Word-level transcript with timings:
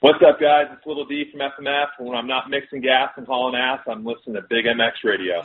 What's 0.00 0.22
up, 0.24 0.38
guys? 0.40 0.66
It's 0.72 0.86
Little 0.86 1.06
D 1.06 1.24
from 1.32 1.40
FMF. 1.40 1.86
When 1.98 2.16
I'm 2.16 2.28
not 2.28 2.48
mixing 2.48 2.82
gas 2.82 3.10
and 3.16 3.26
hauling 3.26 3.56
ass, 3.56 3.80
I'm 3.88 4.04
listening 4.04 4.36
to 4.36 4.42
Big 4.48 4.64
MX 4.64 4.92
Radio. 5.02 5.42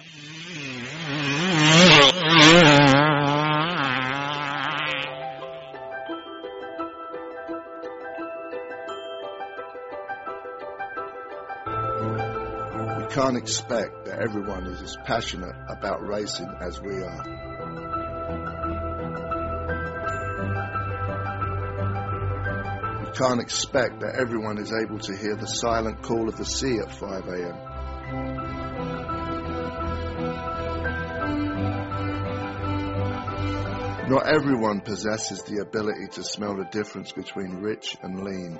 We 13.00 13.16
can't 13.16 13.38
expect 13.38 14.06
that 14.06 14.20
everyone 14.22 14.68
is 14.68 14.84
as 14.84 14.96
passionate 15.04 15.56
about 15.68 16.08
racing 16.08 16.54
as 16.62 16.80
we 16.80 17.02
are. 17.02 17.53
Can't 23.14 23.40
expect 23.40 24.00
that 24.00 24.16
everyone 24.20 24.58
is 24.58 24.74
able 24.74 24.98
to 24.98 25.16
hear 25.16 25.36
the 25.36 25.46
silent 25.46 26.02
call 26.02 26.28
of 26.28 26.36
the 26.36 26.46
sea 26.46 26.80
at 26.80 26.92
5 26.92 27.28
a.m. 27.28 27.74
Not 34.10 34.28
everyone 34.28 34.82
possesses 34.82 35.44
the 35.44 35.62
ability 35.62 36.08
to 36.14 36.24
smell 36.24 36.58
the 36.58 36.66
difference 36.66 37.12
between 37.12 37.62
rich 37.62 37.96
and 38.02 38.24
lean. 38.24 38.60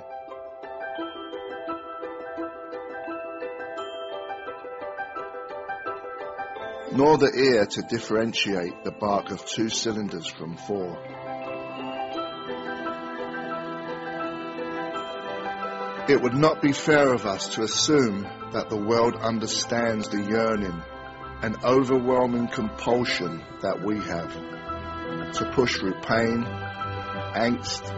Nor 6.92 7.18
the 7.18 7.32
ear 7.34 7.66
to 7.66 7.82
differentiate 7.82 8.84
the 8.84 8.92
bark 8.92 9.32
of 9.32 9.44
two 9.44 9.68
cylinders 9.68 10.28
from 10.28 10.56
four. 10.56 11.23
It 16.06 16.20
would 16.20 16.34
not 16.34 16.60
be 16.60 16.72
fair 16.72 17.14
of 17.14 17.24
us 17.24 17.54
to 17.54 17.62
assume 17.62 18.24
that 18.52 18.68
the 18.68 18.76
world 18.76 19.16
understands 19.16 20.06
the 20.08 20.22
yearning 20.22 20.82
and 21.40 21.56
overwhelming 21.64 22.48
compulsion 22.48 23.42
that 23.62 23.82
we 23.82 23.96
have 23.96 24.32
to 25.32 25.50
push 25.54 25.78
through 25.78 25.94
pain, 26.02 26.44
angst, 27.34 27.88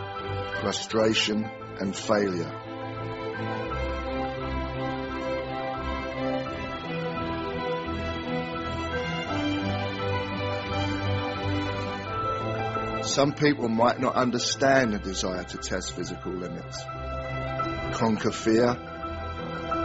frustration, 0.61 1.51
and 1.81 1.97
failure. 1.97 2.53
Some 13.03 13.33
people 13.33 13.69
might 13.69 13.99
not 13.99 14.15
understand 14.15 14.93
the 14.93 14.99
desire 14.99 15.43
to 15.43 15.59
test 15.59 15.97
physical 15.97 16.33
limits, 16.33 16.85
conquer 17.97 18.31
fear, 18.31 18.77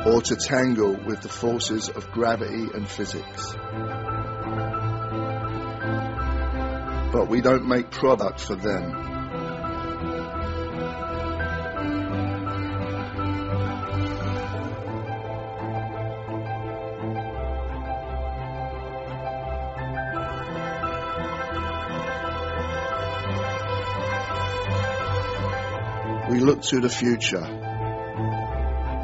or 0.06 0.22
to 0.22 0.36
tangle 0.36 0.98
with 1.06 1.22
the 1.22 1.30
forces 1.30 1.88
of 1.88 2.12
gravity 2.12 2.68
and 2.74 2.86
physics. 2.88 3.54
But 7.14 7.30
we 7.30 7.40
don't 7.40 7.68
make 7.68 7.90
product 7.90 8.42
for 8.42 8.56
them. 8.56 9.08
We 26.30 26.40
look 26.40 26.62
to 26.64 26.80
the 26.80 26.90
future, 26.90 27.71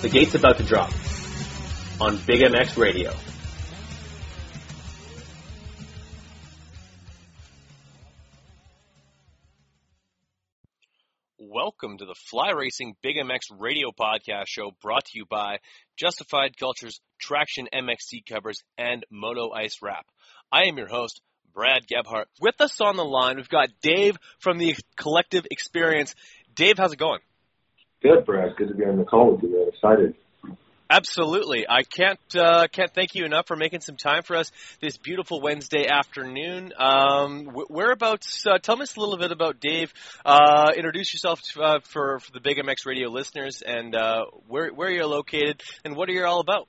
The 0.00 0.08
gate's 0.08 0.34
about 0.34 0.58
to 0.58 0.62
drop 0.62 0.92
on 2.00 2.18
Big 2.26 2.40
MX 2.40 2.76
Radio. 2.76 3.12
welcome 11.40 11.98
to 11.98 12.04
the 12.04 12.14
Fly 12.14 12.50
Racing 12.50 12.94
Big 13.02 13.16
MX 13.16 13.58
radio 13.58 13.90
podcast 13.90 14.44
show 14.46 14.70
brought 14.80 15.04
to 15.06 15.12
you 15.14 15.26
by 15.26 15.58
Justified 15.96 16.56
Cultures, 16.56 17.00
Traction 17.20 17.66
MXC 17.72 18.24
covers, 18.28 18.62
and 18.76 19.04
Moto 19.10 19.50
Ice 19.52 19.78
Wrap. 19.82 20.06
I 20.52 20.64
am 20.64 20.76
your 20.76 20.88
host, 20.88 21.20
Brad 21.52 21.86
Gebhart. 21.86 22.26
With 22.40 22.60
us 22.60 22.80
on 22.80 22.96
the 22.96 23.04
line, 23.04 23.36
we've 23.36 23.48
got 23.48 23.68
Dave 23.82 24.16
from 24.38 24.58
the 24.58 24.76
Collective 24.96 25.46
Experience. 25.50 26.14
Dave, 26.54 26.78
how's 26.78 26.92
it 26.92 26.98
going? 26.98 27.20
Good, 28.02 28.24
Brad. 28.24 28.56
Good 28.56 28.68
to 28.68 28.74
be 28.74 28.84
on 28.84 28.96
the 28.96 29.04
call 29.04 29.32
with 29.32 29.42
you. 29.42 29.70
Excited. 29.72 30.14
Absolutely. 30.90 31.66
I 31.68 31.82
can't 31.82 32.18
uh, 32.34 32.66
can't 32.68 32.92
thank 32.94 33.14
you 33.14 33.26
enough 33.26 33.46
for 33.46 33.56
making 33.56 33.80
some 33.80 33.96
time 33.96 34.22
for 34.22 34.36
us 34.36 34.50
this 34.80 34.96
beautiful 34.96 35.40
Wednesday 35.42 35.86
afternoon. 35.86 36.72
Um, 36.78 37.50
whereabouts? 37.68 38.46
Uh, 38.46 38.56
tell 38.58 38.80
us 38.80 38.96
a 38.96 39.00
little 39.00 39.18
bit 39.18 39.30
about 39.30 39.60
Dave. 39.60 39.92
Uh, 40.24 40.72
introduce 40.74 41.12
yourself 41.12 41.42
to, 41.42 41.60
uh, 41.60 41.80
for 41.82 42.20
for 42.20 42.32
the 42.32 42.40
Big 42.40 42.56
MX 42.56 42.86
Radio 42.86 43.10
listeners, 43.10 43.60
and 43.60 43.94
uh, 43.94 44.24
where 44.46 44.70
where 44.70 44.90
you're 44.90 45.06
located, 45.06 45.62
and 45.84 45.94
what 45.94 46.08
are 46.08 46.12
you 46.12 46.24
all 46.24 46.40
about. 46.40 46.68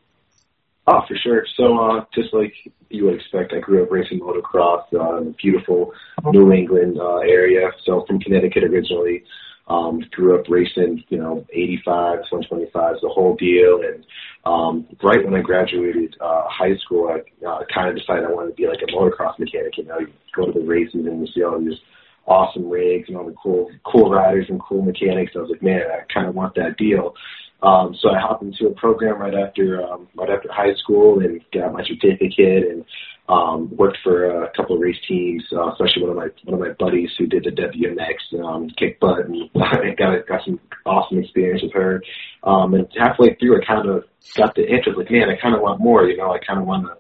Oh, 0.86 1.00
for 1.08 1.16
sure. 1.24 1.46
So, 1.56 1.78
uh, 1.78 2.06
just 2.14 2.34
like 2.34 2.54
you 2.90 3.06
would 3.06 3.16
expect, 3.16 3.54
I 3.54 3.60
grew 3.60 3.84
up 3.84 3.92
racing 3.92 4.20
motocross 4.20 4.84
uh, 4.94 5.18
in 5.18 5.26
the 5.26 5.36
beautiful 5.42 5.94
New 6.26 6.52
England 6.52 6.98
uh, 7.00 7.18
area. 7.18 7.70
So, 7.86 8.04
from 8.06 8.20
Connecticut 8.20 8.64
originally. 8.64 9.24
Um, 9.70 10.02
grew 10.12 10.40
up 10.40 10.46
racing, 10.50 11.04
you 11.10 11.20
know, 11.20 11.46
85, 11.54 12.20
125s, 12.32 13.02
the 13.02 13.10
whole 13.10 13.36
deal. 13.36 13.82
And 13.84 14.04
um, 14.44 14.88
right 15.04 15.24
when 15.24 15.36
I 15.36 15.42
graduated 15.42 16.16
uh, 16.20 16.46
high 16.48 16.76
school, 16.78 17.08
I 17.08 17.46
uh, 17.46 17.60
kind 17.72 17.90
of 17.90 17.96
decided 17.96 18.26
I 18.26 18.34
wanted 18.34 18.50
to 18.50 18.56
be 18.56 18.68
like 18.68 18.82
a 18.82 18.92
motocross 18.92 19.38
mechanic. 19.38 19.78
You 19.78 19.86
know, 19.86 20.00
you 20.00 20.08
go 20.36 20.48
to 20.48 20.60
the 20.60 20.66
races 20.66 21.06
and 21.06 21.22
you 21.22 21.28
see 21.34 21.44
all 21.44 21.60
these 21.60 21.78
awesome 22.26 22.68
rigs 22.68 23.10
and 23.10 23.18
all 23.18 23.26
the 23.26 23.36
cool, 23.42 23.70
cool 23.86 24.10
riders 24.10 24.48
and 24.50 24.60
cool 24.60 24.82
mechanics. 24.82 25.34
I 25.36 25.40
was 25.40 25.52
like, 25.52 25.62
man, 25.62 25.82
I 25.92 26.12
kind 26.12 26.28
of 26.28 26.34
want 26.34 26.56
that 26.56 26.78
deal. 26.78 27.14
Um, 27.62 27.96
so 28.00 28.10
I 28.10 28.20
hopped 28.20 28.44
into 28.44 28.68
a 28.68 28.74
program 28.74 29.20
right 29.20 29.34
after 29.34 29.84
um, 29.84 30.08
right 30.16 30.30
after 30.30 30.50
high 30.52 30.74
school 30.76 31.20
and 31.20 31.42
got 31.54 31.74
my 31.74 31.84
certificate 31.84 32.64
and 32.72 32.86
um, 33.30 33.70
worked 33.78 34.00
for 34.04 34.44
a 34.44 34.52
couple 34.58 34.76
of 34.76 34.82
race 34.82 34.98
teams, 35.08 35.44
uh, 35.54 35.72
especially 35.72 36.02
one 36.02 36.12
of 36.12 36.18
my 36.18 36.28
one 36.46 36.60
of 36.60 36.68
my 36.68 36.74
buddies 36.80 37.12
who 37.18 37.28
did 37.28 37.44
the 37.44 37.52
WMX 37.52 38.44
um, 38.44 38.70
kick 38.72 39.00
butt 39.00 39.26
and 39.26 39.54
got 39.98 40.28
got 40.28 40.42
some 40.44 40.60
awesome 40.86 41.20
experience 41.20 41.62
with 41.62 41.74
her. 41.74 42.02
Um, 42.44 42.74
and 42.74 42.88
halfway 42.98 43.36
through, 43.36 43.62
I 43.62 43.66
kind 43.66 43.88
of 43.88 44.04
got 44.36 44.56
the 44.56 44.64
interest. 44.64 44.98
Like, 44.98 45.12
man, 45.12 45.30
I 45.30 45.40
kind 45.40 45.56
of 45.56 45.62
want 45.62 45.80
more. 45.80 46.06
You 46.06 46.18
know, 46.18 46.32
I 46.32 46.40
kind 46.40 46.60
of 46.60 46.66
want 46.66 46.88
to 46.88 46.94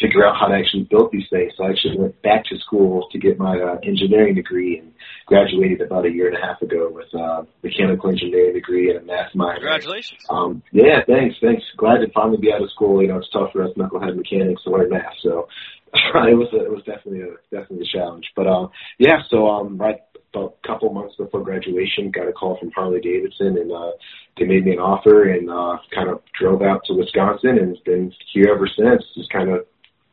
figure 0.00 0.26
out 0.26 0.36
how 0.38 0.48
to 0.48 0.54
actually 0.54 0.84
build 0.84 1.10
these 1.12 1.26
things. 1.30 1.52
So 1.56 1.64
I 1.64 1.70
actually 1.70 1.98
went 1.98 2.20
back 2.22 2.44
to 2.46 2.58
school 2.58 3.08
to 3.12 3.18
get 3.18 3.38
my 3.38 3.58
uh, 3.58 3.78
engineering 3.84 4.34
degree 4.34 4.78
and 4.78 4.92
graduated 5.26 5.80
about 5.80 6.06
a 6.06 6.10
year 6.10 6.28
and 6.28 6.36
a 6.36 6.40
half 6.40 6.60
ago 6.62 6.90
with 6.90 7.06
a 7.14 7.18
uh, 7.18 7.44
mechanical 7.62 8.10
engineering 8.10 8.54
degree 8.54 8.90
and 8.90 8.98
a 8.98 9.02
math 9.02 9.34
minor. 9.34 9.54
Congratulations. 9.54 10.20
Um, 10.28 10.62
yeah, 10.72 11.00
thanks, 11.06 11.36
thanks. 11.40 11.62
Glad 11.76 11.98
to 11.98 12.10
finally 12.12 12.38
be 12.38 12.52
out 12.52 12.62
of 12.62 12.70
school. 12.70 13.02
You 13.02 13.08
know, 13.08 13.18
it's 13.18 13.30
tough 13.30 13.52
for 13.52 13.62
us 13.62 13.70
knucklehead 13.76 14.16
mechanics 14.16 14.64
to 14.64 14.70
learn 14.70 14.90
math, 14.90 15.14
so 15.22 15.48
it 16.14 16.36
was 16.36 16.48
a, 16.52 16.64
it 16.64 16.70
was 16.70 16.82
definitely 16.84 17.22
a 17.22 17.34
definitely 17.50 17.86
a 17.86 17.96
challenge. 17.96 18.24
But 18.36 18.46
um, 18.46 18.70
yeah, 18.98 19.22
so 19.30 19.48
um, 19.48 19.78
right 19.78 20.00
about 20.32 20.56
a 20.62 20.66
couple 20.66 20.92
months 20.92 21.14
before 21.16 21.44
graduation, 21.44 22.10
got 22.10 22.28
a 22.28 22.32
call 22.32 22.58
from 22.58 22.72
Harley 22.72 23.00
Davidson, 23.00 23.56
and 23.56 23.70
uh, 23.70 23.92
they 24.36 24.46
made 24.46 24.64
me 24.64 24.72
an 24.72 24.78
offer, 24.78 25.30
and 25.30 25.48
uh, 25.48 25.78
kind 25.94 26.10
of 26.10 26.20
drove 26.38 26.60
out 26.62 26.82
to 26.86 26.94
Wisconsin, 26.94 27.58
and 27.58 27.78
been 27.84 28.12
here 28.32 28.52
ever 28.52 28.66
since. 28.66 29.04
Just 29.14 29.30
kind 29.30 29.50
of 29.50 29.66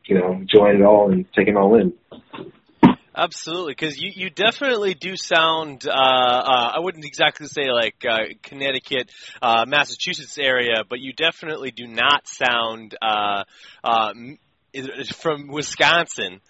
you 0.06 0.18
know, 0.18 0.32
enjoying 0.32 0.80
it 0.80 0.84
all 0.84 1.10
and 1.10 1.26
taking 1.36 1.54
it 1.54 1.58
all 1.58 1.78
in. 1.78 1.92
Absolutely, 3.14 3.72
because 3.72 4.00
you, 4.00 4.10
you 4.14 4.30
definitely 4.30 4.94
do 4.94 5.16
sound. 5.16 5.86
Uh, 5.86 5.92
uh, 5.92 6.72
I 6.74 6.78
wouldn't 6.78 7.04
exactly 7.04 7.46
say 7.46 7.70
like 7.70 8.02
uh, 8.08 8.32
Connecticut, 8.42 9.10
uh, 9.42 9.66
Massachusetts 9.68 10.38
area, 10.38 10.84
but 10.88 10.98
you 10.98 11.12
definitely 11.12 11.72
do 11.72 11.86
not 11.86 12.26
sound 12.26 12.96
uh, 13.02 13.44
uh, 13.84 14.14
from 15.14 15.48
Wisconsin, 15.48 16.40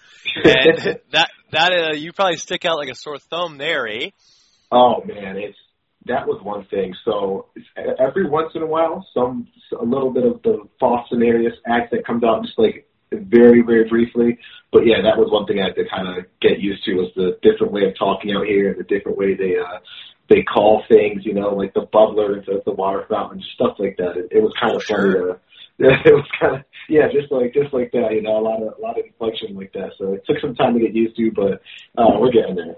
and 0.44 1.00
that 1.12 1.30
that 1.50 1.72
uh, 1.72 1.94
you 1.94 2.12
probably 2.12 2.36
stick 2.36 2.64
out 2.64 2.78
like 2.78 2.88
a 2.88 2.94
sore 2.94 3.18
thumb 3.18 3.58
there, 3.58 3.86
eh? 3.86 4.10
Oh 4.70 5.02
man, 5.04 5.36
it's 5.36 5.58
that 6.06 6.26
was 6.26 6.42
one 6.42 6.64
thing. 6.66 6.94
So 7.04 7.46
every 7.98 8.28
once 8.28 8.52
in 8.54 8.62
a 8.62 8.66
while, 8.66 9.06
some 9.14 9.48
a 9.78 9.84
little 9.84 10.10
bit 10.10 10.24
of 10.24 10.42
the 10.42 10.68
Boston 10.80 11.22
area 11.22 11.50
accent 11.66 12.06
comes 12.06 12.24
out, 12.24 12.42
just 12.42 12.58
like 12.58 12.88
very, 13.12 13.62
very 13.62 13.88
briefly. 13.88 14.38
But 14.72 14.86
yeah, 14.86 15.02
that 15.02 15.18
was 15.18 15.30
one 15.30 15.46
thing 15.46 15.60
I 15.60 15.66
had 15.66 15.76
to 15.76 15.84
kind 15.88 16.08
of 16.08 16.24
get 16.40 16.60
used 16.60 16.84
to 16.84 16.94
was 16.94 17.12
the 17.14 17.38
different 17.42 17.72
way 17.72 17.84
of 17.84 17.98
talking 17.98 18.32
out 18.32 18.46
here 18.46 18.70
and 18.70 18.78
the 18.78 18.84
different 18.84 19.18
way 19.18 19.34
they 19.34 19.56
uh, 19.58 19.78
they 20.28 20.42
call 20.42 20.82
things. 20.88 21.24
You 21.24 21.34
know, 21.34 21.54
like 21.54 21.74
the 21.74 21.86
bubbler 21.86 22.38
instead 22.38 22.56
of 22.56 22.64
the 22.64 22.72
water 22.72 23.06
fountain, 23.08 23.42
stuff 23.54 23.76
like 23.78 23.96
that. 23.98 24.16
It, 24.16 24.28
it 24.38 24.42
was 24.42 24.52
kind 24.60 24.74
of 24.74 24.82
funny. 24.82 25.12
To, 25.12 25.38
it 26.04 26.14
was 26.14 26.26
kind 26.38 26.56
of 26.56 26.62
yeah, 26.88 27.08
just 27.12 27.32
like 27.32 27.52
just 27.52 27.72
like 27.72 27.90
that. 27.90 28.12
You 28.12 28.22
know, 28.22 28.38
a 28.38 28.40
lot 28.40 28.62
of 28.62 28.78
a 28.78 28.80
lot 28.80 28.98
of 28.98 29.04
inflection 29.04 29.56
like 29.56 29.72
that. 29.72 29.92
So 29.98 30.14
it 30.14 30.22
took 30.24 30.38
some 30.40 30.54
time 30.54 30.74
to 30.74 30.80
get 30.80 30.94
used 30.94 31.16
to, 31.16 31.32
but 31.32 31.60
uh, 31.98 32.18
we're 32.20 32.30
getting 32.30 32.54
there. 32.54 32.76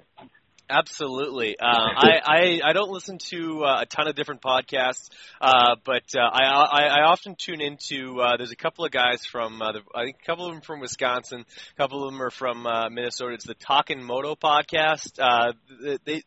Absolutely. 0.68 1.58
Uh, 1.60 1.66
I, 1.66 2.20
I, 2.24 2.60
I 2.70 2.72
don't 2.72 2.90
listen 2.90 3.18
to 3.30 3.64
uh, 3.64 3.82
a 3.82 3.86
ton 3.86 4.08
of 4.08 4.14
different 4.16 4.40
podcasts, 4.40 5.10
uh, 5.38 5.76
but 5.84 6.04
uh, 6.16 6.20
I, 6.20 6.44
I, 6.44 6.82
I 6.86 7.02
often 7.02 7.36
tune 7.38 7.60
into. 7.60 8.18
Uh, 8.20 8.38
there's 8.38 8.50
a 8.50 8.56
couple 8.56 8.86
of 8.86 8.90
guys 8.90 9.26
from. 9.26 9.60
Uh, 9.60 9.72
the, 9.72 9.80
I 9.94 10.04
think 10.04 10.16
a 10.22 10.26
couple 10.26 10.46
of 10.46 10.54
them 10.54 10.62
from 10.62 10.80
Wisconsin. 10.80 11.44
A 11.72 11.80
couple 11.80 12.06
of 12.06 12.12
them 12.12 12.22
are 12.22 12.30
from 12.30 12.66
uh, 12.66 12.88
Minnesota. 12.88 13.34
It's 13.34 13.46
the 13.46 13.54
Talkin' 13.54 14.02
Moto 14.02 14.36
podcast. 14.36 15.18
Uh, 15.18 15.52
they, 16.04 16.22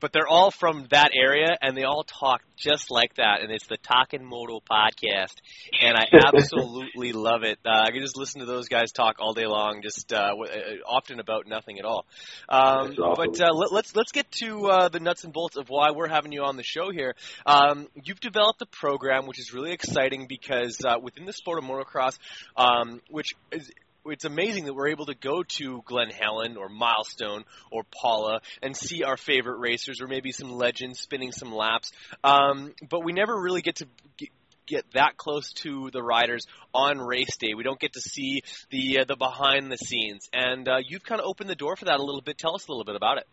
but 0.00 0.12
they're 0.12 0.28
all 0.28 0.50
from 0.50 0.86
that 0.90 1.10
area, 1.14 1.56
and 1.60 1.76
they 1.76 1.84
all 1.84 2.04
talk 2.04 2.40
just 2.56 2.90
like 2.90 3.14
that. 3.16 3.42
And 3.42 3.52
it's 3.52 3.66
the 3.66 3.76
Talkin' 3.76 4.24
Moto 4.24 4.60
podcast, 4.60 5.34
and 5.82 5.94
I 5.94 6.06
absolutely 6.34 7.12
love 7.12 7.42
it. 7.42 7.58
Uh, 7.66 7.82
I 7.84 7.90
can 7.90 8.00
just 8.00 8.16
listen 8.16 8.40
to 8.40 8.46
those 8.46 8.68
guys 8.68 8.92
talk 8.92 9.16
all 9.18 9.34
day 9.34 9.46
long, 9.46 9.82
just 9.82 10.10
uh, 10.10 10.30
w- 10.30 10.50
uh, 10.50 10.88
often 10.88 11.20
about 11.20 11.46
nothing 11.46 11.78
at 11.78 11.84
all. 11.84 12.06
Um, 12.48 12.94
awesome. 12.98 13.14
But 13.16 13.40
uh, 13.40 13.52
let, 13.52 13.73
let's 13.74 13.94
let's 13.96 14.12
get 14.12 14.30
to 14.30 14.66
uh, 14.66 14.88
the 14.88 15.00
nuts 15.00 15.24
and 15.24 15.32
bolts 15.32 15.56
of 15.56 15.68
why 15.68 15.90
we're 15.90 16.08
having 16.08 16.32
you 16.32 16.44
on 16.44 16.56
the 16.56 16.62
show 16.62 16.90
here. 16.90 17.14
Um, 17.44 17.88
you've 18.04 18.20
developed 18.20 18.62
a 18.62 18.66
program 18.66 19.26
which 19.26 19.40
is 19.40 19.52
really 19.52 19.72
exciting 19.72 20.26
because 20.28 20.78
uh, 20.86 20.98
within 21.02 21.26
the 21.26 21.32
sport 21.32 21.58
of 21.58 21.64
motocross, 21.64 22.16
um, 22.56 23.00
which 23.10 23.34
is 23.50 23.70
it's 24.06 24.24
amazing 24.24 24.66
that 24.66 24.74
we're 24.74 24.88
able 24.88 25.06
to 25.06 25.14
go 25.14 25.42
to 25.42 25.82
Glen 25.86 26.10
Helen 26.10 26.56
or 26.56 26.68
Milestone 26.68 27.44
or 27.70 27.84
Pala 27.84 28.40
and 28.62 28.76
see 28.76 29.02
our 29.02 29.16
favorite 29.16 29.58
racers 29.58 30.00
or 30.00 30.06
maybe 30.06 30.30
some 30.30 30.52
legends 30.52 31.00
spinning 31.00 31.32
some 31.32 31.52
laps. 31.52 31.90
Um, 32.22 32.74
but 32.88 33.02
we 33.02 33.12
never 33.12 33.34
really 33.34 33.62
get 33.62 33.76
to 33.76 33.88
get, 34.18 34.28
get 34.66 34.84
that 34.92 35.16
close 35.16 35.52
to 35.54 35.90
the 35.90 36.02
riders 36.02 36.46
on 36.74 36.98
race 36.98 37.36
day. 37.38 37.54
We 37.54 37.64
don't 37.64 37.80
get 37.80 37.94
to 37.94 38.00
see 38.00 38.42
the 38.70 39.00
uh, 39.00 39.04
the 39.04 39.16
behind 39.16 39.72
the 39.72 39.78
scenes, 39.78 40.28
and 40.32 40.68
uh, 40.68 40.76
you've 40.86 41.02
kind 41.02 41.20
of 41.20 41.26
opened 41.26 41.48
the 41.50 41.56
door 41.56 41.74
for 41.74 41.86
that 41.86 41.98
a 41.98 42.04
little 42.04 42.22
bit. 42.22 42.38
Tell 42.38 42.54
us 42.54 42.68
a 42.68 42.70
little 42.70 42.84
bit 42.84 42.96
about 42.96 43.18
it. 43.18 43.26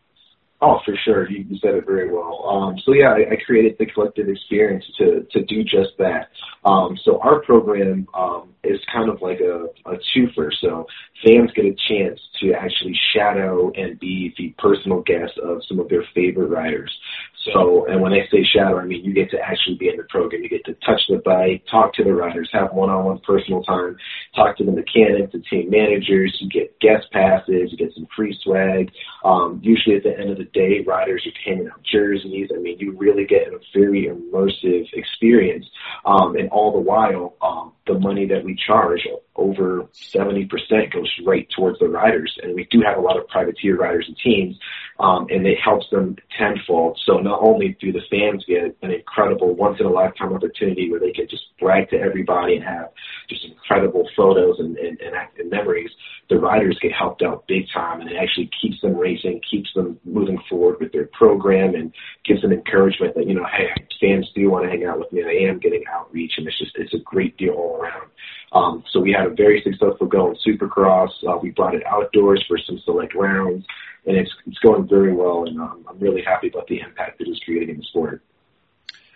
Oh, 0.63 0.79
for 0.85 0.95
sure. 1.03 1.27
You, 1.29 1.43
you 1.49 1.57
said 1.57 1.73
it 1.73 1.87
very 1.87 2.11
well. 2.11 2.45
Um, 2.47 2.77
so 2.85 2.93
yeah, 2.93 3.09
I, 3.13 3.33
I 3.33 3.35
created 3.43 3.77
the 3.79 3.87
collective 3.87 4.29
experience 4.29 4.85
to 4.99 5.25
to 5.31 5.43
do 5.45 5.63
just 5.63 5.97
that. 5.97 6.29
Um, 6.63 6.97
so 7.03 7.19
our 7.21 7.41
program 7.41 8.07
um, 8.13 8.53
is 8.63 8.79
kind 8.93 9.09
of 9.09 9.21
like 9.23 9.39
a, 9.39 9.65
a 9.89 9.97
twofer. 10.13 10.51
So 10.61 10.85
fans 11.25 11.49
get 11.55 11.65
a 11.65 11.75
chance 11.89 12.19
to 12.41 12.53
actually 12.53 12.95
shadow 13.13 13.71
and 13.75 13.99
be 13.99 14.35
the 14.37 14.53
personal 14.59 15.01
guest 15.01 15.33
of 15.43 15.61
some 15.67 15.79
of 15.79 15.89
their 15.89 16.03
favorite 16.13 16.49
riders. 16.49 16.95
So, 17.43 17.87
and 17.87 18.01
when 18.01 18.13
I 18.13 18.27
say 18.31 18.43
shadow, 18.43 18.77
I 18.77 18.85
mean 18.85 19.03
you 19.03 19.13
get 19.13 19.31
to 19.31 19.39
actually 19.39 19.75
be 19.75 19.89
in 19.89 19.97
the 19.97 20.03
program. 20.03 20.43
You 20.43 20.49
get 20.49 20.65
to 20.65 20.73
touch 20.85 21.01
the 21.09 21.17
bike, 21.17 21.65
talk 21.69 21.93
to 21.95 22.03
the 22.03 22.13
riders, 22.13 22.49
have 22.53 22.73
one-on-one 22.73 23.19
personal 23.25 23.63
time, 23.63 23.97
talk 24.35 24.57
to 24.57 24.63
the 24.63 24.71
mechanics, 24.71 25.31
the 25.33 25.39
team 25.39 25.69
managers. 25.71 26.37
You 26.39 26.49
get 26.49 26.79
guest 26.79 27.11
passes, 27.11 27.71
you 27.71 27.77
get 27.77 27.93
some 27.95 28.07
free 28.15 28.37
swag. 28.43 28.91
Um, 29.23 29.59
usually 29.63 29.95
at 29.95 30.03
the 30.03 30.17
end 30.17 30.29
of 30.29 30.37
the 30.37 30.45
day, 30.45 30.83
riders 30.85 31.25
are 31.25 31.49
handing 31.49 31.69
out 31.69 31.81
jerseys. 31.83 32.49
I 32.55 32.59
mean, 32.59 32.77
you 32.79 32.95
really 32.97 33.25
get 33.25 33.47
a 33.47 33.59
very 33.73 34.07
immersive 34.07 34.87
experience. 34.93 35.65
Um, 36.05 36.35
and 36.35 36.49
all 36.49 36.71
the 36.71 36.79
while, 36.79 37.35
um, 37.41 37.73
the 37.87 37.99
money 37.99 38.27
that 38.27 38.43
we 38.43 38.55
charge, 38.55 39.07
over 39.35 39.87
70% 40.13 40.49
goes 40.93 41.11
right 41.25 41.47
towards 41.55 41.79
the 41.79 41.87
riders. 41.87 42.37
And 42.41 42.53
we 42.53 42.67
do 42.69 42.81
have 42.85 42.97
a 42.97 43.01
lot 43.01 43.17
of 43.17 43.27
privateer 43.27 43.77
riders 43.77 44.05
and 44.07 44.17
teams, 44.17 44.57
um, 45.01 45.25
and 45.29 45.47
it 45.47 45.57
helps 45.63 45.89
them 45.89 46.15
tenfold. 46.37 46.99
So 47.05 47.17
not 47.17 47.41
only 47.41 47.75
do 47.79 47.91
the 47.91 48.01
fans 48.09 48.45
get 48.47 48.77
an 48.83 48.91
incredible 48.91 49.55
once 49.55 49.79
in 49.79 49.87
a 49.87 49.89
lifetime 49.89 50.33
opportunity 50.33 50.91
where 50.91 50.99
they 50.99 51.11
can 51.11 51.27
just 51.27 51.43
brag 51.59 51.89
to 51.89 51.97
everybody 51.97 52.55
and 52.55 52.63
have 52.63 52.89
just 53.27 53.43
incredible 53.45 54.07
photos 54.15 54.59
and, 54.59 54.77
and, 54.77 55.01
and, 55.01 55.15
and 55.39 55.49
memories, 55.49 55.89
the 56.29 56.37
riders 56.37 56.77
get 56.81 56.91
helped 56.91 57.23
out 57.23 57.47
big 57.47 57.65
time 57.73 57.99
and 58.01 58.11
it 58.11 58.15
actually 58.15 58.49
keeps 58.61 58.79
them 58.81 58.95
racing, 58.95 59.41
keeps 59.49 59.69
them 59.73 59.99
moving 60.05 60.39
forward 60.47 60.77
with 60.79 60.91
their 60.91 61.09
program 61.13 61.73
and 61.73 61.91
gives 62.23 62.41
them 62.43 62.51
encouragement 62.51 63.15
that, 63.15 63.27
you 63.27 63.33
know, 63.33 63.45
hey, 63.57 63.69
fans 63.99 64.29
do 64.35 64.41
you 64.41 64.51
want 64.51 64.65
to 64.65 64.69
hang 64.69 64.85
out 64.85 64.99
with 64.99 65.11
me. 65.11 65.23
I 65.23 65.49
am 65.49 65.59
getting 65.59 65.83
outreach 65.91 66.33
and 66.37 66.47
it's 66.47 66.59
just, 66.59 66.73
it's 66.75 66.93
a 66.93 66.99
great 67.03 67.37
deal 67.37 67.53
all 67.53 67.81
around. 67.81 68.09
Um, 68.53 68.83
so 68.91 68.99
we 68.99 69.11
had 69.11 69.27
a 69.27 69.29
very 69.29 69.61
successful 69.61 70.07
go 70.07 70.31
in 70.31 70.35
Supercross. 70.45 71.11
Uh, 71.27 71.37
we 71.37 71.51
brought 71.51 71.75
it 71.75 71.85
outdoors 71.85 72.43
for 72.47 72.57
some 72.57 72.79
select 72.83 73.15
rounds, 73.15 73.65
and 74.05 74.17
it's 74.17 74.31
it's 74.45 74.59
going 74.59 74.87
very 74.87 75.13
well. 75.13 75.45
And 75.45 75.59
um, 75.59 75.85
I'm 75.89 75.99
really 75.99 76.21
happy 76.21 76.49
about 76.49 76.67
the 76.67 76.79
impact 76.79 77.19
that 77.19 77.27
it 77.27 77.31
is 77.31 77.39
creating 77.45 77.69
in 77.69 77.77
the 77.77 77.83
sport. 77.83 78.21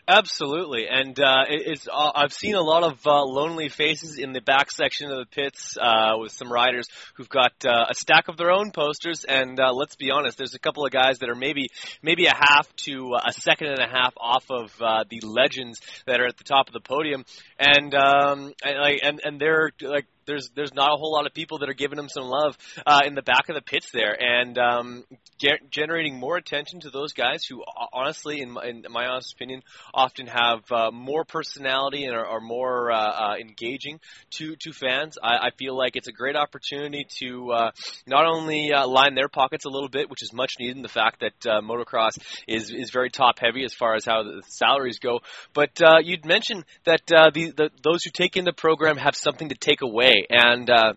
Absolutely, 0.07 0.85
and 0.88 1.19
uh, 1.19 1.45
it's 1.50 1.88
uh, 1.88 2.12
I've 2.13 2.31
seen 2.31 2.53
a 2.53 2.62
lot 2.62 2.83
of 2.83 3.00
uh, 3.07 3.24
lonely 3.24 3.69
faces 3.69 4.19
in 4.19 4.33
the 4.33 4.41
back 4.41 4.69
section 4.69 5.09
of 5.09 5.17
the 5.17 5.25
pits 5.25 5.77
uh, 5.81 6.17
with 6.19 6.31
some 6.31 6.51
riders 6.51 6.88
who've 7.15 7.27
got 7.29 7.53
uh, 7.65 7.85
a 7.89 7.95
stack 7.95 8.27
of 8.27 8.38
their 8.38 8.51
own 8.51 8.69
posters. 8.69 9.25
And 9.27 9.59
uh, 9.59 9.74
let's 9.74 9.95
be 9.95 10.12
honest, 10.12 10.38
there's 10.38 10.53
a 10.53 10.59
couple 10.59 10.85
of 10.85 10.91
guys 10.91 11.19
that 11.19 11.29
are 11.29 11.35
maybe 11.35 11.69
maybe 12.03 12.27
a 12.27 12.35
half 12.35 12.67
to 12.85 13.15
a 13.15 13.33
second 13.33 13.69
and 13.69 13.79
a 13.79 13.88
half 13.88 14.13
off 14.17 14.45
of 14.51 14.77
the 14.77 15.21
legends 15.24 15.81
that 16.05 16.21
are 16.21 16.27
at 16.27 16.38
the 16.38 16.43
top 16.43 16.67
of 16.67 16.74
the 16.74 16.81
podium, 16.81 17.25
and 17.57 17.95
um, 17.95 18.53
and 18.63 18.79
like 18.79 19.00
and, 19.01 19.21
and 19.24 19.41
they're 19.41 19.71
like 19.81 20.05
there's 20.25 20.50
there's 20.55 20.74
not 20.74 20.91
a 20.91 20.98
whole 20.98 21.12
lot 21.12 21.25
of 21.25 21.34
people 21.34 21.60
that 21.60 21.70
are 21.70 21.74
giving 21.74 22.00
him 22.00 22.10
some 22.10 22.25
love 22.25 22.58
uh, 22.86 23.01
in 23.05 23.15
the 23.15 23.22
back 23.22 23.50
of 23.50 23.55
the 23.55 23.62
pits 23.62 23.89
there, 23.94 24.15
and 24.20 24.58
um, 24.58 25.03
ge- 25.39 25.62
generating 25.70 26.17
more 26.17 26.38
attention 26.38 26.79
to 26.82 26.89
those 26.89 27.13
guys 27.13 27.46
who, 27.46 27.63
honestly, 27.94 28.41
in 28.41 28.51
my, 28.51 28.65
in 28.65 28.86
my 28.89 29.05
honest 29.05 29.34
opinion, 29.34 29.62
often 29.94 30.27
have 30.27 30.60
uh, 30.72 30.91
more 30.91 31.24
personality 31.25 32.05
and 32.05 32.15
are, 32.15 32.25
are 32.25 32.41
more 32.41 32.91
uh, 32.91 32.98
uh, 32.98 33.36
engaging 33.39 34.00
to 34.32 34.55
to 34.62 34.74
fans. 34.74 35.17
I, 35.22 35.48
I 35.48 35.50
feel 35.58 35.77
like 35.77 35.96
it's 35.96 36.08
a 36.08 36.13
great 36.13 36.36
opportunity 36.36 37.05
to 37.20 37.51
uh, 37.51 37.72
not 38.08 38.25
only 38.25 38.74
uh, 38.74 38.88
line 38.88 39.15
their 39.15 39.29
pockets 39.29 39.65
a 39.65 39.70
little 39.70 39.89
bit, 39.89 40.10
which 40.10 40.24
is 40.24 40.34
much 40.34 40.53
needed 40.60 40.77
in 40.77 40.82
the 40.82 40.89
fact 40.89 41.22
that 41.22 41.62
motocross 41.63 42.17
is 42.48 42.72
is 42.72 42.91
very 42.91 43.10
top 43.10 43.39
heavy 43.39 43.63
as 43.63 43.74
far 43.74 43.96
as 43.96 44.05
how 44.05 44.24
the 44.24 44.41
salaries 44.48 45.00
go, 45.00 45.20
but 45.53 45.72
you'd 46.03 46.25
mentioned 46.25 46.63
that 46.86 47.01
the, 47.08 47.53
the 47.55 47.70
those 47.84 48.03
who 48.03 48.12
take 48.12 48.38
in 48.38 48.46
the 48.46 48.53
program 48.53 48.98
have 48.98 49.15
something 49.15 49.50
to 49.50 49.55
take 49.55 49.82
away 49.82 50.14
and 50.29 50.69
uh, 50.69 50.93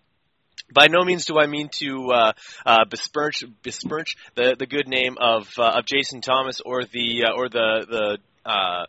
by 0.73 0.87
no 0.87 1.03
means 1.03 1.25
do 1.25 1.37
I 1.37 1.47
mean 1.47 1.69
to 1.79 2.11
uh, 2.11 2.33
uh, 2.65 2.85
besmirch, 2.85 3.43
besmirch 3.63 4.15
the, 4.35 4.55
the 4.57 4.67
good 4.67 4.87
name 4.87 5.17
of 5.19 5.47
uh, 5.57 5.79
of 5.79 5.85
Jason 5.85 6.21
Thomas 6.21 6.61
or 6.61 6.83
the 6.83 7.25
uh, 7.25 7.33
or 7.35 7.49
the 7.49 7.85
the 7.89 8.49
uh, 8.49 8.85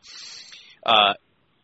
uh, 0.84 1.14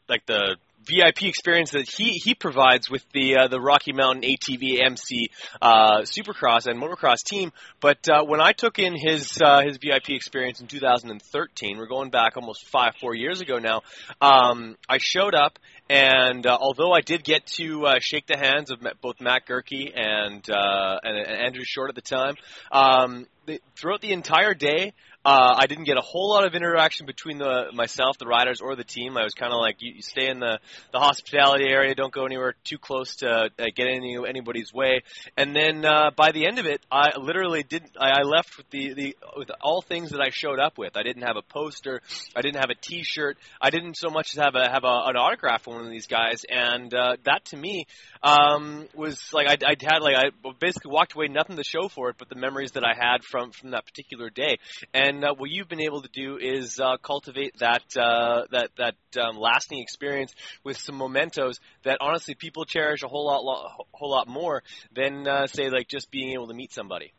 like 0.08 0.25
the 0.26 0.56
VIP 0.87 1.25
experience 1.25 1.73
that 1.73 1.88
he 1.88 2.12
he 2.12 2.35
provides 2.35 2.88
with 2.90 3.05
the 3.12 3.37
uh, 3.37 3.49
the 3.49 3.61
Rocky 3.61 3.93
Mountain 3.93 4.23
ATV 4.23 4.85
MC 4.85 5.31
uh, 5.61 6.02
Supercross 6.02 6.66
and 6.66 6.81
Motocross 6.81 7.25
team. 7.25 7.52
But 7.81 8.09
uh, 8.09 8.25
when 8.25 8.40
I 8.40 8.52
took 8.52 8.78
in 8.78 8.95
his 8.97 9.40
uh, 9.43 9.62
his 9.62 9.78
VIP 9.78 10.11
experience 10.11 10.61
in 10.61 10.66
2013, 10.66 11.78
we're 11.78 11.87
going 11.87 12.11
back 12.11 12.37
almost 12.37 12.66
five 12.66 12.93
four 13.00 13.14
years 13.14 13.40
ago 13.40 13.59
now. 13.59 13.83
Um, 14.21 14.76
I 14.88 14.99
showed 15.00 15.35
up, 15.35 15.59
and 15.90 16.47
uh, 16.47 16.57
although 16.61 16.93
I 16.93 17.00
did 17.00 17.25
get 17.25 17.47
to 17.59 17.87
uh, 17.87 17.95
shake 18.00 18.26
the 18.26 18.38
hands 18.38 18.71
of 18.71 18.78
both 19.00 19.21
Matt 19.21 19.47
Goerke 19.47 19.93
and, 19.95 20.45
and 20.49 21.19
and 21.19 21.40
Andrew 21.40 21.64
Short 21.64 21.90
at 21.90 21.95
the 21.95 22.02
time, 22.02 22.35
um, 22.71 23.26
the, 23.47 23.61
throughout 23.76 24.00
the 24.00 24.12
entire 24.12 24.55
day, 24.55 24.93
uh, 25.26 25.56
I 25.59 25.66
didn't 25.66 25.85
get 25.87 25.97
a 25.97 26.02
whole 26.02 26.30
lot 26.30 26.47
of 26.47 26.54
interaction 26.54 27.04
between 27.04 27.38
the 27.38 27.73
myself, 27.75 28.16
the 28.16 28.26
riders, 28.26 28.61
or 28.61 28.76
the 28.76 28.85
team. 28.85 29.16
I 29.16 29.25
was 29.25 29.35
kind 29.35 29.52
of 29.52 29.59
like, 29.59 29.78
you, 29.80 29.95
you 29.95 30.02
stay 30.02 30.28
in 30.28 30.38
the, 30.38 30.61
the 30.92 31.00
hospitality 31.00 31.64
area, 31.68 31.97
don't 31.97 32.12
go 32.12 32.26
anywhere 32.26 32.54
too 32.62 32.78
close 32.78 33.16
to 33.16 33.28
uh, 33.28 33.49
get 33.75 33.88
any 33.88 34.16
anybody's 34.16 34.73
way. 34.73 35.02
And 35.37 35.54
then 35.54 35.85
uh, 35.85 36.12
by 36.14 36.30
the 36.30 36.47
end 36.47 36.61
of 36.61 36.66
it, 36.66 36.80
I 36.92 37.18
literally 37.18 37.64
didn't. 37.64 37.97
I, 37.99 38.21
I 38.21 38.23
left 38.23 38.56
with 38.56 38.71
the, 38.71 38.95
the 38.95 39.16
with 39.37 39.50
all 39.61 39.83
things 39.83 40.11
that 40.11 40.21
I 40.21 40.30
showed 40.30 40.61
up 40.61 40.78
with. 40.78 40.97
I 40.97 41.02
didn't 41.02 41.23
have 41.23 41.37
a 41.37 41.42
poster, 41.42 42.02
I 42.37 42.40
didn't 42.40 42.61
have 42.61 42.71
a 42.71 42.80
T-shirt, 42.80 43.37
I 43.61 43.71
didn't 43.71 43.97
so 43.97 44.11
much 44.11 44.28
as 44.33 44.40
have 44.40 44.54
a 44.54 44.71
have 44.71 44.85
a, 44.85 45.02
an 45.06 45.16
autograph 45.16 45.64
from 45.64 45.75
one 45.75 45.85
of 45.87 45.90
these 45.90 46.06
guys. 46.06 46.45
And 46.49 46.95
uh, 46.95 47.16
that 47.25 47.47
to 47.47 47.56
me 47.56 47.87
um, 48.26 48.88
was 48.95 49.33
like 49.33 49.47
I, 49.47 49.56
I 49.64 49.76
had 49.80 50.00
like 50.00 50.16
I 50.16 50.50
basically 50.59 50.90
walked 50.90 51.14
away 51.14 51.28
nothing 51.28 51.56
to 51.56 51.62
show 51.62 51.88
for 51.88 52.11
it, 52.11 52.16
but 52.18 52.28
the 52.28 52.35
memories 52.35 52.73
that 52.73 52.85
I 52.85 52.92
had 52.99 53.23
from 53.23 53.52
from 53.52 53.71
that 53.71 53.87
particular 53.87 54.30
day. 54.30 54.59
And 54.92 55.25
uh, 55.25 55.35
what 55.37 55.50
you've 55.50 55.68
been 55.68 55.80
able 55.80 56.02
to 56.02 56.09
do 56.12 56.37
is 56.37 56.80
uh, 56.80 56.97
cultivate 56.97 57.59
that 57.59 57.85
uh, 57.97 58.42
that 58.50 58.71
that 58.78 58.95
um, 59.23 59.37
lasting 59.38 59.78
experience 59.78 60.35
with 60.64 60.76
some 60.76 60.99
mementos 60.99 61.61
that 61.85 61.99
honestly 62.00 62.35
people 62.35 62.64
cherish 62.64 63.04
a 63.04 63.09
whole 63.09 63.26
lot 63.26 63.45
lo- 63.45 63.68
whole 63.92 64.11
lot 64.11 64.26
more 64.26 64.62
than 64.92 65.28
uh, 65.28 65.47
say 65.47 65.71
like 65.71 65.87
just 65.87 66.11
being 66.11 66.33
able 66.33 66.49
to 66.49 66.54
meet 66.54 66.73
somebody. 66.73 67.12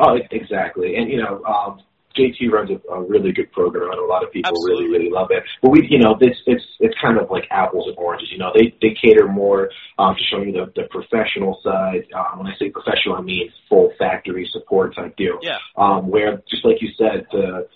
Oh, 0.00 0.16
exactly. 0.30 0.96
And 0.96 1.10
you 1.10 1.22
know, 1.22 1.44
um, 1.44 1.80
JT 2.16 2.50
runs 2.50 2.70
a, 2.70 2.92
a 2.92 3.02
really 3.02 3.32
good 3.32 3.50
program, 3.52 3.90
and 3.90 3.98
a 3.98 4.04
lot 4.04 4.24
of 4.24 4.32
people 4.32 4.50
Absolutely. 4.50 4.84
really, 4.84 4.98
really 4.98 5.10
love 5.10 5.28
it. 5.30 5.44
But 5.60 5.70
we, 5.70 5.86
you 5.88 5.98
know, 5.98 6.16
this 6.18 6.36
it's 6.46 6.64
it's 6.80 6.94
kind 7.00 7.18
of 7.18 7.30
like 7.30 7.44
apples 7.50 7.86
and 7.88 7.96
oranges. 7.98 8.30
You 8.30 8.38
know, 8.38 8.52
they 8.54 8.74
they 8.80 8.94
cater 8.94 9.28
more 9.28 9.70
um, 9.98 10.14
to 10.14 10.22
showing 10.30 10.48
you 10.48 10.52
the, 10.52 10.72
the 10.74 10.88
professional 10.88 11.60
side. 11.62 12.06
Um, 12.14 12.38
when 12.38 12.46
I 12.46 12.56
say 12.58 12.70
professional, 12.70 13.16
I 13.16 13.22
mean 13.22 13.52
full 13.68 13.92
factory 13.98 14.48
support 14.52 14.94
type 14.94 15.16
deal. 15.16 15.38
Yeah. 15.42 15.58
Um, 15.76 16.08
where 16.08 16.42
just 16.50 16.64
like 16.64 16.80
you 16.80 16.90
said, 16.96 17.26
the 17.32 17.68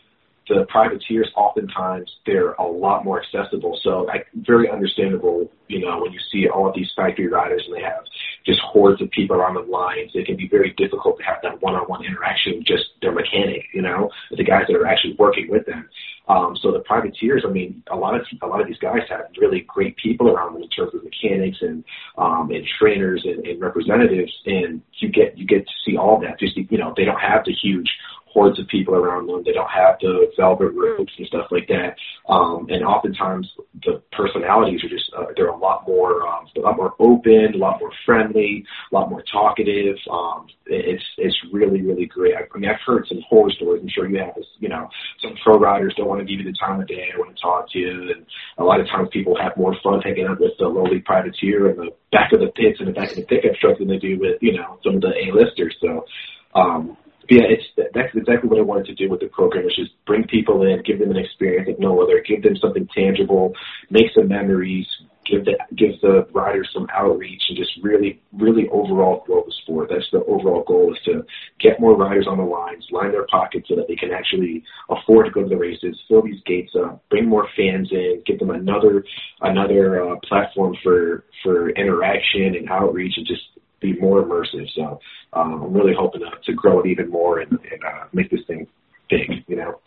the 0.48 0.64
privateers 0.68 1.28
oftentimes 1.36 2.10
they're 2.24 2.52
a 2.52 2.62
lot 2.64 3.04
more 3.04 3.20
accessible. 3.20 3.78
So 3.82 4.08
I, 4.10 4.24
very 4.34 4.70
understandable, 4.70 5.50
you 5.68 5.80
know, 5.80 6.00
when 6.00 6.12
you 6.12 6.20
see 6.30 6.48
all 6.48 6.68
of 6.68 6.74
these 6.74 6.90
factory 6.94 7.26
riders 7.26 7.64
and 7.66 7.76
they 7.76 7.82
have 7.82 8.04
just 8.44 8.60
hordes 8.60 9.02
of 9.02 9.10
people 9.10 9.36
around 9.36 9.54
the 9.54 9.60
lines, 9.60 10.12
it 10.14 10.26
can 10.26 10.36
be 10.36 10.48
very 10.48 10.72
difficult 10.76 11.18
to 11.18 11.24
have 11.24 11.38
that 11.42 11.60
one-on-one 11.62 12.04
interaction 12.04 12.58
with 12.58 12.66
just 12.66 12.84
their 13.02 13.12
mechanic, 13.12 13.64
you 13.74 13.82
know, 13.82 14.10
with 14.30 14.38
the 14.38 14.44
guys 14.44 14.64
that 14.68 14.76
are 14.76 14.86
actually 14.86 15.16
working 15.18 15.48
with 15.50 15.66
them. 15.66 15.88
Um, 16.28 16.56
so 16.60 16.72
the 16.72 16.80
privateers, 16.80 17.44
I 17.46 17.50
mean, 17.50 17.82
a 17.90 17.96
lot 17.96 18.14
of 18.14 18.22
a 18.42 18.46
lot 18.46 18.60
of 18.60 18.66
these 18.66 18.78
guys 18.78 19.02
have 19.08 19.26
really 19.38 19.60
great 19.60 19.96
people 19.96 20.28
around 20.28 20.54
them 20.54 20.62
in 20.62 20.68
terms 20.70 20.92
of 20.94 21.04
mechanics 21.04 21.58
and 21.60 21.84
um, 22.18 22.50
and 22.50 22.66
trainers 22.78 23.22
and, 23.24 23.46
and 23.46 23.60
representatives, 23.60 24.32
and 24.44 24.82
you 24.98 25.08
get 25.08 25.38
you 25.38 25.46
get 25.46 25.66
to 25.66 25.72
see 25.84 25.96
all 25.96 26.20
that. 26.20 26.38
Just 26.40 26.56
you 26.56 26.78
know, 26.78 26.92
they 26.96 27.04
don't 27.04 27.20
have 27.20 27.44
the 27.44 27.52
huge 27.52 27.88
hordes 28.36 28.60
of 28.60 28.68
people 28.68 28.94
around 28.94 29.26
them. 29.26 29.42
They 29.46 29.52
don't 29.52 29.70
have 29.70 29.96
the 29.98 30.30
velvet 30.36 30.72
ropes 30.74 31.12
and 31.16 31.26
stuff 31.26 31.46
like 31.50 31.68
that. 31.68 31.96
Um, 32.28 32.66
and 32.68 32.84
oftentimes 32.84 33.50
the 33.82 34.02
personalities 34.12 34.84
are 34.84 34.90
just 34.90 35.10
uh, 35.16 35.32
they're 35.34 35.46
a 35.48 35.56
lot 35.56 35.88
more 35.88 36.26
um, 36.28 36.46
a 36.54 36.60
lot 36.60 36.76
more 36.76 36.92
open, 36.98 37.54
a 37.54 37.56
lot 37.56 37.80
more 37.80 37.90
friendly, 38.04 38.62
a 38.92 38.94
lot 38.94 39.08
more 39.08 39.22
talkative. 39.32 39.96
Um, 40.12 40.48
it's 40.66 41.02
it's 41.16 41.36
really 41.50 41.80
really 41.80 42.04
great. 42.04 42.34
I, 42.34 42.42
I 42.54 42.58
mean, 42.58 42.70
I've 42.70 42.84
heard 42.84 43.06
some 43.08 43.22
horror 43.26 43.50
stories. 43.50 43.82
I'm 43.82 43.88
sure 43.88 44.06
you 44.06 44.18
have. 44.18 44.36
You 44.58 44.68
know, 44.68 44.88
some 45.22 45.34
pro 45.42 45.58
riders 45.58 45.94
don't 45.96 46.08
want 46.08 46.15
to 46.20 46.30
give 46.30 46.44
you 46.44 46.50
the 46.50 46.56
time 46.58 46.80
of 46.80 46.86
day. 46.86 47.10
They 47.12 47.18
want 47.18 47.36
to 47.36 47.42
talk 47.42 47.70
to 47.72 47.78
you, 47.78 48.12
and 48.14 48.26
a 48.58 48.64
lot 48.64 48.80
of 48.80 48.86
times 48.86 49.08
people 49.12 49.36
have 49.40 49.56
more 49.56 49.74
fun 49.82 50.00
hanging 50.00 50.26
out 50.26 50.40
with 50.40 50.52
the 50.58 50.68
lowly 50.68 51.00
privateer 51.00 51.70
in 51.70 51.76
the 51.76 51.90
back 52.12 52.32
of 52.32 52.40
the 52.40 52.48
pits 52.48 52.78
and 52.78 52.88
the 52.88 52.92
back 52.92 53.10
of 53.10 53.16
the 53.16 53.22
pickup 53.22 53.56
truck 53.60 53.78
than 53.78 53.88
they 53.88 53.98
do 53.98 54.18
with 54.18 54.38
you 54.40 54.56
know 54.56 54.78
some 54.84 54.96
of 54.96 55.00
the 55.02 55.12
A-listers. 55.12 55.76
So. 55.80 56.06
Um, 56.54 56.96
yeah, 57.28 57.42
it's 57.42 57.64
that's 57.92 58.14
exactly 58.14 58.48
what 58.48 58.60
I 58.60 58.62
wanted 58.62 58.86
to 58.86 58.94
do 58.94 59.10
with 59.10 59.18
the 59.18 59.26
program, 59.26 59.64
which 59.64 59.80
is 59.80 59.88
bring 60.06 60.28
people 60.28 60.62
in, 60.62 60.82
give 60.84 61.00
them 61.00 61.10
an 61.10 61.16
experience 61.16 61.66
like 61.66 61.80
no 61.80 62.00
other, 62.00 62.22
give 62.22 62.44
them 62.44 62.54
something 62.56 62.88
tangible, 62.94 63.52
make 63.90 64.06
some 64.14 64.28
memories, 64.28 64.86
give 65.28 65.44
the 65.44 65.58
give 65.76 66.00
the 66.02 66.26
riders 66.32 66.68
some 66.72 66.86
outreach, 66.94 67.42
and 67.48 67.56
just 67.56 67.72
really, 67.82 68.20
really 68.32 68.68
overall 68.70 69.22
grow 69.26 69.44
the 69.44 69.52
sport. 69.62 69.88
That's 69.90 70.08
the 70.12 70.24
overall 70.24 70.64
goal 70.66 70.94
is 70.94 71.00
to 71.04 71.24
get 71.60 71.80
more 71.80 71.96
riders 71.96 72.26
on 72.28 72.38
the 72.38 72.44
lines, 72.44 72.86
line 72.90 73.12
their 73.12 73.26
pockets 73.26 73.68
so 73.68 73.76
that 73.76 73.88
they 73.88 73.96
can 73.96 74.10
actually 74.12 74.64
afford 74.88 75.26
to 75.26 75.32
go 75.32 75.42
to 75.42 75.48
the 75.48 75.56
races, 75.56 75.98
fill 76.08 76.22
these 76.22 76.40
gates 76.46 76.72
up, 76.78 77.02
bring 77.10 77.28
more 77.28 77.48
fans 77.56 77.88
in, 77.90 78.22
give 78.26 78.38
them 78.38 78.50
another 78.50 79.04
another 79.40 80.02
uh, 80.02 80.16
platform 80.28 80.76
for 80.82 81.24
for 81.42 81.70
interaction 81.70 82.54
and 82.54 82.68
outreach, 82.70 83.14
and 83.16 83.26
just 83.26 83.42
be 83.80 83.98
more 84.00 84.22
immersive. 84.22 84.68
So 84.74 85.00
um, 85.32 85.62
I'm 85.62 85.74
really 85.74 85.94
hoping 85.98 86.22
to, 86.22 86.30
to 86.44 86.52
grow 86.52 86.80
it 86.80 86.86
even 86.86 87.10
more 87.10 87.40
and, 87.40 87.52
and 87.52 87.84
uh, 87.84 88.04
make 88.12 88.30
this 88.30 88.40
thing 88.46 88.66
big. 89.10 89.44
You 89.46 89.56
know. 89.56 89.80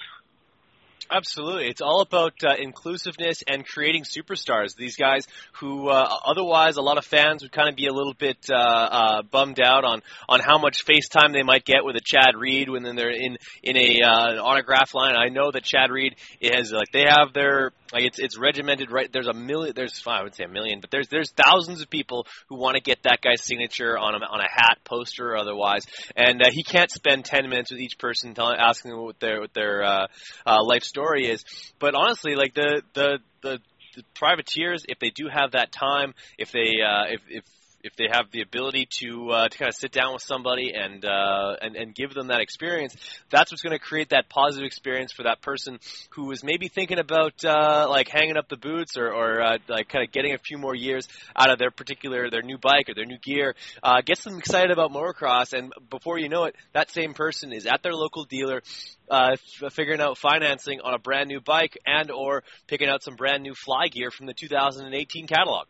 Absolutely, 1.11 1.67
it's 1.67 1.81
all 1.81 2.01
about 2.01 2.33
uh, 2.45 2.53
inclusiveness 2.59 3.41
and 3.47 3.65
creating 3.65 4.03
superstars. 4.03 4.75
These 4.75 4.95
guys 4.95 5.25
who 5.53 5.89
uh, 5.89 6.07
otherwise 6.23 6.77
a 6.77 6.83
lot 6.83 6.99
of 6.99 7.05
fans 7.05 7.41
would 7.41 7.51
kind 7.51 7.67
of 7.67 7.75
be 7.75 7.87
a 7.87 7.91
little 7.93 8.13
bit 8.13 8.37
uh, 8.51 8.55
uh, 8.55 9.21
bummed 9.23 9.59
out 9.59 9.83
on 9.83 10.03
on 10.27 10.39
how 10.39 10.59
much 10.59 10.83
face 10.83 11.09
time 11.09 11.33
they 11.33 11.41
might 11.41 11.65
get 11.65 11.83
with 11.83 11.95
a 11.95 12.01
Chad 12.05 12.35
Reed 12.37 12.69
when 12.69 12.83
they're 12.83 13.09
in 13.09 13.37
in 13.63 13.75
a 13.75 14.01
uh, 14.05 14.33
an 14.33 14.37
autograph 14.37 14.93
line. 14.93 15.15
I 15.15 15.29
know 15.29 15.49
that 15.51 15.63
Chad 15.63 15.89
Reed 15.89 16.15
has 16.43 16.71
like 16.71 16.91
they 16.93 17.05
have 17.07 17.33
their 17.33 17.71
like 17.91 18.03
it's 18.03 18.19
it's 18.19 18.37
regimented 18.37 18.91
right. 18.91 19.11
There's 19.11 19.27
a 19.27 19.33
million. 19.33 19.73
There's 19.75 20.03
I 20.05 20.21
would 20.21 20.35
say 20.35 20.43
a 20.43 20.47
million, 20.47 20.79
but 20.79 20.91
there's 20.91 21.07
there's 21.07 21.31
thousands 21.31 21.81
of 21.81 21.89
people 21.89 22.27
who 22.49 22.57
want 22.59 22.75
to 22.75 22.81
get 22.81 23.01
that 23.03 23.19
guy's 23.23 23.43
signature 23.43 23.97
on 23.97 24.13
a 24.13 24.17
on 24.17 24.41
a 24.41 24.47
hat, 24.47 24.77
poster, 24.85 25.31
or 25.31 25.37
otherwise, 25.37 25.85
and 26.15 26.39
uh, 26.43 26.49
he 26.51 26.61
can't 26.61 26.91
spend 26.91 27.25
ten 27.25 27.49
minutes 27.49 27.71
with 27.71 27.79
each 27.79 27.97
person 27.97 28.35
telling 28.35 28.59
asking 28.59 28.91
them 28.91 29.01
what 29.01 29.19
their 29.19 29.41
what 29.41 29.55
their 29.55 29.83
uh, 29.83 30.07
uh, 30.45 30.63
life 30.63 30.83
story 30.83 30.98
is. 31.25 31.43
But 31.79 31.95
honestly, 31.95 32.35
like 32.35 32.53
the 32.53 32.81
the 32.93 33.19
the, 33.41 33.59
the 33.95 34.03
privateers, 34.13 34.85
if 34.87 34.99
they 34.99 35.09
do 35.09 35.27
have 35.31 35.51
that 35.51 35.71
time, 35.71 36.13
if 36.37 36.51
they 36.51 36.81
uh, 36.85 37.05
if 37.09 37.21
if 37.29 37.43
if 37.81 37.95
they 37.95 38.07
have 38.11 38.31
the 38.31 38.41
ability 38.41 38.87
to 38.99 39.29
uh, 39.31 39.47
to 39.47 39.57
kind 39.57 39.69
of 39.69 39.75
sit 39.75 39.91
down 39.91 40.13
with 40.13 40.21
somebody 40.21 40.73
and 40.73 41.05
uh, 41.05 41.55
and 41.61 41.75
and 41.75 41.95
give 41.95 42.13
them 42.13 42.27
that 42.27 42.41
experience, 42.41 42.95
that's 43.29 43.51
what's 43.51 43.61
going 43.61 43.77
to 43.77 43.83
create 43.83 44.09
that 44.09 44.29
positive 44.29 44.65
experience 44.65 45.11
for 45.11 45.23
that 45.23 45.41
person 45.41 45.79
who 46.11 46.31
is 46.31 46.43
maybe 46.43 46.67
thinking 46.67 46.99
about 46.99 47.33
uh, 47.45 47.87
like 47.89 48.09
hanging 48.09 48.37
up 48.37 48.49
the 48.49 48.57
boots 48.57 48.97
or, 48.97 49.07
or 49.07 49.41
uh, 49.41 49.57
like 49.67 49.89
kind 49.89 50.05
of 50.05 50.11
getting 50.11 50.33
a 50.33 50.37
few 50.37 50.57
more 50.57 50.75
years 50.75 51.07
out 51.35 51.49
of 51.49 51.59
their 51.59 51.71
particular 51.71 52.29
their 52.29 52.41
new 52.41 52.57
bike 52.57 52.89
or 52.89 52.93
their 52.93 53.05
new 53.05 53.17
gear. 53.19 53.55
Uh, 53.81 54.01
gets 54.01 54.23
them 54.23 54.37
excited 54.37 54.71
about 54.71 54.91
motocross, 54.91 55.53
and 55.53 55.73
before 55.89 56.17
you 56.17 56.29
know 56.29 56.45
it, 56.45 56.55
that 56.73 56.89
same 56.91 57.13
person 57.13 57.53
is 57.53 57.65
at 57.65 57.81
their 57.83 57.93
local 57.93 58.25
dealer 58.25 58.61
uh, 59.09 59.31
f- 59.33 59.73
figuring 59.73 60.01
out 60.01 60.17
financing 60.17 60.81
on 60.81 60.93
a 60.93 60.99
brand 60.99 61.27
new 61.27 61.41
bike 61.41 61.77
and 61.85 62.11
or 62.11 62.43
picking 62.67 62.89
out 62.89 63.03
some 63.03 63.15
brand 63.15 63.43
new 63.43 63.53
fly 63.53 63.87
gear 63.87 64.11
from 64.11 64.25
the 64.25 64.33
2018 64.33 65.27
catalog. 65.27 65.67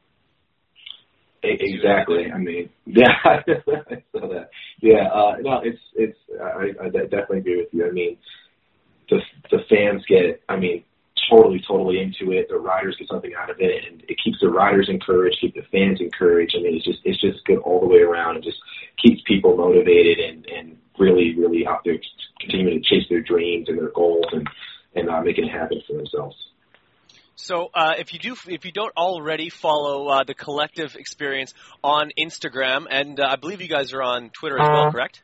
Exactly. 1.43 2.31
I 2.31 2.37
mean, 2.37 2.69
yeah, 2.85 3.07
I 3.23 3.43
saw 4.11 4.27
that. 4.27 4.49
Yeah, 4.81 5.07
uh, 5.07 5.35
no, 5.41 5.61
it's 5.63 5.79
it's. 5.95 6.17
I, 6.41 6.71
I 6.85 6.89
definitely 6.89 7.39
agree 7.39 7.57
with 7.57 7.69
you. 7.73 7.87
I 7.87 7.91
mean, 7.91 8.17
the 9.09 9.19
the 9.51 9.59
fans 9.69 10.03
get. 10.07 10.41
I 10.49 10.57
mean, 10.57 10.83
totally, 11.29 11.61
totally 11.65 11.99
into 11.99 12.31
it. 12.33 12.49
The 12.49 12.57
riders 12.57 12.95
get 12.97 13.07
something 13.07 13.33
out 13.39 13.49
of 13.49 13.57
it, 13.59 13.85
and 13.85 14.01
it 14.07 14.17
keeps 14.23 14.39
the 14.41 14.49
riders 14.49 14.89
encouraged, 14.89 15.37
keep 15.39 15.55
the 15.55 15.63
fans 15.71 16.01
encouraged. 16.01 16.55
I 16.57 16.61
mean, 16.61 16.75
it's 16.75 16.85
just 16.85 16.99
it's 17.05 17.21
just 17.21 17.45
good 17.45 17.59
all 17.59 17.79
the 17.79 17.87
way 17.87 17.99
around. 17.99 18.37
It 18.37 18.43
just 18.43 18.59
keeps 19.01 19.21
people 19.25 19.55
motivated 19.55 20.19
and 20.19 20.45
and 20.47 20.77
really, 20.97 21.35
really 21.37 21.65
out 21.65 21.83
there 21.85 21.97
continuing 22.41 22.81
to 22.81 22.89
chase 22.89 23.07
their 23.09 23.21
dreams 23.21 23.69
and 23.69 23.77
their 23.77 23.91
goals 23.91 24.25
and 24.33 24.47
and 24.95 25.09
uh, 25.09 25.21
making 25.21 25.45
it 25.45 25.51
happen 25.51 25.81
for 25.87 25.93
themselves. 25.93 26.35
So, 27.41 27.69
uh, 27.73 27.93
if 27.97 28.13
you 28.13 28.19
do, 28.19 28.35
if 28.47 28.65
you 28.65 28.71
don't 28.73 28.95
already 28.97 29.49
follow 29.49 30.07
uh, 30.09 30.23
the 30.25 30.33
collective 30.33 30.95
experience 30.95 31.53
on 31.83 32.11
Instagram, 32.19 32.85
and 32.89 33.17
uh, 33.19 33.27
I 33.29 33.37
believe 33.37 33.61
you 33.61 33.69
guys 33.69 33.93
are 33.93 34.03
on 34.03 34.29
Twitter 34.31 34.59
as 34.59 34.67
well, 34.69 34.91
correct? 34.91 35.23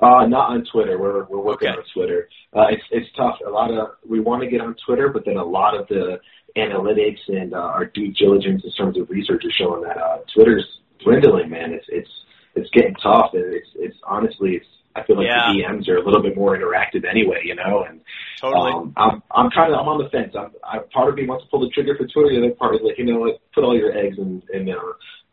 Uh, 0.00 0.26
not 0.26 0.50
on 0.50 0.64
Twitter. 0.72 0.98
We're 0.98 1.24
we're 1.24 1.40
working 1.42 1.68
Okay. 1.68 1.78
on 1.78 1.84
Twitter. 1.92 2.28
Uh, 2.56 2.68
it's 2.70 2.82
it's 2.90 3.08
tough. 3.14 3.36
A 3.46 3.50
lot 3.50 3.70
of 3.70 3.88
we 4.08 4.20
want 4.20 4.42
to 4.42 4.48
get 4.48 4.62
on 4.62 4.74
Twitter, 4.86 5.10
but 5.10 5.24
then 5.26 5.36
a 5.36 5.44
lot 5.44 5.78
of 5.78 5.86
the 5.88 6.18
analytics 6.56 7.20
and 7.28 7.52
uh, 7.52 7.58
our 7.58 7.84
due 7.86 8.12
diligence 8.12 8.62
in 8.64 8.72
terms 8.72 8.98
of 8.98 9.10
research 9.10 9.44
is 9.44 9.52
showing 9.58 9.82
that 9.82 9.98
uh, 9.98 10.18
Twitter's 10.34 10.66
dwindling. 11.04 11.50
Man, 11.50 11.74
it's 11.74 11.86
it's 11.88 12.10
it's 12.54 12.70
getting 12.70 12.94
tough, 13.02 13.30
and 13.34 13.52
it's 13.54 13.68
it's 13.76 13.96
honestly 14.08 14.56
it's. 14.56 14.66
I 14.96 15.02
feel 15.02 15.16
like 15.16 15.26
Yeah. 15.26 15.52
the 15.52 15.58
DMs 15.64 15.88
are 15.88 15.96
a 15.96 16.04
little 16.04 16.22
bit 16.22 16.36
more 16.36 16.56
interactive 16.56 17.04
anyway, 17.04 17.40
you 17.44 17.56
know, 17.56 17.82
and 17.82 18.00
Totally. 18.40 18.72
um, 18.72 18.92
I'm 18.96 19.22
I'm 19.30 19.50
kind 19.50 19.72
of 19.72 19.80
I'm 19.80 19.88
on 19.88 20.02
the 20.02 20.10
fence. 20.10 20.34
I'm, 20.38 20.50
I 20.62 20.78
part 20.92 21.10
of 21.10 21.16
me 21.16 21.26
wants 21.26 21.44
to 21.44 21.50
pull 21.50 21.60
the 21.60 21.70
trigger 21.70 21.94
for 21.96 22.06
Twitter. 22.06 22.30
The 22.30 22.46
other 22.46 22.54
part 22.54 22.74
is 22.76 22.80
like 22.82 22.98
you 22.98 23.04
know 23.04 23.20
like 23.20 23.40
put 23.54 23.64
all 23.64 23.76
your 23.76 23.96
eggs 23.96 24.18
in 24.18 24.42
in 24.52 24.68
uh, 24.70 24.76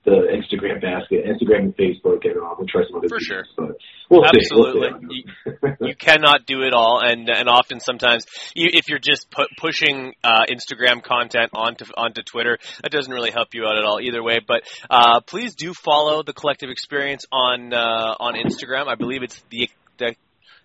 the 0.04 0.34
Instagram 0.34 0.82
basket, 0.82 1.26
Instagram 1.26 1.60
and 1.60 1.78
Facebook, 1.78 2.26
and 2.26 2.38
uh, 2.38 2.56
we'll 2.58 2.68
try 2.68 2.82
some 2.88 2.98
other. 2.98 3.08
For 3.08 3.20
things, 3.20 3.28
sure. 3.28 3.46
but 3.56 3.78
we'll 4.10 4.24
see. 4.24 4.40
Absolutely. 4.40 4.90
We'll 4.92 5.68
see. 5.80 5.86
you 5.88 5.96
cannot 5.96 6.46
do 6.48 6.64
it 6.64 6.74
all, 6.74 7.02
and 7.04 7.30
and 7.30 7.48
often 7.48 7.80
sometimes 7.80 8.26
you, 8.56 8.70
if 8.74 8.90
you're 8.90 9.00
just 9.00 9.30
pu- 9.30 9.52
pushing 9.58 10.14
uh, 10.24 10.46
Instagram 10.50 11.04
content 11.04 11.52
onto 11.54 11.86
onto 11.96 12.24
Twitter, 12.24 12.58
that 12.82 12.92
doesn't 12.92 13.14
really 13.14 13.32
help 13.32 13.54
you 13.54 13.66
out 13.66 13.78
at 13.78 13.84
all 13.84 14.00
either 14.02 14.24
way. 14.24 14.40
But 14.46 14.64
uh, 14.90 15.22
please 15.22 15.54
do 15.54 15.74
follow 15.74 16.24
the 16.24 16.34
Collective 16.34 16.72
Experience 16.72 17.26
on 17.32 17.72
uh, 17.72 18.16
on 18.20 18.34
Instagram. 18.34 18.88
I 18.88 18.96
believe 18.96 19.22
it's 19.22 19.40
the 19.52 19.70
the 20.00 20.16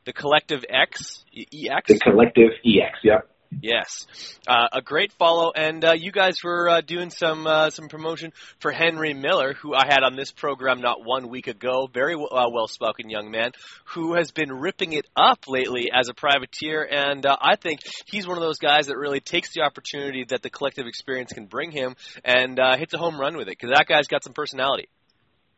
the 0.07 0.13
Collective 0.13 0.65
X, 0.71 1.25
EX. 1.37 1.89
the 1.89 1.99
collective 1.99 2.51
EX. 2.65 2.99
Yep. 3.03 3.29
Yes, 3.63 4.07
uh, 4.49 4.69
a 4.73 4.83
great 4.83 5.13
follow, 5.13 5.53
and 5.55 5.85
uh, 5.85 5.93
you 5.93 6.11
guys 6.11 6.43
were 6.43 6.69
uh, 6.69 6.81
doing 6.81 7.11
some 7.11 7.47
uh, 7.47 7.71
some 7.71 7.89
promotion 7.89 8.33
for 8.59 8.73
Henry 8.73 9.15
Miller, 9.15 9.55
who 9.55 9.73
I 9.73 9.85
had 9.89 10.03
on 10.03 10.17
this 10.17 10.33
program 10.33 10.81
not 10.81 11.05
one 11.05 11.29
week 11.29 11.47
ago. 11.47 11.89
Very 11.93 12.15
w- 12.15 12.29
uh, 12.29 12.49
well-spoken 12.51 13.09
young 13.09 13.31
man 13.31 13.53
who 13.85 14.15
has 14.15 14.33
been 14.33 14.53
ripping 14.53 14.93
it 14.93 15.07
up 15.17 15.47
lately 15.47 15.91
as 15.93 16.09
a 16.09 16.15
privateer, 16.15 16.83
and 16.83 17.25
uh, 17.25 17.37
I 17.41 17.57
think 17.57 17.81
he's 18.07 18.27
one 18.27 18.37
of 18.37 18.43
those 18.43 18.59
guys 18.59 18.89
that 18.89 18.97
really 18.97 19.21
takes 19.21 19.55
the 19.55 19.63
opportunity 19.63 20.25
that 20.29 20.43
the 20.43 20.51
collective 20.51 20.87
experience 20.87 21.33
can 21.33 21.47
bring 21.47 21.71
him 21.71 21.95
and 22.25 22.59
uh, 22.59 22.77
hits 22.77 22.95
a 22.95 22.99
home 22.99 23.19
run 23.19 23.37
with 23.37 23.49
it 23.49 23.57
because 23.59 23.71
that 23.71 23.87
guy's 23.89 24.09
got 24.09 24.25
some 24.25 24.33
personality. 24.33 24.89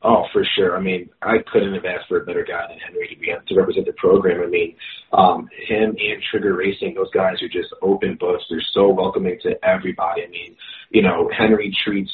Oh, 0.00 0.26
for 0.32 0.44
sure. 0.54 0.76
I 0.76 0.80
mean, 0.80 1.10
I 1.22 1.38
couldn't 1.50 1.74
have 1.74 1.84
asked 1.84 2.08
for 2.08 2.20
a 2.20 2.24
better 2.24 2.44
guy 2.44 2.66
than 2.68 2.78
Henry 2.78 3.08
to 3.08 3.16
be 3.16 3.32
to 3.48 3.54
represent 3.56 3.86
the 3.86 3.92
program. 3.94 4.40
I 4.42 4.46
mean, 4.46 4.76
um, 5.12 5.48
him 5.66 5.96
and 5.98 6.22
Trigger 6.30 6.54
Racing, 6.54 6.94
those 6.94 7.10
guys 7.10 7.42
are 7.42 7.48
just 7.48 7.74
open 7.82 8.14
books. 8.14 8.44
They're 8.48 8.62
so 8.72 8.88
welcoming 8.90 9.38
to 9.42 9.64
everybody. 9.64 10.22
I 10.22 10.28
mean, 10.28 10.56
you 10.90 11.02
know, 11.02 11.28
Henry 11.36 11.76
treats 11.84 12.12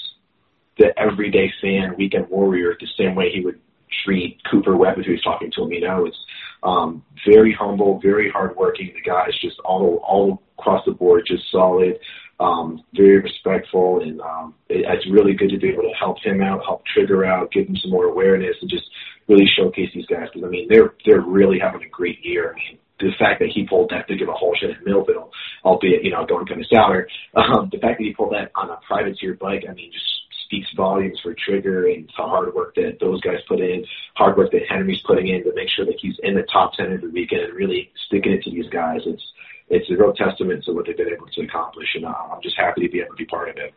the 0.79 0.99
everyday 0.99 1.53
fan, 1.61 1.95
weekend 1.99 2.29
warrior, 2.31 2.75
the 2.81 2.89
same 2.99 3.15
way 3.15 3.31
he 3.31 3.41
would 3.41 3.61
treat 4.05 4.41
Cooper 4.51 4.77
Webb 4.77 4.99
if 4.99 5.05
he 5.05 5.13
was 5.13 5.23
talking 5.23 5.51
to 5.53 5.65
him. 5.65 5.73
You 5.73 5.83
know, 5.83 6.07
it's 6.07 6.19
um, 6.63 7.05
very 7.29 7.53
humble, 7.53 8.01
very 8.01 8.31
hardworking. 8.31 8.93
The 8.95 9.03
guy 9.03 9.27
is 9.29 9.39
just 9.41 9.59
all 9.61 10.01
all 10.03 10.43
across 10.59 10.85
the 10.87 10.93
board, 10.93 11.25
just 11.27 11.51
solid, 11.51 11.99
um, 12.41 12.83
very 12.95 13.21
respectful, 13.21 14.03
and 14.03 14.21
um, 14.21 14.55
it, 14.69 14.85
it's 14.89 15.11
really 15.11 15.35
good 15.35 15.51
to 15.51 15.59
be 15.59 15.69
able 15.69 15.83
to 15.83 15.95
help 15.99 16.19
him 16.23 16.43
out, 16.43 16.65
help 16.65 16.83
Trigger 16.87 17.25
out, 17.25 17.53
give 17.53 17.67
him 17.67 17.77
some 17.77 17.91
more 17.91 18.07
awareness, 18.07 18.57
and 18.61 18.71
just 18.71 18.85
really 19.29 19.47
showcase 19.57 19.91
these 19.95 20.07
guys. 20.07 20.29
Because 20.33 20.47
I 20.47 20.51
mean, 20.51 20.69
they're 20.69 20.95
they're 21.07 21.21
really 21.21 21.59
having 21.59 21.83
a 21.83 21.89
great 21.89 22.25
year. 22.25 22.53
I 22.53 22.55
mean, 22.57 22.79
the 23.01 23.11
fact 23.19 23.41
that 23.41 23.51
he 23.55 23.67
pulled 23.67 23.91
that 23.91 24.09
big 24.09 24.23
of 24.23 24.29
a 24.29 24.33
holeshot 24.33 24.77
at 24.77 24.85
Millville, 24.85 25.31
albeit 25.65 26.05
you 26.05 26.11
know 26.11 26.27
going 26.27 26.47
kind 26.47 26.61
of 26.61 26.67
sour, 26.73 27.09
um, 27.35 27.69
the 27.73 27.79
fact 27.79 27.99
that 27.99 28.05
he 28.05 28.15
pulled 28.15 28.33
that 28.33 28.51
on 28.55 28.71
a 28.71 28.79
privateer 28.87 29.35
bike, 29.35 29.65
I 29.69 29.75
mean, 29.75 29.93
just 29.93 30.05
speaks 30.45 30.69
volumes 30.77 31.19
for 31.23 31.35
Trigger 31.35 31.89
and 31.89 32.07
the 32.07 32.23
hard 32.23 32.55
work 32.55 32.75
that 32.77 32.99
those 33.01 33.21
guys 33.21 33.39
put 33.49 33.61
in, 33.61 33.85
hard 34.15 34.37
work 34.37 34.53
that 34.53 34.63
Henry's 34.69 35.01
putting 35.07 35.29
in 35.29 35.43
to 35.45 35.53
make 35.55 35.69
sure 35.69 35.85
that 35.87 35.99
he's 36.01 36.17
in 36.23 36.35
the 36.35 36.47
top 36.53 36.75
ten 36.75 36.93
every 36.93 37.11
weekend 37.11 37.43
and 37.43 37.55
really 37.55 37.91
sticking 38.07 38.33
it 38.33 38.43
to 38.45 38.51
these 38.51 38.69
guys. 38.71 39.01
It's 39.07 39.23
it's 39.69 39.91
a 39.91 39.97
real 39.97 40.13
testament 40.13 40.65
to 40.65 40.73
what 40.73 40.87
they've 40.87 40.97
been 40.97 41.13
able 41.13 41.27
to 41.27 41.43
accomplish, 41.43 41.89
and 41.95 42.07
I'm 42.07 42.43
just 42.43 42.57
happy 42.57 42.83
to 42.83 42.89
be 42.89 43.01
able 43.01 43.11
to 43.11 43.17
be 43.17 43.27
part 43.27 43.49
of 43.49 43.57
it. 43.57 43.75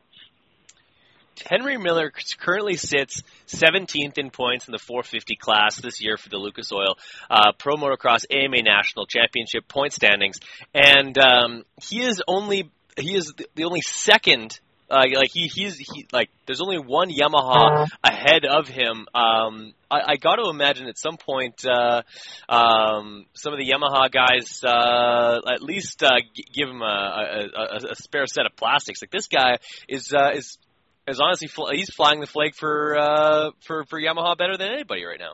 Henry 1.46 1.78
Miller 1.78 2.12
currently 2.40 2.76
sits 2.76 3.22
17th 3.48 4.18
in 4.18 4.32
points 4.32 4.68
in 4.68 4.72
the 4.72 4.80
450 4.80 5.36
class 5.36 5.76
this 5.76 6.02
year 6.02 6.18
for 6.18 6.30
the 6.30 6.38
Lucas 6.38 6.72
Oil 6.72 6.98
uh, 7.30 7.52
Pro 7.58 7.76
Motocross 7.76 8.26
AMA 8.32 8.62
National 8.64 9.06
Championship 9.06 9.68
point 9.68 9.94
standings, 9.94 10.40
and 10.74 11.18
um, 11.18 11.64
he 11.82 12.02
is 12.02 12.22
only 12.28 12.72
he 12.98 13.16
is 13.16 13.34
the 13.56 13.64
only 13.64 13.82
second. 13.82 14.60
Uh, 14.90 15.04
like 15.16 15.32
he, 15.34 15.48
he's 15.54 15.78
he, 15.78 16.08
like 16.14 16.30
there's 16.46 16.62
only 16.62 16.80
one 16.80 17.10
Yamaha 17.10 17.88
ahead 18.02 18.46
of 18.46 18.70
him. 18.70 19.06
Um, 19.14 19.74
I, 19.92 20.14
I 20.14 20.16
got 20.16 20.38
to 20.38 20.50
imagine 20.50 20.88
at 20.88 20.98
some 20.98 21.18
point 21.18 21.66
uh, 21.66 22.04
um, 22.48 23.26
some 23.34 23.52
of 23.52 23.60
the 23.60 23.70
Yamaha 23.70 24.10
guys 24.10 24.64
uh, 24.64 25.42
at 25.54 25.62
least 25.62 26.04
uh, 26.04 26.20
g- 26.34 26.46
give 26.54 26.70
him 26.70 26.82
a, 26.82 27.50
a, 27.54 27.92
a, 27.92 27.96
spare 27.96 28.26
set 28.28 28.46
of 28.46 28.56
plastics. 28.56 29.02
Like 29.02 29.12
this 29.12 29.28
guy 29.28 29.58
is 29.90 30.14
uh, 30.14 30.32
is 30.34 30.58
is 31.06 31.20
honestly 31.20 31.50
fl- 31.50 31.72
he's 31.74 31.90
flying 31.94 32.22
the 32.22 32.28
flag 32.28 32.56
for 32.56 32.98
uh, 32.98 33.52
for 33.66 33.84
for 33.86 34.00
Yamaha 34.00 34.38
better 34.38 34.56
than 34.58 34.72
anybody 34.72 35.04
right 35.04 35.20
now. 35.20 35.34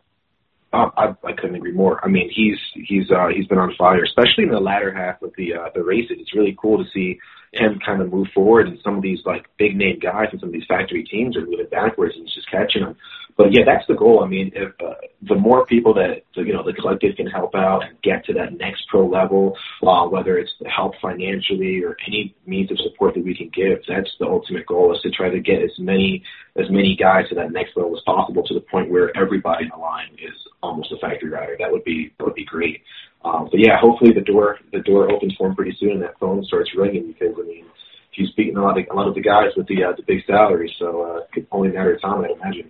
Um, 0.74 0.92
I, 0.98 1.14
I 1.24 1.34
couldn't 1.34 1.56
agree 1.56 1.72
more. 1.72 2.04
I 2.04 2.08
mean, 2.08 2.32
he's 2.34 2.58
he's 2.88 3.12
uh, 3.12 3.28
he's 3.28 3.46
been 3.46 3.60
on 3.60 3.76
fire, 3.78 4.04
especially 4.04 4.46
in 4.46 4.50
the 4.50 4.60
latter 4.60 4.92
half 4.92 5.22
of 5.22 5.32
the 5.38 5.54
uh, 5.54 5.70
the 5.76 5.84
races. 5.84 6.18
It's 6.20 6.34
really 6.34 6.58
cool 6.60 6.84
to 6.84 6.90
see 6.92 7.20
him 7.54 7.80
kind 7.86 8.02
of 8.02 8.12
move 8.12 8.28
forward, 8.34 8.68
and 8.68 8.80
some 8.84 8.96
of 8.96 9.04
these 9.04 9.20
like 9.26 9.46
big 9.58 9.76
name 9.76 10.00
guys 10.00 10.28
and 10.32 10.40
some 10.40 10.50
of 10.50 10.54
these 10.54 10.66
factory 10.68 11.04
teams 11.04 11.38
are 11.38 11.46
moving 11.46 11.68
backwards, 11.70 12.16
and 12.16 12.26
it's 12.26 12.36
just 12.36 12.50
catching 12.50 12.84
them. 12.84 12.96
But 13.36 13.52
yeah, 13.52 13.64
that's 13.66 13.86
the 13.88 13.96
goal. 13.96 14.24
I 14.24 14.28
mean, 14.28 14.52
if 14.54 14.74
uh, 14.80 14.94
the 15.22 15.36
more 15.36 15.66
people 15.66 15.94
that 15.96 16.24
you 16.36 16.54
know 16.54 16.64
the 16.64 16.74
collective 16.74 17.16
can 17.16 17.28
help 17.28 17.56
out 17.56 17.84
and 17.84 18.00
get 18.02 18.26
to 18.26 18.34
that 18.34 18.58
next 18.58 18.88
pro 18.90 19.08
level, 19.08 19.56
uh, 19.86 20.06
whether 20.08 20.38
it's 20.38 20.52
help 20.76 20.94
financially 21.02 21.84
or 21.84 21.96
any 22.08 22.36
means 22.46 22.72
of 22.72 22.78
support 22.80 23.14
that 23.16 23.24
we 23.24 23.36
can 23.36 23.50
give, 23.54 23.80
that's 23.88 24.10
the 24.20 24.26
ultimate 24.26 24.66
goal 24.68 24.94
is 24.96 25.02
to 25.02 25.10
try 25.12 25.30
to 25.30 25.40
get 25.40 25.62
as 25.62 25.72
many 25.80 26.24
as 26.56 26.70
many 26.70 26.96
guys 26.96 27.28
to 27.30 27.36
that 27.36 27.52
next 27.52 27.76
level 27.76 27.96
as 27.96 28.04
possible 28.06 28.44
to 28.44 28.54
the 28.54 28.62
point 28.62 28.92
where 28.92 29.16
everybody 29.18 29.66
in 29.66 29.70
the 29.70 29.78
line 29.78 30.14
is 30.14 30.36
almost 30.62 30.92
a 30.92 30.98
factory 30.98 31.30
rider. 31.30 31.56
That 31.60 31.72
would 31.72 31.84
be 31.84 32.14
that 32.18 32.26
would 32.26 32.36
be 32.36 32.46
great. 32.46 32.82
Um, 33.24 33.48
but 33.50 33.60
yeah, 33.60 33.80
hopefully 33.80 34.12
the 34.14 34.22
door 34.22 34.60
the 34.72 34.80
door 34.80 35.12
opens 35.12 35.36
for 35.38 35.48
him 35.48 35.56
pretty 35.56 35.76
soon 35.80 35.92
and 35.92 36.02
that 36.02 36.20
phone 36.20 36.44
starts 36.44 36.72
ringing 36.76 37.08
because 37.08 37.36
I 37.40 37.46
mean 37.48 37.66
he's 38.12 38.32
beating 38.32 38.58
a 38.58 38.62
lot 38.62 38.78
of 38.78 38.86
a 38.90 38.94
lot 38.94 39.08
of 39.08 39.16
the 39.16 39.22
guys 39.22 39.52
with 39.58 39.68
the 39.68 39.84
uh, 39.84 39.94
the 39.96 40.04
big 40.04 40.20
salaries, 40.26 40.72
so 40.80 41.02
uh, 41.02 41.42
only 41.52 41.70
a 41.70 41.74
matter 41.74 41.94
of 41.94 42.02
time, 42.02 42.24
I'd 42.24 42.32
imagine. 42.32 42.70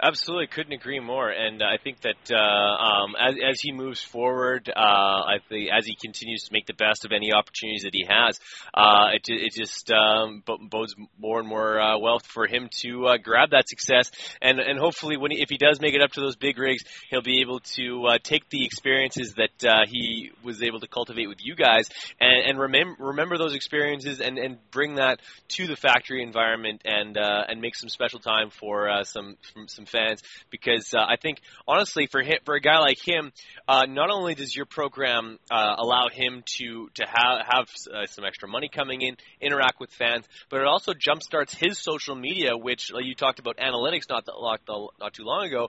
Absolutely, 0.00 0.46
couldn't 0.46 0.72
agree 0.72 1.00
more. 1.00 1.28
And 1.28 1.60
I 1.60 1.76
think 1.76 2.02
that 2.02 2.30
uh, 2.30 2.36
um, 2.36 3.16
as, 3.18 3.34
as 3.34 3.60
he 3.60 3.72
moves 3.72 4.00
forward, 4.00 4.70
uh, 4.74 4.78
I 4.78 5.38
think 5.48 5.70
as 5.76 5.86
he 5.86 5.96
continues 6.00 6.44
to 6.44 6.52
make 6.52 6.66
the 6.66 6.74
best 6.74 7.04
of 7.04 7.10
any 7.10 7.32
opportunities 7.32 7.82
that 7.82 7.94
he 7.94 8.06
has, 8.08 8.38
uh, 8.72 9.08
it, 9.14 9.22
it 9.26 9.52
just 9.54 9.90
um, 9.90 10.44
bodes 10.70 10.94
more 11.18 11.40
and 11.40 11.48
more 11.48 11.80
uh, 11.80 11.98
wealth 11.98 12.26
for 12.26 12.46
him 12.46 12.68
to 12.82 13.06
uh, 13.06 13.16
grab 13.16 13.50
that 13.50 13.68
success. 13.68 14.12
And 14.40 14.60
and 14.60 14.78
hopefully, 14.78 15.16
when 15.16 15.32
he, 15.32 15.42
if 15.42 15.50
he 15.50 15.56
does 15.56 15.80
make 15.80 15.94
it 15.94 16.00
up 16.00 16.12
to 16.12 16.20
those 16.20 16.36
big 16.36 16.58
rigs, 16.58 16.84
he'll 17.10 17.20
be 17.20 17.40
able 17.40 17.58
to 17.74 18.04
uh, 18.06 18.18
take 18.22 18.48
the 18.50 18.64
experiences 18.64 19.34
that 19.34 19.86
he 19.88 20.30
was 20.44 20.62
able 20.62 20.78
to 20.78 20.86
cultivate 20.86 21.26
with 21.26 21.38
you 21.40 21.56
guys 21.56 21.88
and, 22.20 22.50
and 22.50 22.58
remember 22.60 22.94
remember 23.00 23.36
those 23.36 23.54
experiences 23.54 24.20
and, 24.20 24.38
and 24.38 24.58
bring 24.70 24.96
that 24.96 25.18
to 25.48 25.66
the 25.66 25.76
factory 25.76 26.22
environment 26.22 26.82
and 26.84 27.16
and 27.16 27.60
make 27.60 27.74
some 27.74 27.88
special 27.88 28.20
time 28.20 28.50
for 28.50 28.88
some 29.02 29.36
some 29.66 29.86
fans 29.88 30.22
because 30.50 30.92
uh, 30.94 31.00
I 31.00 31.16
think 31.16 31.40
honestly 31.66 32.06
for 32.06 32.22
him, 32.22 32.38
for 32.44 32.54
a 32.54 32.60
guy 32.60 32.78
like 32.78 32.98
him, 33.04 33.32
uh, 33.66 33.86
not 33.88 34.10
only 34.10 34.34
does 34.34 34.54
your 34.54 34.66
program 34.66 35.38
uh, 35.50 35.74
allow 35.78 36.08
him 36.12 36.42
to 36.58 36.88
to 36.94 37.04
have 37.06 37.46
have 37.46 37.68
uh, 37.92 38.06
some 38.06 38.24
extra 38.24 38.48
money 38.48 38.68
coming 38.68 39.02
in, 39.02 39.16
interact 39.40 39.80
with 39.80 39.90
fans, 39.90 40.26
but 40.50 40.60
it 40.60 40.66
also 40.66 40.92
jumpstarts 40.92 41.54
his 41.54 41.78
social 41.78 42.14
media, 42.14 42.56
which 42.56 42.90
you 42.94 43.14
talked 43.14 43.38
about 43.38 43.56
analytics 43.58 44.08
not 44.08 44.24
that 44.26 44.88
not 45.00 45.12
too 45.12 45.24
long 45.24 45.46
ago 45.46 45.68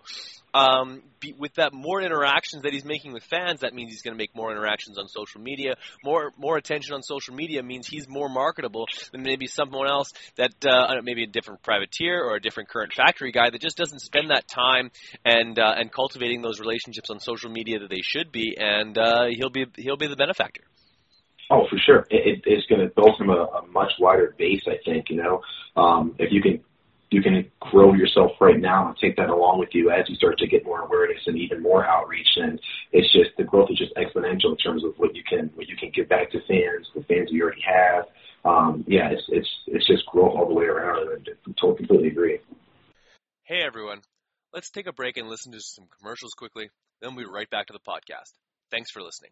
um, 0.53 1.03
be, 1.19 1.33
with 1.33 1.53
that 1.55 1.73
more 1.73 2.01
interactions 2.01 2.63
that 2.63 2.73
he's 2.73 2.85
making 2.85 3.13
with 3.13 3.23
fans, 3.23 3.61
that 3.61 3.73
means 3.73 3.91
he's 3.91 4.01
going 4.01 4.13
to 4.13 4.17
make 4.17 4.35
more 4.35 4.51
interactions 4.51 4.97
on 4.97 5.07
social 5.07 5.41
media. 5.41 5.75
More 6.03 6.31
more 6.37 6.57
attention 6.57 6.93
on 6.93 7.03
social 7.03 7.35
media 7.35 7.63
means 7.63 7.87
he's 7.87 8.07
more 8.07 8.29
marketable 8.29 8.85
than 9.11 9.23
maybe 9.23 9.47
someone 9.47 9.87
else 9.87 10.11
that 10.37 10.53
uh, 10.65 10.95
maybe 11.03 11.23
a 11.23 11.27
different 11.27 11.61
privateer 11.63 12.23
or 12.23 12.35
a 12.35 12.41
different 12.41 12.69
current 12.69 12.93
factory 12.93 13.31
guy 13.31 13.49
that 13.49 13.61
just 13.61 13.77
doesn't 13.77 13.99
spend 13.99 14.31
that 14.31 14.47
time 14.47 14.91
and 15.25 15.59
uh, 15.59 15.73
and 15.77 15.91
cultivating 15.91 16.41
those 16.41 16.59
relationships 16.59 17.09
on 17.09 17.19
social 17.19 17.49
media 17.49 17.79
that 17.79 17.89
they 17.89 18.01
should 18.01 18.31
be, 18.31 18.55
and 18.57 18.97
uh, 18.97 19.25
he'll 19.29 19.49
be 19.49 19.65
he'll 19.77 19.97
be 19.97 20.07
the 20.07 20.15
benefactor. 20.15 20.61
Oh, 21.51 21.65
for 21.67 21.79
sure. 21.83 22.05
It, 22.11 22.43
it's 22.45 22.67
going 22.67 22.81
to 22.81 22.93
build 22.93 23.19
him 23.19 23.29
a, 23.31 23.33
a 23.33 23.67
much 23.67 23.93
wider 23.99 24.35
base. 24.37 24.61
I 24.67 24.77
think 24.85 25.09
you 25.09 25.17
know 25.17 25.41
um, 25.75 26.15
if 26.19 26.31
you 26.31 26.41
can 26.41 26.63
you 27.11 27.21
can 27.21 27.49
grow 27.59 27.93
yourself 27.93 28.31
right 28.39 28.59
now 28.59 28.87
and 28.87 28.97
take 28.97 29.15
that 29.17 29.29
along 29.29 29.59
with 29.59 29.69
you 29.73 29.89
as 29.89 30.07
you 30.07 30.15
start 30.15 30.37
to 30.37 30.47
get 30.47 30.63
more 30.63 30.81
awareness 30.81 31.21
and 31.25 31.37
even 31.37 31.61
more 31.61 31.83
outreach. 31.85 32.27
And 32.35 32.59
it's 32.91 33.11
just 33.11 33.31
the 33.37 33.43
growth 33.43 33.69
is 33.71 33.79
just 33.79 33.95
exponential 33.95 34.51
in 34.51 34.57
terms 34.57 34.83
of 34.83 34.93
what 34.97 35.15
you 35.15 35.23
can 35.27 35.49
what 35.55 35.67
you 35.67 35.75
can 35.75 35.91
give 35.93 36.07
back 36.07 36.31
to 36.31 36.39
fans, 36.47 36.87
the 36.95 37.03
fans 37.03 37.29
you 37.31 37.43
already 37.43 37.63
have. 37.65 38.05
Um, 38.45 38.83
yeah, 38.87 39.09
it's 39.09 39.23
it's 39.29 39.49
it's 39.67 39.87
just 39.87 40.05
growth 40.05 40.33
all 40.35 40.47
the 40.47 40.53
way 40.53 40.65
around. 40.65 41.09
And 41.09 41.27
I 41.27 41.51
totally 41.59 41.77
completely 41.77 42.09
agree. 42.09 42.39
Hey 43.43 43.61
everyone, 43.65 44.01
let's 44.53 44.69
take 44.69 44.87
a 44.87 44.93
break 44.93 45.17
and 45.17 45.27
listen 45.27 45.51
to 45.53 45.59
some 45.59 45.87
commercials 45.99 46.33
quickly. 46.33 46.69
Then 47.01 47.15
we'll 47.15 47.25
be 47.25 47.31
right 47.31 47.49
back 47.49 47.67
to 47.67 47.73
the 47.73 47.79
podcast. 47.79 48.33
Thanks 48.69 48.91
for 48.91 49.01
listening. 49.01 49.31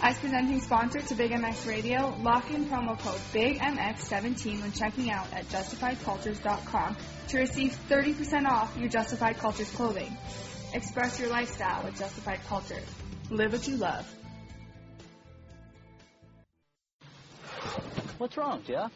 As 0.00 0.16
presenting 0.18 0.60
sponsor 0.60 1.00
to 1.00 1.14
Big 1.16 1.32
MX 1.32 1.68
Radio, 1.68 2.14
lock 2.22 2.48
in 2.52 2.66
promo 2.66 2.96
code 3.00 3.18
BIGMX17 3.32 4.60
when 4.60 4.70
checking 4.70 5.10
out 5.10 5.26
at 5.32 5.48
justifiedcultures.com 5.48 6.96
to 7.28 7.38
receive 7.38 7.76
30% 7.88 8.46
off 8.46 8.76
your 8.78 8.88
Justified 8.88 9.38
Cultures 9.38 9.70
clothing. 9.72 10.16
Express 10.72 11.18
your 11.18 11.30
lifestyle 11.30 11.84
with 11.84 11.98
Justified 11.98 12.38
Cultures. 12.46 12.84
Live 13.30 13.52
what 13.52 13.66
you 13.66 13.76
love. 13.76 14.06
What's 18.18 18.36
wrong, 18.36 18.62
Jeff? 18.64 18.92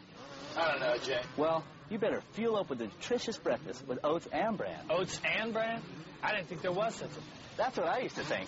I 0.55 0.71
don't 0.71 0.79
know, 0.79 0.97
Jay. 0.99 1.21
Well, 1.35 1.65
you 1.89 1.97
better 1.97 2.21
fuel 2.31 2.55
up 2.55 2.69
with 2.69 2.79
a 2.79 2.85
nutritious 2.85 3.37
breakfast 3.37 3.85
with 3.87 3.99
oats 4.05 4.27
and 4.31 4.57
bran. 4.57 4.79
Oats 4.89 5.19
and 5.25 5.51
bran? 5.51 5.81
I 6.21 6.31
didn't 6.33 6.47
think 6.47 6.61
there 6.61 6.71
was 6.71 6.95
such 6.95 7.09
a 7.09 7.13
thing. 7.13 7.23
That's 7.57 7.77
what 7.77 7.87
I 7.87 7.99
used 7.99 8.15
to 8.15 8.23
think. 8.23 8.47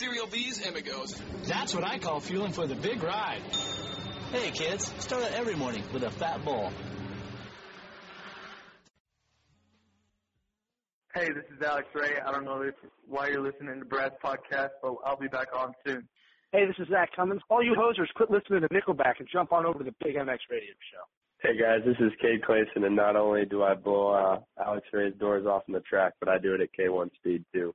Cereal 0.00 0.26
B's 0.26 0.66
Amigos. 0.66 1.20
That's 1.46 1.74
what 1.74 1.84
I 1.84 1.98
call 1.98 2.20
fueling 2.20 2.52
for 2.52 2.66
the 2.66 2.74
big 2.74 3.02
ride. 3.02 3.42
Hey 4.32 4.50
kids, 4.50 4.90
start 4.98 5.24
out 5.24 5.32
every 5.32 5.54
morning 5.54 5.82
with 5.92 6.04
a 6.04 6.10
fat 6.10 6.42
bowl. 6.42 6.72
Hey, 11.14 11.26
this 11.26 11.44
is 11.54 11.62
Alex 11.62 11.86
Ray. 11.94 12.12
I 12.26 12.32
don't 12.32 12.46
know 12.46 12.62
if, 12.62 12.74
why 13.06 13.28
you're 13.28 13.42
listening 13.42 13.78
to 13.78 13.84
Brad's 13.84 14.14
podcast, 14.24 14.70
but 14.80 14.94
I'll 15.04 15.18
be 15.18 15.28
back 15.28 15.48
on 15.54 15.74
soon. 15.86 16.08
Hey, 16.50 16.64
this 16.64 16.76
is 16.78 16.88
Zach 16.88 17.10
Cummins. 17.14 17.42
All 17.50 17.62
you 17.62 17.74
hosers, 17.74 18.08
quit 18.16 18.30
listening 18.30 18.62
to 18.62 18.68
Nickelback 18.68 19.18
and 19.18 19.28
jump 19.30 19.52
on 19.52 19.66
over 19.66 19.80
to 19.80 19.84
the 19.84 19.94
Big 20.02 20.14
MX 20.14 20.38
Radio 20.50 20.72
Show. 20.90 21.04
Hey 21.42 21.60
guys, 21.60 21.80
this 21.84 21.96
is 22.00 22.12
Cade 22.22 22.40
Clayson, 22.40 22.86
and 22.86 22.96
not 22.96 23.16
only 23.16 23.44
do 23.44 23.62
I 23.64 23.74
blow 23.74 24.12
uh, 24.12 24.40
Alex 24.64 24.86
Ray's 24.94 25.12
doors 25.20 25.44
off 25.44 25.64
in 25.68 25.74
the 25.74 25.80
track, 25.80 26.14
but 26.20 26.30
I 26.30 26.38
do 26.38 26.54
it 26.54 26.62
at 26.62 26.70
K1 26.72 27.10
speed 27.16 27.44
too. 27.52 27.74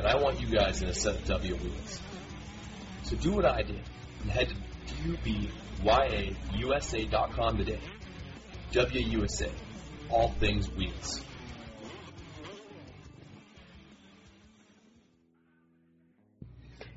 And 0.00 0.08
I 0.08 0.16
want 0.16 0.40
you 0.40 0.46
guys 0.46 0.80
in 0.80 0.88
a 0.88 0.94
set 0.94 1.14
of 1.16 1.26
W 1.26 1.56
wheels. 1.56 2.00
So 3.02 3.16
do 3.16 3.32
what 3.32 3.44
I 3.44 3.60
did 3.60 3.82
and 4.22 4.30
head 4.30 4.48
to 4.48 4.56
DubyaUSA.com 5.84 7.58
today. 7.58 7.80
WUSA, 8.72 9.50
all 10.08 10.30
things 10.40 10.70
wheels. 10.70 11.20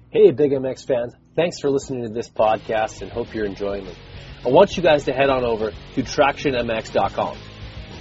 Hey, 0.09 0.31
Big 0.31 0.51
MX 0.51 0.87
fans. 0.87 1.13
Thanks 1.35 1.59
for 1.59 1.69
listening 1.69 2.03
to 2.03 2.09
this 2.09 2.29
podcast 2.29 3.01
and 3.01 3.11
hope 3.11 3.35
you're 3.35 3.43
enjoying 3.43 3.85
it. 3.85 3.97
I 4.45 4.49
want 4.49 4.77
you 4.77 4.83
guys 4.83 5.03
to 5.05 5.11
head 5.11 5.29
on 5.29 5.43
over 5.43 5.71
to 5.71 6.03
TractionMX.com. 6.03 7.37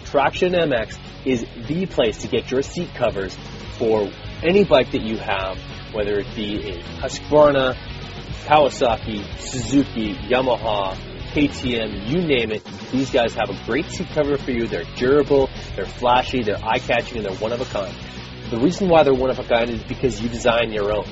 Traction 0.04 0.52
MX 0.52 0.96
is 1.26 1.44
the 1.66 1.86
place 1.86 2.18
to 2.18 2.28
get 2.28 2.52
your 2.52 2.62
seat 2.62 2.94
covers 2.94 3.36
for 3.78 4.08
any 4.42 4.64
bike 4.64 4.90
that 4.92 5.02
you 5.02 5.18
have, 5.18 5.58
whether 5.92 6.18
it 6.18 6.34
be 6.34 6.70
a 6.70 6.82
Husqvarna, 7.00 7.76
Kawasaki, 8.44 9.24
Suzuki, 9.38 10.14
Yamaha, 10.14 10.96
KTM, 11.32 12.08
you 12.08 12.20
name 12.20 12.50
it. 12.50 12.64
These 12.90 13.10
guys 13.10 13.34
have 13.34 13.50
a 13.50 13.64
great 13.64 13.86
seat 13.86 14.08
cover 14.08 14.36
for 14.36 14.50
you. 14.50 14.66
They're 14.66 14.84
durable, 14.96 15.48
they're 15.76 15.86
flashy, 15.86 16.42
they're 16.42 16.62
eye-catching, 16.62 17.18
and 17.18 17.26
they're 17.26 17.36
one 17.38 17.52
of 17.52 17.60
a 17.60 17.64
kind. 17.66 17.94
The 18.50 18.58
reason 18.58 18.88
why 18.88 19.04
they're 19.04 19.14
one 19.14 19.30
of 19.30 19.38
a 19.38 19.44
kind 19.44 19.70
is 19.70 19.82
because 19.84 20.20
you 20.20 20.28
design 20.28 20.72
your 20.72 20.94
own. 20.94 21.06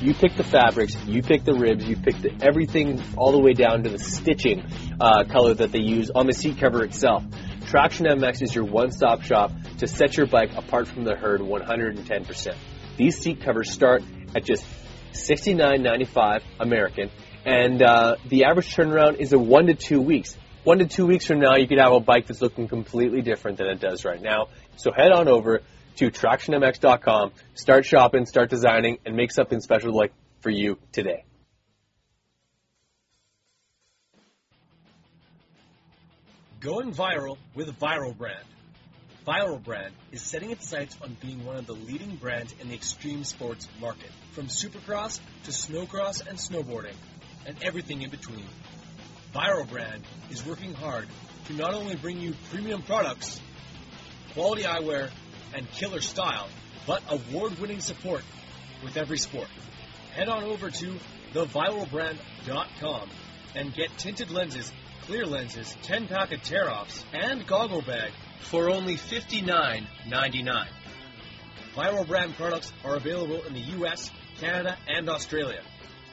You 0.00 0.14
pick 0.14 0.36
the 0.36 0.44
fabrics, 0.44 0.94
you 1.06 1.22
pick 1.22 1.44
the 1.44 1.54
ribs, 1.54 1.86
you 1.86 1.96
pick 1.96 2.20
the, 2.20 2.30
everything 2.40 3.02
all 3.16 3.32
the 3.32 3.40
way 3.40 3.52
down 3.52 3.82
to 3.82 3.90
the 3.90 3.98
stitching 3.98 4.64
uh, 5.00 5.24
color 5.24 5.54
that 5.54 5.72
they 5.72 5.80
use 5.80 6.10
on 6.10 6.26
the 6.26 6.34
seat 6.34 6.58
cover 6.58 6.84
itself. 6.84 7.24
Traction 7.66 8.06
MX 8.06 8.42
is 8.42 8.54
your 8.54 8.64
one-stop 8.64 9.22
shop 9.22 9.50
to 9.78 9.86
set 9.86 10.16
your 10.16 10.26
bike 10.26 10.54
apart 10.56 10.86
from 10.86 11.04
the 11.04 11.16
herd 11.16 11.40
110%. 11.40 12.54
These 12.96 13.18
seat 13.18 13.42
covers 13.42 13.70
start 13.70 14.02
at 14.34 14.44
just 14.44 14.64
$69.95 15.12 16.42
American, 16.60 17.10
and 17.44 17.82
uh, 17.82 18.16
the 18.28 18.44
average 18.44 18.74
turnaround 18.74 19.18
is 19.18 19.32
a 19.32 19.38
one 19.38 19.66
to 19.66 19.74
two 19.74 20.00
weeks. 20.00 20.36
One 20.64 20.78
to 20.78 20.86
two 20.86 21.06
weeks 21.06 21.26
from 21.26 21.38
now, 21.38 21.56
you 21.56 21.68
could 21.68 21.78
have 21.78 21.92
a 21.92 22.00
bike 22.00 22.26
that's 22.26 22.42
looking 22.42 22.68
completely 22.68 23.22
different 23.22 23.58
than 23.58 23.68
it 23.68 23.80
does 23.80 24.04
right 24.04 24.20
now. 24.20 24.48
So 24.76 24.90
head 24.92 25.12
on 25.12 25.28
over 25.28 25.60
to 25.96 26.10
TractionMX.com, 26.10 27.32
start 27.54 27.84
shopping, 27.84 28.26
start 28.26 28.50
designing, 28.50 28.98
and 29.06 29.14
make 29.14 29.30
something 29.30 29.60
special 29.60 29.94
like 29.94 30.12
for 30.40 30.50
you 30.50 30.78
today. 30.92 31.24
Going 36.60 36.92
viral 36.92 37.36
with 37.54 37.78
Viral 37.78 38.16
Brand. 38.16 38.44
Viral 39.26 39.60
Brand 39.62 39.92
is 40.12 40.22
setting 40.22 40.52
its 40.52 40.68
sights 40.68 40.96
on 41.02 41.16
being 41.20 41.44
one 41.44 41.56
of 41.56 41.66
the 41.66 41.72
leading 41.72 42.14
brands 42.14 42.54
in 42.60 42.68
the 42.68 42.76
extreme 42.76 43.24
sports 43.24 43.66
market, 43.80 44.10
from 44.30 44.46
supercross 44.46 45.18
to 45.42 45.50
snowcross 45.50 46.24
and 46.24 46.38
snowboarding, 46.38 46.94
and 47.44 47.56
everything 47.60 48.02
in 48.02 48.10
between. 48.10 48.46
Viral 49.34 49.68
Brand 49.68 50.04
is 50.30 50.46
working 50.46 50.72
hard 50.74 51.08
to 51.46 51.54
not 51.54 51.74
only 51.74 51.96
bring 51.96 52.20
you 52.20 52.34
premium 52.52 52.82
products, 52.82 53.40
quality 54.32 54.62
eyewear, 54.62 55.10
and 55.52 55.68
killer 55.72 56.00
style, 56.00 56.48
but 56.86 57.02
award-winning 57.08 57.80
support 57.80 58.22
with 58.84 58.96
every 58.96 59.18
sport. 59.18 59.48
Head 60.14 60.28
on 60.28 60.44
over 60.44 60.70
to 60.70 60.94
theviralbrand.com 61.34 63.10
and 63.56 63.74
get 63.74 63.90
tinted 63.98 64.30
lenses, 64.30 64.72
clear 65.02 65.26
lenses, 65.26 65.76
10-pack 65.82 66.30
of 66.30 66.42
tear-offs, 66.44 67.04
and 67.12 67.44
goggle 67.44 67.82
bag 67.82 68.12
for 68.40 68.70
only 68.70 68.96
$59.99. 68.96 70.66
Viral 71.74 72.06
Brand 72.06 72.34
products 72.36 72.72
are 72.84 72.96
available 72.96 73.42
in 73.42 73.52
the 73.52 73.60
US, 73.60 74.10
Canada, 74.40 74.76
and 74.88 75.08
Australia, 75.08 75.60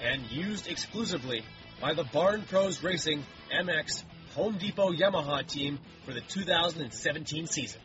and 0.02 0.22
used 0.30 0.68
exclusively 0.68 1.44
by 1.80 1.94
the 1.94 2.04
Barn 2.04 2.44
Pros 2.44 2.84
Racing 2.84 3.24
MX 3.52 4.04
Home 4.36 4.58
Depot 4.58 4.92
Yamaha 4.92 5.46
team 5.46 5.80
for 6.06 6.14
the 6.14 6.22
2017 6.22 7.48
season. 7.48 7.82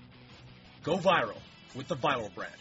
Go 0.82 0.96
viral 0.96 1.36
with 1.74 1.88
the 1.88 1.96
Viral 1.96 2.34
Brand. 2.34 2.52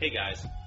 Hey 0.00 0.10
guys, 0.10 0.44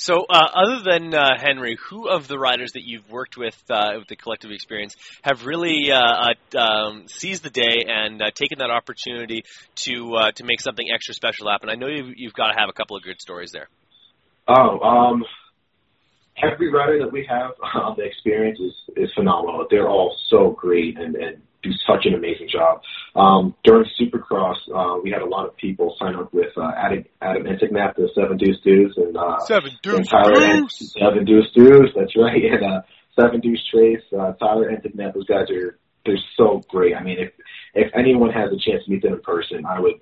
So, 0.00 0.26
uh, 0.30 0.48
other 0.54 0.80
than 0.84 1.12
uh, 1.12 1.30
Henry, 1.36 1.76
who 1.90 2.08
of 2.08 2.28
the 2.28 2.38
riders 2.38 2.70
that 2.74 2.84
you've 2.84 3.10
worked 3.10 3.36
with 3.36 3.60
uh, 3.68 3.94
with 3.98 4.06
the 4.06 4.14
collective 4.14 4.52
experience 4.52 4.94
have 5.22 5.44
really 5.44 5.90
uh, 5.90 5.98
uh, 6.54 6.58
um, 6.58 7.08
seized 7.08 7.42
the 7.42 7.50
day 7.50 7.84
and 7.88 8.22
uh, 8.22 8.30
taken 8.32 8.60
that 8.60 8.70
opportunity 8.70 9.42
to 9.86 10.16
to 10.36 10.44
make 10.44 10.60
something 10.60 10.86
extra 10.94 11.14
special 11.14 11.50
happen? 11.50 11.68
I 11.68 11.74
know 11.74 11.88
you've, 11.88 12.14
you've 12.16 12.32
got 12.32 12.52
to 12.52 12.54
have 12.56 12.68
a 12.68 12.72
couple 12.72 12.96
of 12.96 13.02
good 13.02 13.20
stories 13.20 13.50
there. 13.50 13.68
Oh, 14.46 14.78
um, 14.78 15.24
every 16.40 16.72
rider 16.72 17.00
that 17.00 17.12
we 17.12 17.26
have 17.28 17.52
on 17.74 17.96
the 17.98 18.04
experience 18.04 18.60
is, 18.60 18.74
is 18.96 19.10
phenomenal. 19.16 19.66
They're 19.68 19.88
all 19.88 20.16
so 20.30 20.50
great 20.50 20.96
and, 20.96 21.16
and 21.16 21.42
do 21.68 21.74
such 21.86 22.06
an 22.06 22.14
amazing 22.14 22.48
job. 22.48 22.82
Um, 23.14 23.54
during 23.64 23.86
Supercross, 24.00 24.56
uh, 24.74 25.00
we 25.02 25.10
had 25.10 25.22
a 25.22 25.26
lot 25.26 25.46
of 25.46 25.56
people 25.56 25.96
sign 25.98 26.14
up 26.14 26.32
with 26.32 26.56
uh, 26.56 26.70
Adam, 26.76 27.04
Adam 27.20 27.44
Enticknap, 27.44 27.96
the 27.96 28.08
Seven 28.14 28.36
Deuce 28.36 28.60
Deuce, 28.64 28.96
and 28.96 29.16
uh, 29.16 29.38
Seven 29.40 29.72
Deuce 29.82 29.96
and 29.96 30.08
Tyler 30.08 30.34
Deuce. 30.34 30.94
Seven 30.98 31.24
Deuce 31.24 31.50
Deuce. 31.54 31.90
That's 31.94 32.16
right. 32.16 32.42
And 32.48 32.64
uh, 32.64 32.80
Seven 33.18 33.40
Deuce 33.40 33.62
Trace, 33.70 34.02
uh, 34.18 34.32
Tyler 34.34 34.70
Enticknap. 34.70 35.14
Those 35.14 35.26
guys 35.26 35.50
are 35.50 35.78
they're 36.06 36.18
so 36.36 36.62
great. 36.68 36.94
I 36.96 37.02
mean, 37.02 37.18
if 37.18 37.32
if 37.74 37.92
anyone 37.94 38.30
has 38.30 38.50
a 38.50 38.58
chance 38.58 38.84
to 38.84 38.90
meet 38.90 39.02
them 39.02 39.14
in 39.14 39.20
person, 39.20 39.66
I 39.66 39.80
would 39.80 40.00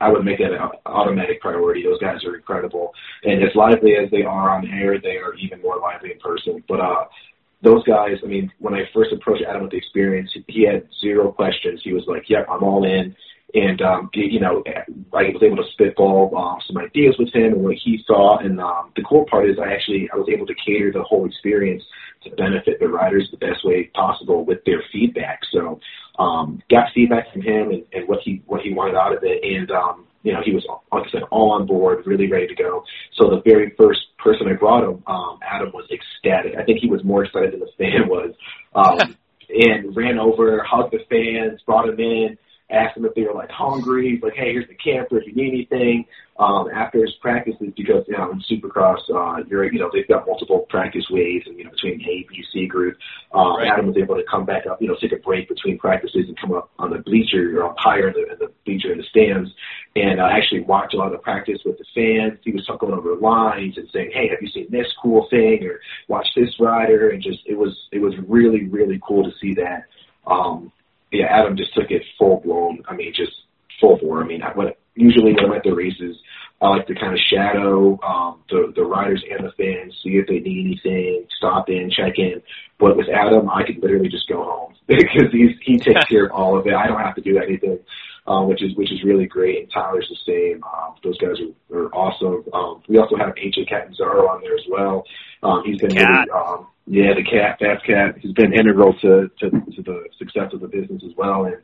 I 0.00 0.10
would 0.10 0.24
make 0.24 0.38
that 0.38 0.52
an 0.52 0.60
automatic 0.84 1.40
priority. 1.40 1.82
Those 1.82 2.00
guys 2.00 2.24
are 2.24 2.36
incredible, 2.36 2.92
and 3.24 3.42
as 3.42 3.54
lively 3.54 3.94
as 3.96 4.10
they 4.10 4.22
are 4.22 4.50
on 4.50 4.66
air, 4.68 5.00
they 5.00 5.16
are 5.16 5.34
even 5.34 5.62
more 5.62 5.78
lively 5.78 6.12
in 6.12 6.18
person. 6.18 6.62
But 6.68 6.80
uh, 6.80 7.04
those 7.62 7.82
guys, 7.84 8.18
I 8.22 8.26
mean, 8.26 8.52
when 8.58 8.74
I 8.74 8.88
first 8.94 9.12
approached 9.12 9.44
Adam 9.48 9.62
with 9.62 9.70
the 9.70 9.78
experience, 9.78 10.30
he 10.46 10.64
had 10.64 10.88
zero 11.00 11.32
questions. 11.32 11.80
He 11.82 11.92
was 11.92 12.04
like, 12.06 12.28
"Yep, 12.28 12.46
I'm 12.50 12.62
all 12.62 12.84
in." 12.84 13.16
And 13.54 13.80
um, 13.80 14.10
you 14.12 14.40
know, 14.40 14.62
I 15.12 15.30
was 15.30 15.42
able 15.42 15.56
to 15.56 15.70
spitball 15.72 16.36
um, 16.36 16.58
some 16.66 16.78
ideas 16.78 17.16
with 17.18 17.32
him 17.32 17.54
and 17.54 17.62
what 17.62 17.76
he 17.76 18.02
saw. 18.06 18.38
And 18.38 18.60
um, 18.60 18.92
the 18.96 19.02
cool 19.02 19.24
part 19.30 19.48
is, 19.48 19.56
I 19.58 19.72
actually 19.72 20.10
I 20.12 20.16
was 20.16 20.28
able 20.28 20.46
to 20.46 20.54
cater 20.54 20.92
the 20.92 21.02
whole 21.02 21.26
experience 21.26 21.82
to 22.24 22.30
benefit 22.30 22.80
the 22.80 22.88
riders 22.88 23.28
the 23.30 23.38
best 23.38 23.64
way 23.64 23.84
possible 23.94 24.44
with 24.44 24.64
their 24.64 24.82
feedback. 24.92 25.40
So, 25.52 25.80
um, 26.18 26.60
got 26.70 26.92
feedback 26.94 27.32
from 27.32 27.42
him 27.42 27.70
and, 27.70 27.84
and 27.92 28.08
what 28.08 28.20
he 28.22 28.42
what 28.46 28.60
he 28.60 28.74
wanted 28.74 28.96
out 28.96 29.16
of 29.16 29.22
it, 29.22 29.42
and 29.42 29.70
um, 29.70 30.06
you 30.26 30.32
know, 30.32 30.40
he 30.44 30.52
was 30.52 30.66
like 30.92 31.06
I 31.06 31.10
said, 31.10 31.22
all 31.30 31.52
on 31.52 31.66
board, 31.66 32.04
really 32.04 32.30
ready 32.30 32.48
to 32.48 32.54
go. 32.54 32.84
So 33.14 33.30
the 33.30 33.42
very 33.42 33.72
first 33.78 34.00
person 34.26 34.48
I 34.48 34.54
brought 34.54 34.82
him, 34.82 35.02
um, 35.06 35.38
Adam 35.42 35.70
was 35.72 35.88
ecstatic. 35.90 36.58
I 36.58 36.64
think 36.64 36.80
he 36.80 36.88
was 36.88 37.04
more 37.04 37.24
excited 37.24 37.52
than 37.52 37.60
the 37.60 37.70
fan 37.78 38.08
was, 38.08 38.34
um, 38.74 39.16
and 39.48 39.96
ran 39.96 40.18
over, 40.18 40.62
hugged 40.64 40.92
the 40.92 40.98
fans, 41.08 41.60
brought 41.64 41.88
him 41.88 42.00
in. 42.00 42.36
Asked 42.70 42.96
them 42.96 43.04
if 43.04 43.14
they 43.14 43.22
were 43.22 43.34
like 43.34 43.50
hungry. 43.50 44.10
He's 44.10 44.22
like, 44.22 44.34
hey, 44.34 44.52
here's 44.52 44.68
the 44.68 44.74
camper 44.74 45.18
if 45.18 45.26
you 45.26 45.34
need 45.34 45.52
anything. 45.70 46.06
Um, 46.38 46.68
after 46.70 47.00
his 47.00 47.14
practices, 47.22 47.72
because 47.74 48.04
you 48.06 48.16
know 48.16 48.30
in 48.30 48.42
Supercross, 48.42 48.98
uh, 49.08 49.42
you're 49.48 49.72
you 49.72 49.78
know 49.78 49.88
they've 49.90 50.06
got 50.06 50.26
multiple 50.26 50.66
practice 50.68 51.06
waves, 51.08 51.46
and 51.46 51.56
you 51.56 51.64
know 51.64 51.70
between 51.70 52.02
A, 52.02 52.26
B, 52.28 52.44
C 52.52 52.66
group. 52.66 52.96
Um, 53.32 53.56
Right. 53.56 53.68
Adam 53.68 53.86
was 53.86 53.96
able 53.96 54.16
to 54.16 54.24
come 54.30 54.44
back 54.44 54.66
up, 54.66 54.82
you 54.82 54.88
know, 54.88 54.96
take 55.00 55.12
a 55.12 55.16
break 55.16 55.48
between 55.48 55.78
practices 55.78 56.26
and 56.28 56.38
come 56.38 56.52
up 56.52 56.70
on 56.78 56.90
the 56.90 56.98
bleacher 56.98 57.58
or 57.58 57.70
up 57.70 57.76
higher 57.78 58.08
in 58.08 58.14
the, 58.14 58.32
in 58.32 58.38
the 58.38 58.52
bleacher 58.66 58.92
in 58.92 58.98
the 58.98 59.04
stands, 59.04 59.50
and 59.94 60.20
uh, 60.20 60.28
actually 60.30 60.60
watch 60.60 60.92
a 60.92 60.96
lot 60.96 61.06
of 61.06 61.12
the 61.12 61.18
practice 61.18 61.58
with 61.64 61.78
the 61.78 61.84
fans. 61.94 62.38
He 62.44 62.52
was 62.52 62.66
talking 62.66 62.90
over 62.90 63.16
lines 63.16 63.78
and 63.78 63.88
saying, 63.92 64.10
hey, 64.12 64.28
have 64.28 64.42
you 64.42 64.48
seen 64.48 64.66
this 64.70 64.92
cool 65.02 65.26
thing 65.30 65.64
or 65.64 65.80
watch 66.08 66.26
this 66.36 66.54
rider? 66.60 67.10
And 67.10 67.22
just 67.22 67.40
it 67.46 67.56
was 67.56 67.74
it 67.92 68.00
was 68.00 68.14
really 68.28 68.64
really 68.66 69.00
cool 69.06 69.24
to 69.24 69.30
see 69.40 69.54
that. 69.54 69.84
Um, 70.26 70.70
yeah, 71.12 71.26
Adam 71.26 71.56
just 71.56 71.74
took 71.74 71.90
it 71.90 72.02
full 72.18 72.40
blown. 72.40 72.82
I 72.88 72.94
mean, 72.94 73.12
just 73.14 73.32
full 73.80 73.98
bore. 73.98 74.22
I 74.22 74.26
mean, 74.26 74.42
I, 74.42 74.52
when, 74.52 74.72
usually 74.94 75.34
when 75.34 75.44
I'm 75.44 75.52
at 75.52 75.62
the 75.62 75.74
races, 75.74 76.16
I 76.60 76.68
like 76.68 76.86
to 76.86 76.94
kind 76.94 77.12
of 77.12 77.18
shadow 77.18 78.00
um, 78.02 78.40
the 78.48 78.72
the 78.74 78.82
riders 78.82 79.22
and 79.30 79.46
the 79.46 79.52
fans, 79.52 79.94
see 80.02 80.10
if 80.10 80.26
they 80.26 80.38
need 80.38 80.66
anything, 80.66 81.26
stop 81.36 81.68
in, 81.68 81.90
check 81.90 82.14
in. 82.18 82.42
But 82.78 82.96
with 82.96 83.08
Adam, 83.08 83.48
I 83.50 83.62
could 83.64 83.82
literally 83.82 84.08
just 84.08 84.28
go 84.28 84.42
home 84.42 84.74
because 84.86 85.32
he's 85.32 85.56
he 85.62 85.78
takes 85.78 86.04
care 86.08 86.26
of 86.26 86.32
all 86.32 86.58
of 86.58 86.66
it. 86.66 86.74
I 86.74 86.86
don't 86.86 87.00
have 87.00 87.14
to 87.16 87.20
do 87.20 87.38
anything, 87.38 87.78
um, 88.26 88.48
which 88.48 88.62
is 88.62 88.74
which 88.74 88.90
is 88.90 89.04
really 89.04 89.26
great. 89.26 89.58
And 89.64 89.72
Tyler's 89.72 90.08
the 90.08 90.16
same. 90.26 90.64
Um, 90.64 90.94
those 91.04 91.18
guys 91.18 91.36
are, 91.70 91.78
are 91.78 91.94
awesome. 91.94 92.44
Um, 92.54 92.82
we 92.88 92.96
also 92.98 93.16
have 93.16 93.34
AJ 93.34 93.68
Catanzaro 93.68 94.26
on 94.28 94.40
there 94.40 94.54
as 94.54 94.64
well. 94.68 95.04
Um, 95.42 95.62
he's 95.64 95.78
been 95.78 95.94
really, 95.94 96.30
um, 96.30 96.68
yeah, 96.86 97.14
the 97.14 97.24
cat, 97.24 97.58
Fast 97.58 97.84
Cat. 97.84 98.16
He's 98.20 98.32
been 98.32 98.52
integral 98.52 98.94
to, 99.02 99.28
to 99.40 99.50
to 99.50 99.82
the 99.82 100.04
success 100.18 100.52
of 100.52 100.60
the 100.60 100.68
business 100.68 101.02
as 101.04 101.16
well, 101.16 101.44
and 101.44 101.56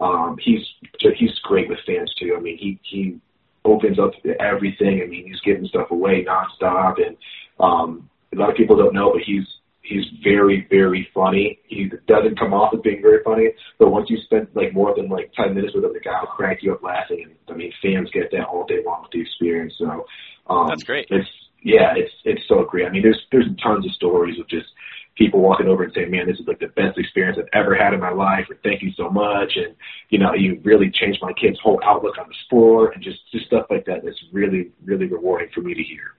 um, 0.00 0.36
he's 0.42 0.62
he's 0.98 1.38
great 1.42 1.68
with 1.68 1.78
fans 1.86 2.12
too. 2.18 2.34
I 2.36 2.40
mean, 2.40 2.56
he 2.56 2.80
he 2.82 3.20
opens 3.64 3.98
up 3.98 4.12
everything. 4.40 5.02
I 5.04 5.06
mean, 5.06 5.26
he's 5.26 5.40
giving 5.44 5.66
stuff 5.66 5.90
away 5.90 6.24
nonstop, 6.24 6.94
and 6.96 7.16
um, 7.58 8.08
a 8.32 8.36
lot 8.36 8.50
of 8.50 8.56
people 8.56 8.76
don't 8.76 8.94
know, 8.94 9.12
but 9.12 9.22
he's 9.22 9.46
he's 9.82 10.04
very 10.24 10.66
very 10.70 11.06
funny. 11.12 11.58
He 11.66 11.90
doesn't 12.08 12.38
come 12.38 12.54
off 12.54 12.72
as 12.72 12.80
being 12.80 13.02
very 13.02 13.22
funny, 13.22 13.50
but 13.78 13.90
once 13.90 14.08
you 14.08 14.16
spend 14.24 14.48
like 14.54 14.72
more 14.72 14.94
than 14.96 15.10
like 15.10 15.30
ten 15.34 15.54
minutes 15.54 15.74
with 15.74 15.84
him, 15.84 15.92
the 15.92 16.00
guy 16.00 16.20
will 16.20 16.28
crack 16.28 16.62
you 16.62 16.72
up 16.72 16.82
laughing. 16.82 17.26
And 17.26 17.34
I 17.54 17.54
mean, 17.54 17.72
fans 17.82 18.08
get 18.14 18.30
that 18.32 18.46
all 18.46 18.64
day 18.64 18.80
long 18.84 19.02
with 19.02 19.10
the 19.12 19.20
experience. 19.20 19.74
So 19.76 20.06
um, 20.46 20.68
That's 20.68 20.84
great. 20.84 21.06
It's 21.10 21.28
yeah, 21.62 21.94
it's 21.96 22.12
it's 22.24 22.42
so 22.48 22.64
great. 22.64 22.86
I 22.86 22.90
mean, 22.90 23.02
there's 23.02 23.20
there's 23.30 23.46
tons 23.62 23.86
of 23.86 23.92
stories 23.92 24.38
of 24.38 24.48
just 24.48 24.66
people 25.16 25.40
walking 25.40 25.66
over 25.68 25.84
and 25.84 25.92
saying, 25.94 26.10
"Man, 26.10 26.26
this 26.26 26.38
is 26.38 26.46
like 26.46 26.58
the 26.58 26.68
best 26.68 26.98
experience 26.98 27.38
I've 27.38 27.48
ever 27.52 27.74
had 27.74 27.92
in 27.92 28.00
my 28.00 28.10
life," 28.10 28.46
or 28.48 28.56
"Thank 28.62 28.82
you 28.82 28.92
so 28.96 29.10
much," 29.10 29.52
and 29.56 29.74
you 30.08 30.18
know, 30.18 30.34
you 30.34 30.60
really 30.64 30.90
changed 30.90 31.20
my 31.22 31.32
kid's 31.32 31.58
whole 31.62 31.80
outlook 31.84 32.18
on 32.18 32.28
the 32.28 32.34
sport, 32.46 32.94
and 32.94 33.04
just 33.04 33.20
just 33.30 33.46
stuff 33.46 33.66
like 33.70 33.86
that. 33.86 34.04
That's 34.04 34.22
really 34.32 34.72
really 34.84 35.06
rewarding 35.06 35.48
for 35.54 35.60
me 35.60 35.74
to 35.74 35.82
hear. 35.82 36.14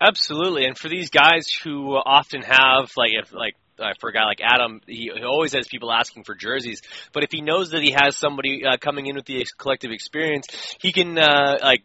Absolutely, 0.00 0.64
and 0.66 0.76
for 0.76 0.88
these 0.88 1.10
guys 1.10 1.48
who 1.62 1.94
often 1.94 2.42
have 2.42 2.90
like 2.96 3.12
if 3.12 3.32
like 3.32 3.54
uh, 3.78 3.92
for 3.98 4.10
a 4.10 4.12
guy 4.12 4.24
like 4.24 4.40
Adam, 4.42 4.80
he, 4.86 5.10
he 5.14 5.24
always 5.24 5.52
has 5.52 5.66
people 5.66 5.92
asking 5.92 6.24
for 6.24 6.34
jerseys. 6.34 6.82
But 7.12 7.24
if 7.24 7.30
he 7.32 7.40
knows 7.40 7.70
that 7.70 7.82
he 7.82 7.90
has 7.92 8.16
somebody 8.16 8.64
uh, 8.64 8.76
coming 8.78 9.06
in 9.06 9.16
with 9.16 9.24
the 9.24 9.40
ex- 9.40 9.52
collective 9.52 9.90
experience, 9.90 10.46
he 10.80 10.92
can 10.92 11.18
uh, 11.18 11.58
like. 11.62 11.82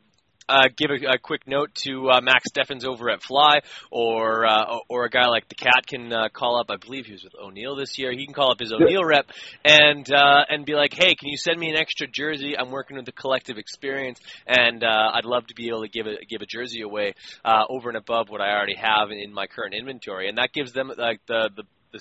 Uh, 0.49 0.67
give 0.75 0.89
a, 0.89 1.13
a 1.13 1.17
quick 1.19 1.45
note 1.45 1.71
to 1.75 2.09
uh, 2.09 2.21
Max 2.21 2.49
Steffens 2.49 2.83
over 2.83 3.11
at 3.11 3.21
Fly, 3.21 3.59
or 3.91 4.47
uh, 4.47 4.79
or 4.89 5.05
a 5.05 5.09
guy 5.09 5.27
like 5.27 5.47
the 5.47 5.53
Cat 5.53 5.85
can 5.85 6.11
uh, 6.11 6.29
call 6.33 6.59
up. 6.59 6.71
I 6.71 6.77
believe 6.77 7.05
he 7.05 7.11
was 7.11 7.23
with 7.23 7.35
O'Neill 7.39 7.75
this 7.75 7.99
year. 7.99 8.11
He 8.11 8.25
can 8.25 8.33
call 8.33 8.51
up 8.51 8.59
his 8.59 8.73
O'Neill 8.73 9.05
rep 9.05 9.27
and 9.63 10.11
uh, 10.11 10.45
and 10.49 10.65
be 10.65 10.73
like, 10.73 10.91
"Hey, 10.95 11.13
can 11.13 11.29
you 11.29 11.37
send 11.37 11.59
me 11.59 11.69
an 11.69 11.75
extra 11.75 12.07
jersey? 12.07 12.57
I'm 12.57 12.71
working 12.71 12.97
with 12.97 13.05
the 13.05 13.11
collective 13.11 13.59
experience, 13.59 14.19
and 14.47 14.83
uh, 14.83 15.11
I'd 15.13 15.25
love 15.25 15.45
to 15.47 15.53
be 15.53 15.67
able 15.67 15.83
to 15.83 15.87
give 15.87 16.07
a 16.07 16.15
give 16.27 16.41
a 16.41 16.47
jersey 16.47 16.81
away 16.81 17.13
uh, 17.45 17.65
over 17.69 17.89
and 17.89 17.97
above 17.97 18.29
what 18.29 18.41
I 18.41 18.49
already 18.51 18.75
have 18.75 19.11
in, 19.11 19.19
in 19.19 19.31
my 19.31 19.45
current 19.45 19.75
inventory." 19.75 20.29
And 20.29 20.39
that 20.39 20.51
gives 20.51 20.73
them 20.73 20.91
like 20.97 21.21
the 21.27 21.51
the 21.55 21.63
the 21.91 21.99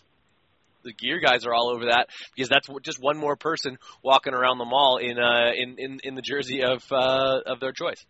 the 0.84 0.92
gear 0.94 1.20
guys 1.20 1.44
are 1.44 1.52
all 1.52 1.68
over 1.68 1.86
that 1.90 2.08
because 2.34 2.48
that's 2.48 2.68
just 2.82 2.98
one 2.98 3.18
more 3.18 3.36
person 3.36 3.76
walking 4.02 4.32
around 4.32 4.56
the 4.56 4.64
mall 4.64 4.96
in 4.96 5.18
uh 5.18 5.52
in 5.54 5.76
in, 5.78 6.00
in 6.02 6.14
the 6.14 6.22
jersey 6.22 6.62
of 6.62 6.82
uh 6.90 7.40
of 7.44 7.60
their 7.60 7.72
choice. 7.72 8.02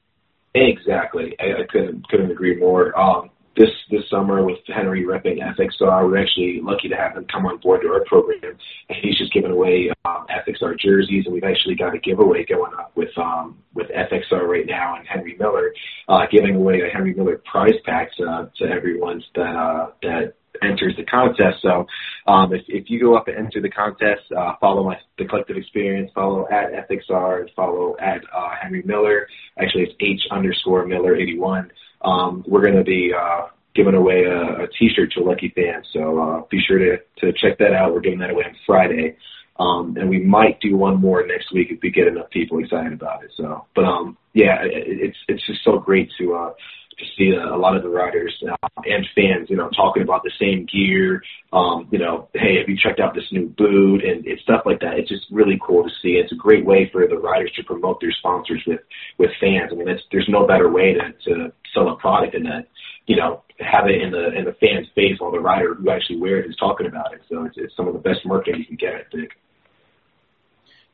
Exactly. 0.66 1.37
I, 1.40 1.62
I 1.62 1.66
couldn't 1.71 2.09
couldn't 2.09 2.31
agree 2.31 2.57
more. 2.57 2.99
Um, 2.99 3.31
this 3.57 3.71
this 3.90 4.09
summer 4.09 4.44
with 4.44 4.59
Henry 4.66 5.05
repping 5.05 5.38
FXR, 5.40 6.09
we're 6.09 6.18
actually 6.18 6.61
lucky 6.62 6.88
to 6.88 6.94
have 6.94 7.16
him 7.16 7.27
come 7.31 7.44
on 7.44 7.59
board 7.59 7.83
to 7.83 7.88
our 7.88 8.05
program. 8.05 8.57
And 8.88 8.99
he's 9.03 9.18
just 9.18 9.33
giving 9.33 9.51
away 9.51 9.90
um, 10.05 10.27
FXR 10.31 10.79
jerseys, 10.79 11.25
and 11.27 11.35
we've 11.35 11.44
actually 11.44 11.75
got 11.75 11.94
a 11.94 11.99
giveaway 11.99 12.44
going 12.44 12.73
up 12.79 12.92
with 12.97 13.16
um, 13.18 13.59
with 13.75 13.88
FXR 13.88 14.47
right 14.47 14.66
now 14.66 14.97
and 14.97 15.07
Henry 15.07 15.37
Miller, 15.38 15.75
uh, 16.09 16.27
giving 16.31 16.55
away 16.57 16.81
a 16.81 16.92
Henry 16.92 17.14
Miller 17.14 17.42
prize 17.51 17.79
packs 17.85 18.14
uh, 18.21 18.47
to 18.57 18.64
everyone 18.64 19.23
that 19.35 19.42
uh, 19.42 19.90
that 20.03 20.35
enters 20.62 20.94
the 20.97 21.05
contest. 21.05 21.59
So 21.62 21.87
um, 22.27 22.53
if, 22.53 22.62
if 22.68 22.90
you 22.90 23.01
go 23.01 23.16
up 23.16 23.29
and 23.29 23.37
enter 23.37 23.61
the 23.61 23.71
contest, 23.71 24.23
uh, 24.37 24.55
follow 24.61 24.85
my 24.85 24.99
the 25.16 25.27
collective 25.27 25.57
experience, 25.57 26.11
follow 26.14 26.47
at 26.51 26.88
FXR, 26.88 27.53
follow 27.55 27.97
at 28.01 28.23
uh, 28.35 28.51
Henry 28.61 28.83
Miller. 28.85 29.29
Actually, 29.59 29.85
it's 29.85 29.94
H 30.01 30.21
underscore 30.31 30.87
Miller 30.87 31.16
eighty 31.16 31.38
one. 31.38 31.71
Um, 32.03 32.44
we're 32.47 32.62
going 32.62 32.77
to 32.77 32.85
be 32.85 33.12
uh, 33.12 33.49
giving 33.75 33.94
away 33.94 34.25
a, 34.25 34.64
a 34.64 34.66
T-shirt 34.79 35.12
to 35.12 35.23
lucky 35.23 35.53
fan. 35.55 35.83
So 35.92 36.18
uh, 36.21 36.42
be 36.51 36.61
sure 36.61 36.79
to 36.79 36.99
to 37.18 37.33
check 37.33 37.59
that 37.59 37.73
out. 37.73 37.92
We're 37.92 38.01
giving 38.01 38.21
that 38.21 38.31
away 38.31 38.44
on 38.44 38.57
Friday. 38.66 39.16
Um, 39.59 39.97
and 39.99 40.09
we 40.09 40.21
might 40.21 40.61
do 40.61 40.77
one 40.77 41.01
more 41.01 41.27
next 41.27 41.53
week 41.53 41.68
if 41.71 41.81
we 41.83 41.90
get 41.90 42.07
enough 42.07 42.31
people 42.31 42.61
excited 42.61 42.92
about 42.92 43.25
it. 43.25 43.33
So, 43.37 43.66
but 43.75 43.85
um, 43.85 44.16
yeah, 44.33 44.62
it, 44.62 44.85
it's 44.87 45.16
it's 45.27 45.47
just 45.47 45.64
so 45.64 45.79
great 45.79 46.11
to 46.18 46.35
uh, 46.35 46.53
to 46.99 47.05
see 47.17 47.31
a, 47.31 47.55
a 47.55 47.57
lot 47.57 47.77
of 47.77 47.83
the 47.83 47.89
riders 47.89 48.35
uh, 48.51 48.69
and 48.85 49.07
fans, 49.15 49.49
you 49.51 49.57
know, 49.57 49.71
talking 49.71 50.03
about 50.03 50.23
the 50.23 50.33
same 50.39 50.67
gear. 50.67 51.23
Um, 51.53 51.89
you 51.91 51.99
know, 51.99 52.29
hey, 52.35 52.59
have 52.59 52.69
you 52.69 52.77
checked 52.77 53.01
out 53.01 53.15
this 53.15 53.31
new 53.33 53.47
boot 53.47 54.05
and, 54.05 54.27
and 54.27 54.39
stuff 54.41 54.63
like 54.67 54.81
that? 54.81 54.99
It's 54.99 55.09
just 55.09 55.27
really 55.31 55.59
cool 55.65 55.85
to 55.85 55.91
see. 56.03 56.21
It's 56.21 56.33
a 56.33 56.37
great 56.37 56.65
way 56.65 56.89
for 56.93 57.07
the 57.07 57.17
riders 57.17 57.53
to 57.57 57.63
promote 57.63 58.01
their 58.01 58.13
sponsors 58.13 58.63
with 58.67 58.81
with 59.19 59.31
fans. 59.41 59.71
I 59.73 59.77
mean, 59.77 59.89
there's 60.11 60.29
no 60.29 60.47
better 60.47 60.71
way 60.71 60.95
to 60.95 61.13
to 61.31 61.53
sell 61.73 61.89
a 61.89 61.97
product 61.97 62.35
than 62.35 62.45
that. 62.45 62.69
You 63.07 63.17
know, 63.17 63.43
have 63.61 63.87
it 63.87 64.03
in 64.03 64.11
the 64.11 64.37
in 64.37 64.45
the 64.45 64.57
fan's 64.61 64.89
face 64.95 65.19
while 65.19 65.33
the 65.33 65.41
rider 65.41 65.75
who 65.75 65.91
actually 65.91 66.21
wears 66.21 66.45
it 66.45 66.51
is 66.51 66.57
talking 66.57 66.87
about 66.87 67.15
it. 67.15 67.23
So 67.29 67.45
it's, 67.45 67.57
it's 67.57 67.77
some 67.77 67.89
of 67.89 67.95
the 67.95 68.01
best 68.01 68.27
marketing 68.27 68.61
you 68.61 68.67
can 68.67 68.77
get, 68.77 68.95
I 68.95 69.05
think. 69.11 69.31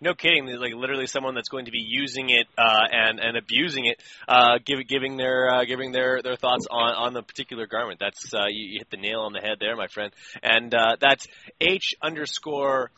No 0.05 0.12
kidding, 0.12 0.45
like 0.47 0.75
literally 0.75 1.07
someone 1.07 1.35
that's 1.35 1.49
going 1.49 1.64
to 1.64 1.71
be 1.71 1.83
using 1.83 2.29
it 2.29 2.47
uh, 2.59 2.85
and 2.93 3.19
and 3.19 3.38
abusing 3.38 3.87
it, 3.87 4.03
uh, 4.29 4.59
give, 4.62 4.87
giving 4.87 5.17
their 5.17 5.49
uh, 5.49 5.64
giving 5.64 5.93
their, 5.93 6.21
their 6.23 6.37
thoughts 6.37 6.67
on, 6.71 6.93
on 6.95 7.14
the 7.14 7.23
particular 7.23 7.67
garment. 7.67 8.01
That's 8.01 8.35
uh, 8.35 8.45
you, 8.51 8.73
you 8.73 8.79
hit 8.81 8.90
the 8.90 8.99
nail 8.99 9.21
on 9.21 9.33
the 9.33 9.40
head 9.40 9.57
there, 9.61 9.75
my 9.77 9.87
friend. 9.87 10.12
And 10.43 10.75
uh, 10.75 10.97
that's 11.01 11.27
H 11.59 11.95
underscore 12.03 12.90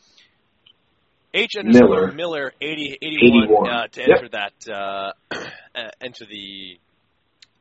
H 1.32 1.52
underscore 1.56 1.88
Miller. 1.90 2.12
Miller 2.12 2.52
eighty 2.60 2.98
eighty 3.00 3.30
one 3.30 3.50
81. 3.50 3.70
uh, 3.72 3.86
to 3.86 4.00
Yep. 4.00 4.10
enter 4.10 4.28
that 4.32 4.52
uh, 4.68 5.12
uh, 5.76 5.90
enter 6.02 6.24
the 6.28 6.80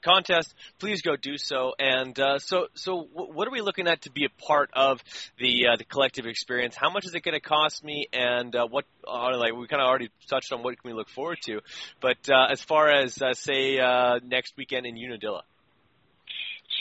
contest, 0.05 0.53
please 0.79 1.01
go 1.01 1.15
do 1.15 1.37
so. 1.37 1.73
And 1.79 2.19
uh, 2.19 2.39
so, 2.39 2.67
so 2.75 3.01
wh- 3.01 3.33
what 3.35 3.47
are 3.47 3.51
we 3.51 3.61
looking 3.61 3.87
at 3.87 4.01
to 4.03 4.11
be 4.11 4.25
a 4.25 4.29
part 4.45 4.69
of 4.73 5.01
the 5.39 5.69
uh, 5.71 5.77
the 5.77 5.85
collective 5.85 6.27
experience? 6.27 6.75
How 6.75 6.91
much 6.91 7.05
is 7.05 7.15
it 7.15 7.23
going 7.23 7.33
to 7.33 7.41
cost 7.41 7.83
me? 7.83 8.05
And 8.13 8.55
uh, 8.55 8.67
what, 8.67 8.85
uh, 9.07 9.35
like, 9.37 9.53
we 9.53 9.65
kind 9.67 9.81
of 9.81 9.87
already 9.87 10.11
touched 10.29 10.53
on 10.53 10.61
what 10.63 10.79
can 10.79 10.87
we 10.89 10.95
look 10.95 11.09
forward 11.09 11.39
to. 11.45 11.61
But 11.99 12.17
uh, 12.29 12.45
as 12.51 12.61
far 12.61 12.89
as 12.89 13.19
uh, 13.21 13.33
say 13.33 13.77
next 14.23 14.55
weekend 14.57 14.85
in 14.85 14.95
Unadilla, 14.95 15.43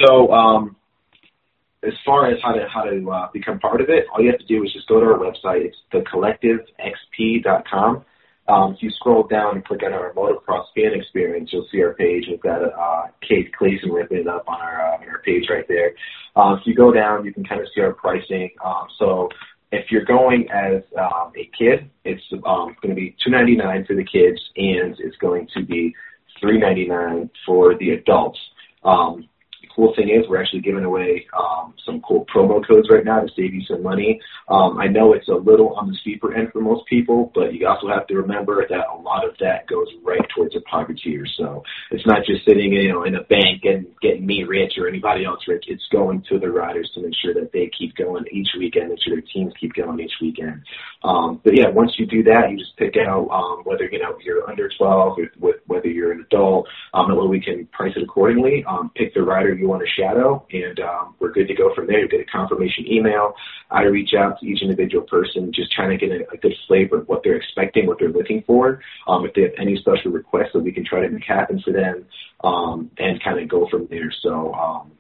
So, 0.05 0.33
um, 0.33 0.77
as 1.83 1.95
far 2.05 2.31
as 2.31 2.39
how 2.43 2.53
to 2.53 2.69
how 2.73 2.83
to 2.85 3.29
become 3.33 3.59
part 3.59 3.81
of 3.81 3.89
it, 3.89 4.05
all 4.13 4.21
you 4.21 4.31
have 4.31 4.41
to 4.41 4.47
do 4.47 4.63
is 4.65 4.73
just 4.73 4.87
go 4.89 5.01
to 5.01 5.07
our 5.07 5.19
website. 5.19 5.65
It's 5.65 5.77
thecollectivexp.com. 5.93 8.05
Um, 8.47 8.75
if 8.75 8.83
you 8.83 8.91
scroll 8.91 9.27
down 9.27 9.57
and 9.57 9.65
click 9.65 9.83
on 9.83 9.93
our 9.93 10.13
motocross 10.13 10.67
fan 10.75 10.93
experience, 10.95 11.51
you'll 11.53 11.67
see 11.73 11.83
our 11.83 11.95
page. 11.95 12.25
We've 12.29 12.41
got 12.41 12.63
uh, 12.63 13.07
Cade 13.27 13.51
Clason 13.59 13.91
ripping 13.91 14.19
it 14.19 14.29
up 14.29 14.45
on 14.47 14.61
our 14.61 14.95
uh, 14.95 14.99
on 14.99 15.09
our 15.09 15.23
page 15.23 15.45
right 15.49 15.67
there. 15.67 15.93
Um, 16.37 16.59
if 16.59 16.67
you 16.67 16.75
go 16.75 16.93
down, 16.93 17.25
you 17.25 17.33
can 17.33 17.45
kind 17.45 17.61
of 17.61 17.69
see 17.75 17.81
our 17.81 17.95
pricing. 17.95 18.51
Um, 18.63 18.87
so 18.99 19.29
if 19.73 19.91
you're 19.91 20.05
going 20.05 20.47
as 20.51 20.83
um, 20.99 21.33
a 21.37 21.51
kid, 21.59 21.91
it's 22.05 22.23
um, 22.47 22.77
going 22.83 22.95
to 22.95 22.95
be 22.95 23.17
two 23.25 23.31
ninety 23.31 23.57
nine 23.57 23.85
for 23.87 23.97
the 23.97 24.05
kids, 24.05 24.41
and 24.57 24.95
it's 24.99 25.17
going 25.17 25.49
to 25.55 25.65
be 25.65 25.95
three 26.41 26.59
ninety 26.59 26.87
nine 26.87 27.31
for 27.47 27.75
the 27.79 27.91
adults. 27.91 28.39
Um, 28.85 29.27
cool 29.75 29.95
thing 29.95 30.09
is 30.09 30.29
we're 30.29 30.41
actually 30.41 30.61
giving 30.61 30.85
away 30.85 31.27
um, 31.39 31.75
some 31.85 32.01
cool 32.01 32.27
promo 32.35 32.67
codes 32.67 32.89
right 32.91 33.05
now 33.05 33.21
to 33.21 33.29
save 33.37 33.55
you 33.55 33.63
some 33.67 33.83
money. 33.83 34.21
Um, 34.49 34.79
I 34.79 34.87
know 34.87 35.13
it's 35.13 35.29
a 35.29 35.35
little 35.35 35.75
on 35.75 35.89
the 35.89 35.97
steeper 36.01 36.35
end 36.35 36.51
for 36.53 36.61
most 36.61 36.87
people, 36.87 37.33
but 37.35 37.55
you 37.55 37.67
also 37.67 37.89
have 37.89 38.07
to 38.09 38.17
remember 38.17 38.67
that 38.69 38.87
a 38.93 38.97
lot 38.97 39.27
of 39.27 39.37
that 39.41 39.67
goes 39.67 39.89
right 40.03 40.25
towards 40.35 40.55
the 40.55 40.61
privateers. 40.61 41.35
So 41.37 41.63
it's 41.91 42.07
not 42.07 42.25
just 42.27 42.45
sitting, 42.45 42.73
you 42.73 42.93
know, 42.93 43.05
in 43.05 43.15
a 43.15 43.23
bank 43.25 43.65
and 43.65 43.87
getting 44.01 44.27
me 44.27 44.45
rich 44.45 44.75
or 44.79 44.89
anybody 44.89 45.25
else 45.25 45.41
rich. 45.49 45.65
It's 45.69 45.87
going 45.91 46.25
to 46.29 46.39
the 46.39 46.51
riders 46.51 46.91
to 46.95 47.03
make 47.03 47.15
sure 47.23 47.35
that 47.35 47.53
they 47.53 47.71
keep 47.77 47.97
going 47.97 48.25
each 48.31 48.51
weekend, 48.59 48.91
make 48.91 48.99
sure 49.03 49.15
their 49.17 49.25
teams 49.33 49.53
keep 49.59 49.75
going 49.75 50.01
each 50.01 50.15
weekend. 50.21 50.63
Um, 51.03 51.41
but 51.45 51.57
yeah, 51.57 51.69
once 51.69 51.93
you 51.99 52.07
do 52.07 52.23
that, 52.25 52.51
you 52.51 52.59
just 52.59 52.77
pick 52.77 52.95
out 52.97 53.29
um, 53.31 53.63
whether 53.65 53.85
you 53.85 53.99
know 53.99 54.17
you're 54.25 54.49
under 54.49 54.71
12, 54.77 55.19
with, 55.39 55.57
whether 55.67 55.89
you're 55.89 56.13
an 56.13 56.21
adult, 56.21 56.69
um, 56.93 57.11
and 57.11 57.29
we 57.29 57.41
can 57.41 57.67
price 57.67 57.93
it 57.97 58.03
accordingly. 58.03 58.65
Um, 58.67 58.91
pick 58.95 59.15
the 59.15 59.23
rider 59.23 59.55
you 59.55 59.64
want 59.69 59.83
to 59.83 59.89
shadow, 59.89 60.47
and 60.53 60.79
um, 60.81 61.15
we're 61.19 61.33
good 61.33 61.49
to 61.49 61.55
go 61.55 61.75
from 61.75 61.87
there. 61.87 62.01
You 62.01 62.09
get 62.09 62.21
a 62.21 62.25
confirmation 62.25 62.87
email. 62.87 63.35
I 63.71 63.83
reach 63.83 64.15
out 64.15 64.41
to 64.41 64.47
each 64.47 64.63
individual 64.63 65.05
person, 65.07 65.53
just 65.53 65.73
trying 65.73 65.91
to 65.91 65.97
get 65.97 66.11
a, 66.11 66.31
a 66.33 66.37
good 66.37 66.55
flavor 66.67 66.99
of 66.99 67.09
what 67.09 67.23
they're 67.23 67.37
expecting, 67.37 67.87
what 67.87 67.99
they're 67.99 68.09
looking 68.09 68.43
for. 68.47 68.81
Um, 69.07 69.25
if 69.27 69.35
they 69.35 69.43
have 69.43 69.53
any 69.59 69.77
special 69.77 70.11
requests 70.11 70.53
that 70.55 70.61
we 70.61 70.73
can 70.73 70.85
try 70.85 71.01
to 71.01 71.09
make 71.09 71.25
happen 71.25 71.61
for 71.61 71.73
them, 71.73 72.07
um, 72.43 72.91
and 72.99 73.23
kind 73.23 73.41
of 73.41 73.49
go 73.49 73.69
from 73.69 73.87
there. 73.91 74.13
So 74.23 74.53
um, 74.55 74.93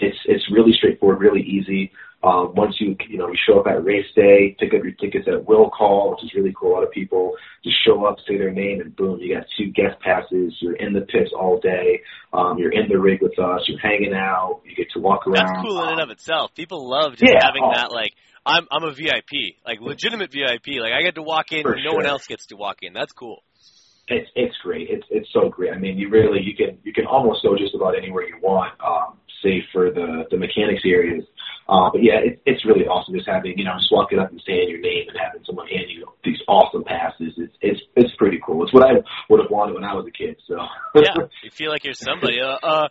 it's 0.00 0.18
it's 0.24 0.50
really 0.50 0.72
straightforward, 0.72 1.20
really 1.20 1.42
easy. 1.42 1.92
Um, 2.22 2.54
once 2.54 2.76
you 2.78 2.96
you 3.08 3.16
know 3.16 3.28
you 3.28 3.38
show 3.48 3.60
up 3.60 3.66
at 3.66 3.82
race 3.82 4.04
day, 4.14 4.54
pick 4.58 4.74
up 4.74 4.84
your 4.84 4.92
tickets 4.92 5.26
at 5.26 5.48
will 5.48 5.70
call, 5.70 6.10
which 6.10 6.24
is 6.24 6.34
really 6.34 6.54
cool. 6.58 6.72
A 6.72 6.74
lot 6.74 6.82
of 6.82 6.90
people 6.90 7.32
just 7.64 7.76
show 7.84 8.04
up, 8.04 8.16
say 8.28 8.36
their 8.36 8.50
name, 8.50 8.80
and 8.80 8.94
boom, 8.94 9.18
you 9.20 9.34
got 9.34 9.46
two 9.56 9.70
guest 9.72 9.98
passes. 10.00 10.54
You're 10.60 10.76
in 10.76 10.92
the 10.92 11.00
pits 11.00 11.30
all 11.34 11.58
day. 11.60 12.02
Um, 12.32 12.58
you're 12.58 12.72
in 12.72 12.90
the 12.90 12.98
rig 12.98 13.22
with 13.22 13.38
us. 13.38 13.62
You're 13.66 13.80
hanging 13.80 14.12
out. 14.12 14.60
You 14.66 14.76
get 14.76 14.90
to 14.92 15.00
walk 15.00 15.26
around. 15.26 15.46
That's 15.46 15.62
cool 15.62 15.82
in 15.84 15.92
and 15.92 16.00
of 16.00 16.10
itself. 16.10 16.54
People 16.54 16.90
love 16.90 17.12
just 17.12 17.32
Yeah, 17.32 17.40
having 17.42 17.64
oh. 17.64 17.72
that 17.74 17.90
like 17.90 18.12
I'm 18.44 18.66
I'm 18.70 18.84
a 18.84 18.92
VIP, 18.92 19.56
like 19.64 19.80
legitimate 19.80 20.30
VIP. 20.32 20.80
Like 20.80 20.92
I 20.92 21.02
get 21.02 21.14
to 21.14 21.22
walk 21.22 21.52
in, 21.52 21.62
no 21.62 21.94
one 21.94 22.06
else 22.06 22.26
gets 22.26 22.46
to 22.46 22.56
walk 22.56 22.78
in. 22.82 22.92
That's 22.92 23.12
cool. 23.12 23.42
It's 24.08 24.28
it's 24.34 24.56
great. 24.62 24.88
It's 24.90 25.06
it's 25.10 25.28
so 25.32 25.48
great. 25.48 25.72
I 25.72 25.78
mean, 25.78 25.96
you 25.98 26.10
really 26.10 26.40
you 26.42 26.56
can 26.56 26.78
you 26.84 26.92
can 26.92 27.06
almost 27.06 27.42
go 27.42 27.56
just 27.56 27.74
about 27.74 27.96
anywhere 27.96 28.26
you 28.26 28.38
want, 28.42 28.72
um, 28.84 29.18
save 29.42 29.62
for 29.72 29.90
the 29.90 30.24
the 30.30 30.36
mechanics 30.36 30.82
areas. 30.84 31.24
Uh, 31.68 31.88
but 31.92 32.02
yeah, 32.02 32.18
it's 32.18 32.40
it's 32.46 32.64
really 32.66 32.86
awesome 32.86 33.14
just 33.14 33.28
having 33.28 33.56
you 33.56 33.64
know 33.64 33.74
just 33.78 33.92
walking 33.92 34.18
up 34.18 34.30
and 34.30 34.42
saying 34.46 34.68
your 34.68 34.80
name 34.80 35.06
and 35.08 35.16
having 35.18 35.42
someone 35.44 35.66
hand 35.68 35.86
you 35.88 36.06
these 36.24 36.40
awesome 36.48 36.84
passes. 36.84 37.32
It's 37.36 37.54
it's 37.60 37.80
it's 37.96 38.14
pretty 38.16 38.40
cool. 38.44 38.64
It's 38.64 38.72
what 38.72 38.84
I 38.84 38.94
would 39.28 39.40
have 39.40 39.50
wanted 39.50 39.74
when 39.74 39.84
I 39.84 39.94
was 39.94 40.06
a 40.06 40.10
kid. 40.10 40.36
So 40.46 40.56
yeah, 40.96 41.26
you 41.44 41.50
feel 41.50 41.70
like 41.70 41.84
you're 41.84 41.94
somebody. 41.94 42.40
Uh, 42.40 42.58
uh 42.62 42.88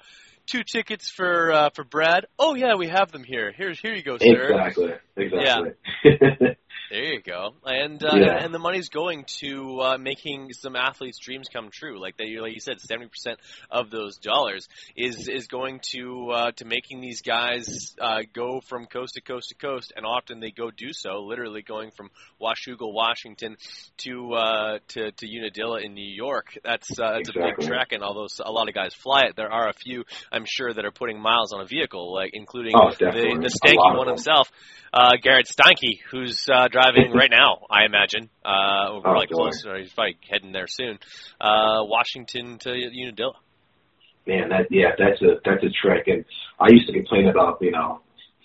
two 0.47 0.63
tickets 0.63 1.09
for 1.09 1.51
uh 1.51 1.69
for 1.75 1.83
Brad. 1.83 2.25
Oh 2.37 2.55
yeah, 2.55 2.75
we 2.75 2.87
have 2.87 3.11
them 3.11 3.23
here. 3.23 3.51
Here's 3.55 3.79
here 3.79 3.93
you 3.93 4.03
go, 4.03 4.17
sir. 4.17 4.49
exactly 4.49 4.93
exactly. 5.17 5.71
There 6.89 7.03
you 7.03 7.21
go, 7.21 7.53
and 7.65 8.03
uh, 8.03 8.15
Yeah. 8.15 8.43
and, 8.43 8.51
the 8.51 8.57
money's 8.57 8.89
going 8.89 9.25
to 9.41 9.79
uh, 9.79 9.97
making 9.99 10.53
some 10.53 10.75
athletes' 10.75 11.19
dreams 11.19 11.47
come 11.53 11.69
true. 11.71 12.01
Like 12.01 12.17
they, 12.17 12.37
like 12.39 12.53
you 12.55 12.59
said, 12.59 12.81
seventy 12.81 13.09
percent 13.09 13.39
of 13.69 13.91
those 13.91 14.17
dollars 14.17 14.67
is 14.95 15.27
is 15.27 15.45
going 15.45 15.81
to 15.91 16.31
uh, 16.31 16.51
to 16.53 16.65
making 16.65 17.01
these 17.01 17.21
guys 17.21 17.95
uh, 18.01 18.21
go 18.33 18.59
from 18.67 18.87
coast 18.87 19.13
to 19.13 19.21
coast 19.21 19.49
to 19.49 19.55
coast, 19.55 19.93
and 19.95 20.03
often 20.03 20.39
they 20.39 20.49
go 20.49 20.71
do 20.71 20.91
so, 20.91 21.19
literally 21.19 21.61
going 21.61 21.91
from 21.91 22.09
Washougal, 22.41 22.91
Washington, 22.91 23.57
to 23.97 24.33
uh, 24.33 24.79
to 24.87 25.11
to 25.11 25.27
Unadilla 25.27 25.81
in 25.81 25.93
New 25.93 26.11
York. 26.11 26.57
That's 26.63 26.89
uh, 26.99 27.17
that's 27.17 27.29
a 27.29 27.33
big 27.33 27.67
trek, 27.67 27.91
and 27.91 28.01
although 28.01 28.27
a 28.43 28.51
lot 28.51 28.67
of 28.67 28.73
guys 28.73 28.95
fly 28.95 29.25
it, 29.27 29.35
there 29.35 29.51
are 29.51 29.69
a 29.69 29.73
few 29.73 30.05
I'm 30.31 30.45
sure 30.47 30.73
that 30.73 30.85
are 30.85 30.91
putting 30.91 31.21
miles 31.21 31.53
on 31.53 31.61
a 31.61 31.65
vehicle, 31.65 32.11
like 32.13 32.31
including 32.33 32.73
Oh, 32.75 32.89
the, 32.97 33.11
the 33.11 33.53
stanky 33.63 33.97
one 33.97 34.07
himself, 34.07 34.49
uh, 34.93 35.11
Garrett 35.21 35.47
Steinke, 35.47 35.99
who's 36.09 36.47
uh, 36.51 36.67
driving 36.81 37.11
right 37.13 37.29
now, 37.31 37.65
I 37.69 37.85
imagine. 37.85 38.29
Uh, 38.43 38.49
we're 38.91 38.97
Oh, 38.97 39.01
probably 39.01 39.27
boy. 39.27 39.35
close. 39.35 39.65
Or 39.65 39.77
he's 39.77 39.91
probably 39.93 40.17
heading 40.29 40.51
there 40.51 40.67
soon. 40.67 40.99
Uh, 41.39 41.83
Washington 41.83 42.57
to 42.59 42.69
Unadilla. 42.71 43.33
man, 44.27 44.49
that 44.49 44.67
yeah, 44.69 44.91
that's 44.97 45.21
a 45.21 45.39
that's 45.43 45.63
a 45.63 45.69
trek. 45.81 46.07
And 46.07 46.25
I 46.59 46.67
used 46.69 46.87
to 46.87 46.93
complain 46.93 47.27
about 47.27 47.57
you 47.61 47.71
know 47.71 48.01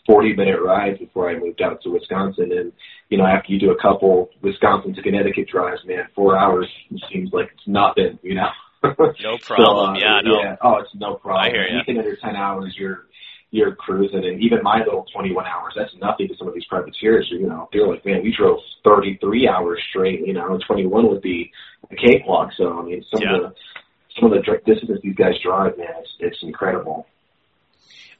forty 0.06 0.34
minute 0.34 0.60
rides 0.62 0.98
before 0.98 1.28
I 1.30 1.38
moved 1.38 1.60
out 1.62 1.82
to 1.82 1.90
Wisconsin, 1.90 2.50
and 2.52 2.72
you 3.10 3.18
know 3.18 3.26
after 3.26 3.52
you 3.52 3.58
do 3.60 3.70
a 3.70 3.80
couple 3.80 4.30
Wisconsin 4.42 4.94
to 4.94 5.02
Connecticut 5.02 5.48
drives, 5.48 5.82
man, 5.84 6.08
four 6.14 6.36
hours 6.38 6.68
seems 7.12 7.30
like 7.32 7.50
it's 7.54 7.66
nothing, 7.66 8.18
you 8.22 8.34
know. 8.34 8.48
No 9.22 9.38
problem. 9.38 9.46
So, 9.48 9.64
uh, 9.64 9.94
yeah, 9.98 10.20
no. 10.22 10.38
Yeah. 10.42 10.56
Oh, 10.62 10.76
it's 10.76 10.90
no 10.94 11.14
problem. 11.14 11.42
I 11.42 11.48
hear 11.48 11.66
ya. 11.66 11.76
Anything 11.76 11.98
under 11.98 12.16
ten 12.16 12.36
hours, 12.36 12.74
you're 12.78 13.06
you're 13.54 13.76
cruising, 13.76 14.24
and 14.24 14.42
even 14.42 14.64
my 14.64 14.78
little 14.78 15.06
twenty 15.14 15.32
one 15.32 15.46
hours, 15.46 15.74
that's 15.76 15.94
nothing 16.02 16.26
to 16.26 16.36
some 16.36 16.48
of 16.48 16.54
these 16.54 16.64
privateers. 16.64 17.28
You 17.30 17.46
know, 17.46 17.68
they're 17.72 17.86
like, 17.86 18.04
man, 18.04 18.20
we 18.24 18.34
drove 18.36 18.58
thirty 18.82 19.16
three 19.22 19.46
hours 19.46 19.80
straight. 19.90 20.26
You 20.26 20.32
know, 20.32 20.58
twenty 20.66 20.86
one 20.86 21.08
would 21.08 21.22
be 21.22 21.52
a 21.88 21.94
cakewalk. 21.94 22.50
So 22.56 22.80
I 22.80 22.82
mean, 22.82 23.04
some 23.12 23.22
Yeah. 23.22 23.36
of 23.36 23.42
the 23.42 23.54
some 24.18 24.32
of 24.32 24.44
the 24.44 24.58
distances 24.66 24.98
these 25.02 25.14
guys 25.14 25.34
drive, 25.40 25.78
man, 25.78 25.86
it's, 26.00 26.10
it's 26.18 26.42
incredible. 26.42 27.06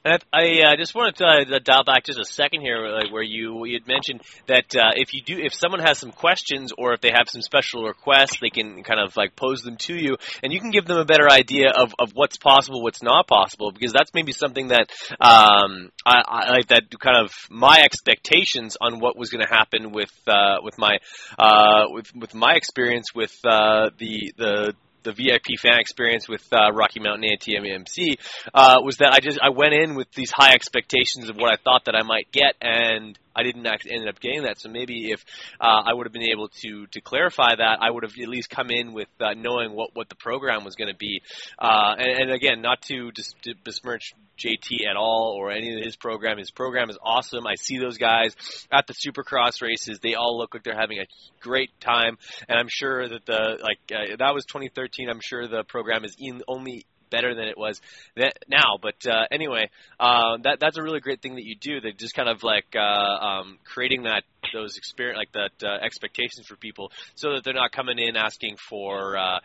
And 0.05 0.23
I 0.31 0.61
uh, 0.61 0.75
just 0.77 0.93
wanted 0.93 1.15
to 1.15 1.55
uh, 1.55 1.59
dial 1.63 1.83
back 1.83 2.03
just 2.03 2.19
a 2.19 2.25
second 2.25 2.61
here, 2.61 2.87
like 2.89 3.11
where 3.11 3.23
you 3.23 3.65
you 3.65 3.73
had 3.73 3.87
mentioned 3.87 4.21
that 4.45 4.75
uh, 4.75 4.91
if 4.95 5.15
you 5.15 5.21
do, 5.23 5.39
if 5.39 5.51
someone 5.51 5.79
has 5.79 5.97
some 5.97 6.11
questions 6.11 6.71
or 6.77 6.93
if 6.93 7.01
they 7.01 7.09
have 7.09 7.27
some 7.27 7.41
special 7.41 7.85
requests, 7.85 8.37
they 8.39 8.51
can 8.51 8.83
kind 8.83 8.99
of 8.99 9.17
like 9.17 9.35
pose 9.35 9.63
them 9.63 9.77
to 9.77 9.95
you, 9.95 10.17
and 10.43 10.53
you 10.53 10.59
can 10.59 10.69
give 10.69 10.85
them 10.85 10.99
a 10.99 11.05
better 11.05 11.27
idea 11.27 11.71
of, 11.71 11.95
of 11.97 12.11
what's 12.13 12.37
possible, 12.37 12.83
what's 12.83 13.01
not 13.01 13.25
possible, 13.25 13.71
because 13.71 13.93
that's 13.93 14.13
maybe 14.13 14.31
something 14.31 14.67
that 14.67 14.91
um, 15.19 15.91
I, 16.05 16.21
I 16.27 16.49
like 16.51 16.67
that 16.67 16.83
kind 16.99 17.25
of 17.25 17.33
my 17.49 17.81
expectations 17.81 18.77
on 18.79 18.99
what 18.99 19.17
was 19.17 19.31
going 19.31 19.43
to 19.43 19.51
happen 19.51 19.91
with 19.91 20.13
uh, 20.27 20.57
with 20.61 20.77
my 20.77 20.99
uh, 21.39 21.85
with 21.89 22.15
with 22.15 22.35
my 22.35 22.53
experience 22.53 23.07
with 23.15 23.35
uh, 23.43 23.89
the 23.97 24.33
the 24.37 24.73
the 25.05 25.13
VIP 25.13 25.57
fan 25.61 25.79
experience 25.79 26.27
with 26.27 26.45
uh, 26.51 26.71
Rocky 26.73 26.99
Mountain 26.99 27.23
ATV/MC 27.23 28.17
uh, 28.53 28.77
was 28.83 28.97
that 28.97 29.13
I 29.13 29.19
just 29.19 29.39
I 29.41 29.49
went 29.49 29.73
in 29.73 29.95
with 29.95 30.11
these 30.11 30.31
high 30.31 30.53
expectations 30.53 31.29
of 31.29 31.37
what 31.37 31.53
I 31.53 31.57
thought 31.63 31.85
that 31.85 31.95
I 31.95 32.03
might 32.03 32.31
get, 32.31 32.55
and 32.61 33.17
I 33.35 33.43
didn't 33.43 33.65
act, 33.67 33.87
ended 33.89 34.07
up 34.07 34.19
getting 34.19 34.43
that. 34.43 34.59
So 34.59 34.69
maybe 34.69 35.11
if 35.11 35.23
uh, 35.59 35.83
I 35.85 35.93
would 35.93 36.05
have 36.05 36.13
been 36.13 36.29
able 36.31 36.49
to 36.63 36.87
to 36.87 37.01
clarify 37.01 37.55
that, 37.55 37.77
I 37.81 37.91
would 37.91 38.03
have 38.03 38.13
at 38.21 38.29
least 38.29 38.49
come 38.49 38.69
in 38.69 38.93
with 38.93 39.09
uh, 39.19 39.33
knowing 39.35 39.73
what 39.73 39.91
what 39.93 40.09
the 40.09 40.15
program 40.15 40.63
was 40.63 40.75
going 40.75 40.91
to 40.91 40.97
be. 40.97 41.21
Uh, 41.59 41.95
and, 41.97 42.23
and 42.23 42.31
again, 42.31 42.61
not 42.61 42.81
to 42.83 43.11
dis- 43.11 43.33
besmirch 43.63 44.13
JT 44.37 44.85
at 44.89 44.97
all 44.97 45.35
or 45.37 45.51
any 45.51 45.77
of 45.77 45.83
his 45.83 45.95
program. 45.95 46.37
His 46.37 46.51
program 46.51 46.89
is 46.89 46.97
awesome. 47.01 47.47
I 47.47 47.55
see 47.55 47.77
those 47.77 47.97
guys 47.97 48.35
at 48.71 48.85
the 48.87 48.93
Supercross 48.93 49.61
races. 49.61 49.99
They 50.01 50.15
all 50.15 50.37
look 50.37 50.53
like 50.53 50.63
they're 50.63 50.75
having 50.75 50.99
a 50.99 51.05
great 51.41 51.71
time, 51.79 52.17
and 52.47 52.57
I'm 52.59 52.67
sure 52.69 53.07
that 53.07 53.25
the 53.25 53.59
like 53.61 53.79
uh, 53.93 54.15
that 54.19 54.33
was 54.33 54.45
2013. 54.45 54.94
I'm 55.09 55.21
sure 55.21 55.47
the 55.47 55.63
program 55.63 56.05
is 56.05 56.15
in 56.17 56.41
only 56.47 56.85
better 57.09 57.35
than 57.35 57.47
it 57.47 57.57
was 57.57 57.79
that 58.15 58.33
now. 58.47 58.77
But 58.81 59.05
uh, 59.07 59.25
anyway, 59.31 59.69
uh, 59.99 60.37
that 60.43 60.59
that's 60.59 60.77
a 60.77 60.83
really 60.83 60.99
great 60.99 61.21
thing 61.21 61.35
that 61.35 61.45
you 61.45 61.55
do. 61.55 61.81
That 61.81 61.97
just 61.97 62.15
kind 62.15 62.29
of 62.29 62.43
like 62.43 62.75
uh, 62.75 62.79
um, 62.79 63.59
creating 63.63 64.03
that 64.03 64.23
those 64.53 64.77
experience 64.77 65.17
like 65.17 65.31
that 65.33 65.67
uh, 65.67 65.83
expectations 65.83 66.45
for 66.47 66.55
people, 66.55 66.91
so 67.15 67.33
that 67.33 67.43
they're 67.43 67.53
not 67.53 67.71
coming 67.71 67.99
in 67.99 68.15
asking 68.15 68.57
for. 68.69 69.17
Uh, 69.17 69.39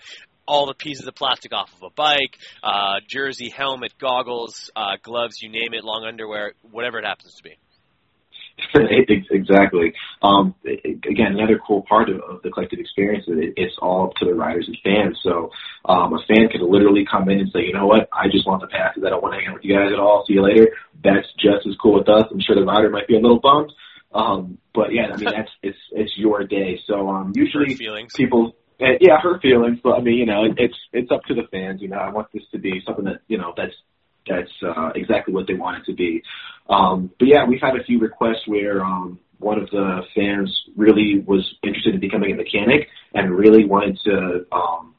all 0.49 0.67
the 0.67 0.75
pieces 0.75 1.07
of 1.07 1.15
plastic 1.15 1.53
off 1.55 1.73
of 1.77 1.83
a 1.85 1.95
bike, 1.95 2.37
uh, 2.65 2.95
jersey, 3.07 3.51
helmet, 3.51 3.93
goggles, 4.01 4.69
uh, 4.75 4.97
gloves, 5.01 5.41
you 5.41 5.49
name 5.49 5.75
it, 5.75 5.85
long 5.85 6.05
underwear, 6.05 6.55
whatever 6.73 6.99
it 6.99 7.05
happens 7.05 7.33
to 7.35 7.43
be. 7.45 7.57
Ex- 8.75 9.27
exactly. 9.31 9.93
Um, 10.23 10.55
again, 10.65 11.33
another 11.35 11.59
cool 11.65 11.83
part 11.89 12.09
of, 12.09 12.21
of 12.21 12.43
the 12.43 12.51
collective 12.51 12.79
experience 12.79 13.27
is 13.27 13.39
it, 13.39 13.55
it's 13.57 13.77
all 13.81 14.07
up 14.07 14.15
to 14.17 14.25
the 14.25 14.35
riders 14.35 14.69
and 14.69 14.77
fans. 14.85 15.19
So 15.23 15.51
um, 15.85 16.13
a 16.13 16.19
fan 16.29 16.49
can 16.49 16.71
literally 16.71 17.07
come 17.11 17.29
in 17.29 17.41
and 17.41 17.51
say, 17.53 17.61
you 17.61 17.73
know 17.73 17.87
what, 17.87 18.09
I 18.13 18.29
just 18.31 18.47
want 18.47 18.61
the 18.61 18.69
passes. 18.69 19.03
I 19.05 19.11
don't 19.11 19.23
want 19.23 19.35
to 19.35 19.41
hang 19.41 19.49
out 19.49 19.55
with 19.55 19.65
you 19.65 19.75
guys 19.77 19.93
at 19.93 19.99
all. 19.99 20.25
See 20.27 20.35
you 20.35 20.43
later. 20.43 20.69
That's 21.03 21.27
just 21.39 21.67
as 21.67 21.77
cool 21.83 21.95
with 21.95 22.09
us. 22.09 22.25
I'm 22.31 22.41
sure 22.41 22.55
the 22.55 22.65
rider 22.65 22.91
might 22.91 23.09
be 23.09 23.17
a 23.17 23.21
little 23.21 23.41
bummed. 23.41 23.73
Um, 24.13 24.59
but 24.75 24.93
yeah, 24.93 25.09
I 25.13 25.17
mean 25.17 25.31
that's 25.33 25.51
it's 25.63 25.79
it's 25.93 26.13
your 26.17 26.45
day. 26.45 26.81
So 26.87 27.09
um, 27.09 27.33
usually 27.35 27.77
people, 28.17 28.57
eh, 28.81 28.99
yeah, 29.01 29.21
hurt 29.21 29.41
feelings. 29.41 29.79
But 29.83 29.99
I 29.99 30.01
mean, 30.01 30.19
you 30.19 30.27
know, 30.27 30.45
it, 30.45 30.55
it's 30.59 30.77
it's 30.93 31.13
up 31.13 31.23
to 31.25 31.35
the 31.35 31.45
fans. 31.51 31.81
You 31.81 31.89
know, 31.89 31.99
I 31.99 32.11
want 32.11 32.27
this 32.35 32.43
to 32.53 32.59
be 32.59 32.83
something 32.85 33.05
that 33.05 33.21
you 33.29 33.39
know 33.39 33.55
that's 33.57 33.75
that's 34.29 34.51
uh, 34.63 34.91
exactly 34.95 35.35
what 35.35 35.47
they 35.47 35.55
want 35.55 35.79
it 35.79 35.91
to 35.91 35.95
be. 35.95 36.23
Um, 36.69 37.11
but 37.19 37.29
yeah, 37.29 37.47
we've 37.47 37.61
had 37.61 37.77
a 37.77 37.85
few 37.85 37.99
requests 37.99 38.47
where 38.47 38.85
um, 38.85 39.19
one 39.39 39.59
of 39.59 39.69
the 39.71 40.03
fans 40.15 40.55
really 40.77 41.25
was 41.27 41.55
interested 41.63 41.95
in 41.95 42.01
becoming 42.01 42.33
a 42.33 42.37
mechanic 42.37 42.89
and 43.15 43.35
really 43.35 43.65
wanted 43.65 43.99
to 44.05 44.47
um, 44.53 44.95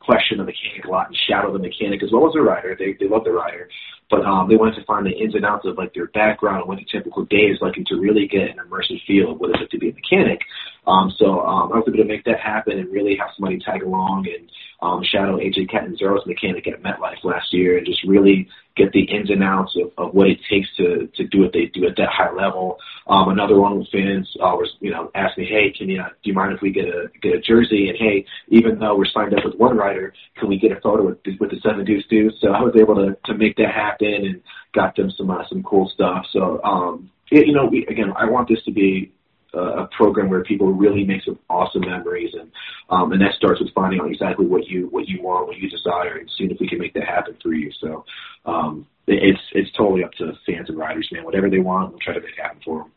question 0.00 0.38
the 0.38 0.44
mechanic 0.44 0.84
a 0.84 0.88
lot 0.88 1.06
and 1.08 1.16
shadow 1.28 1.52
the 1.52 1.58
mechanic 1.58 2.02
as 2.02 2.10
well 2.12 2.26
as 2.26 2.32
the 2.34 2.40
rider. 2.40 2.76
They 2.78 2.96
they 2.98 3.08
love 3.08 3.24
the 3.24 3.32
rider, 3.32 3.68
but 4.08 4.24
um, 4.24 4.48
they 4.48 4.56
wanted 4.56 4.76
to 4.76 4.84
find 4.84 5.04
the 5.04 5.10
ins 5.10 5.34
and 5.34 5.44
outs 5.44 5.66
of 5.66 5.76
like 5.76 5.94
their 5.94 6.06
background 6.06 6.60
and 6.60 6.68
what 6.68 6.78
the 6.78 6.86
typical 6.90 7.24
day 7.24 7.50
is 7.50 7.58
like, 7.60 7.74
to 7.74 7.96
really 7.96 8.26
get 8.26 8.50
an 8.50 8.58
immersive 8.58 9.04
feel 9.06 9.32
of 9.32 9.40
what 9.40 9.50
it's 9.50 9.60
like 9.60 9.70
to 9.70 9.78
be 9.78 9.90
a 9.90 9.94
mechanic. 9.94 10.40
Um, 10.86 11.12
so 11.18 11.40
um, 11.40 11.72
I 11.72 11.76
was 11.76 11.84
able 11.88 11.98
to 11.98 12.04
make 12.04 12.24
that 12.24 12.38
happen 12.38 12.78
and 12.78 12.92
really 12.92 13.16
have 13.16 13.30
somebody 13.36 13.58
tag 13.58 13.82
along 13.82 14.26
and 14.28 14.48
um, 14.80 15.02
shadow 15.02 15.38
AJ 15.38 15.70
Catanzaro's 15.70 16.26
mechanic 16.26 16.68
at 16.68 16.82
MetLife 16.82 17.24
last 17.24 17.52
year 17.52 17.78
and 17.78 17.86
just 17.86 18.04
really 18.06 18.48
get 18.76 18.92
the 18.92 19.02
ins 19.02 19.30
and 19.30 19.42
outs 19.42 19.74
of, 19.76 19.90
of 19.96 20.14
what 20.14 20.28
it 20.28 20.38
takes 20.50 20.68
to 20.76 21.08
to 21.14 21.26
do 21.26 21.40
what 21.40 21.52
they 21.52 21.66
do 21.72 21.86
at 21.86 21.96
that 21.96 22.10
high 22.10 22.30
level. 22.30 22.78
Um, 23.08 23.30
another 23.30 23.56
one 23.56 23.78
with 23.78 23.88
fans 23.90 24.30
uh, 24.36 24.54
was 24.54 24.70
you 24.80 24.90
know 24.90 25.10
asked 25.14 25.38
me, 25.38 25.46
hey, 25.46 25.72
can 25.76 25.88
you 25.88 25.96
do 25.96 26.30
you 26.30 26.34
mind 26.34 26.52
if 26.52 26.60
we 26.60 26.70
get 26.70 26.84
a 26.84 27.10
get 27.20 27.34
a 27.34 27.40
jersey? 27.40 27.88
And 27.88 27.98
hey, 27.98 28.26
even 28.48 28.78
though 28.78 28.96
we're 28.96 29.06
signed 29.06 29.34
up 29.34 29.44
with 29.44 29.56
one 29.56 29.76
rider, 29.76 30.12
can 30.36 30.48
we 30.48 30.58
get 30.58 30.72
a 30.72 30.80
photo 30.80 31.06
with 31.06 31.18
with 31.40 31.50
the 31.50 31.60
seven 31.62 31.84
Deuce 31.84 32.04
Deuce? 32.08 32.34
So 32.40 32.52
I 32.52 32.62
was 32.62 32.74
able 32.78 32.94
to 32.96 33.16
to 33.24 33.34
make 33.34 33.56
that 33.56 33.72
happen 33.74 33.95
and 34.00 34.42
got 34.74 34.96
them 34.96 35.10
some 35.16 35.30
uh, 35.30 35.44
some 35.48 35.62
cool 35.62 35.90
stuff. 35.92 36.26
So 36.32 36.60
um, 36.62 37.10
it, 37.30 37.46
you 37.46 37.54
know, 37.54 37.66
we, 37.66 37.86
again, 37.86 38.12
I 38.16 38.26
want 38.30 38.48
this 38.48 38.62
to 38.64 38.72
be 38.72 39.12
a 39.56 39.88
program 39.96 40.28
where 40.28 40.42
people 40.44 40.72
really 40.72 41.04
make 41.04 41.22
some 41.24 41.38
awesome 41.48 41.80
memories 41.80 42.34
and 42.34 42.50
um 42.90 43.12
and 43.12 43.20
that 43.22 43.32
starts 43.36 43.60
with 43.60 43.72
finding 43.74 44.00
out 44.00 44.10
exactly 44.10 44.44
what 44.44 44.66
you 44.66 44.86
what 44.88 45.08
you 45.08 45.22
want 45.22 45.46
what 45.46 45.56
you 45.56 45.70
desire 45.70 46.16
and 46.18 46.30
seeing 46.36 46.50
if 46.50 46.58
we 46.60 46.68
can 46.68 46.78
make 46.78 46.92
that 46.94 47.04
happen 47.04 47.36
for 47.42 47.54
you. 47.54 47.70
So 47.80 48.04
um 48.44 48.86
it's 49.06 49.40
it's 49.52 49.70
totally 49.72 50.04
up 50.04 50.12
to 50.14 50.32
fans 50.44 50.68
and 50.68 50.76
riders 50.76 51.08
man. 51.12 51.24
Whatever 51.24 51.48
they 51.48 51.58
want 51.58 51.90
we'll 51.90 52.00
try 52.00 52.14
to 52.14 52.20
make 52.20 52.36
happen 52.36 52.60
for 52.64 52.80
them 52.80 52.92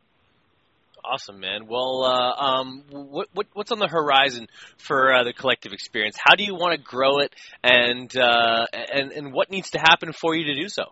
Awesome, 1.04 1.40
man. 1.40 1.68
Well, 1.68 2.04
uh, 2.04 2.44
um, 2.44 2.84
what, 2.90 3.30
what, 3.34 3.48
what's 3.54 3.72
on 3.72 3.80
the 3.80 3.88
horizon 3.88 4.48
for 4.78 5.14
uh, 5.14 5.24
the 5.24 5.34
collective 5.34 5.74
experience? 5.74 6.18
How 6.18 6.36
do 6.36 6.44
you 6.44 6.56
want 6.56 6.76
to 6.76 6.82
grow 6.82 7.20
it, 7.20 7.34
and 7.64 8.16
uh, 8.16 8.66
and 8.74 9.12
and 9.12 9.34
what 9.34 9.50
needs 9.50 9.72
to 9.72 9.80
happen 9.80 10.14
for 10.14 10.36
you 10.36 10.46
to 10.46 10.56
do 10.56 10.70
so? 10.70 10.84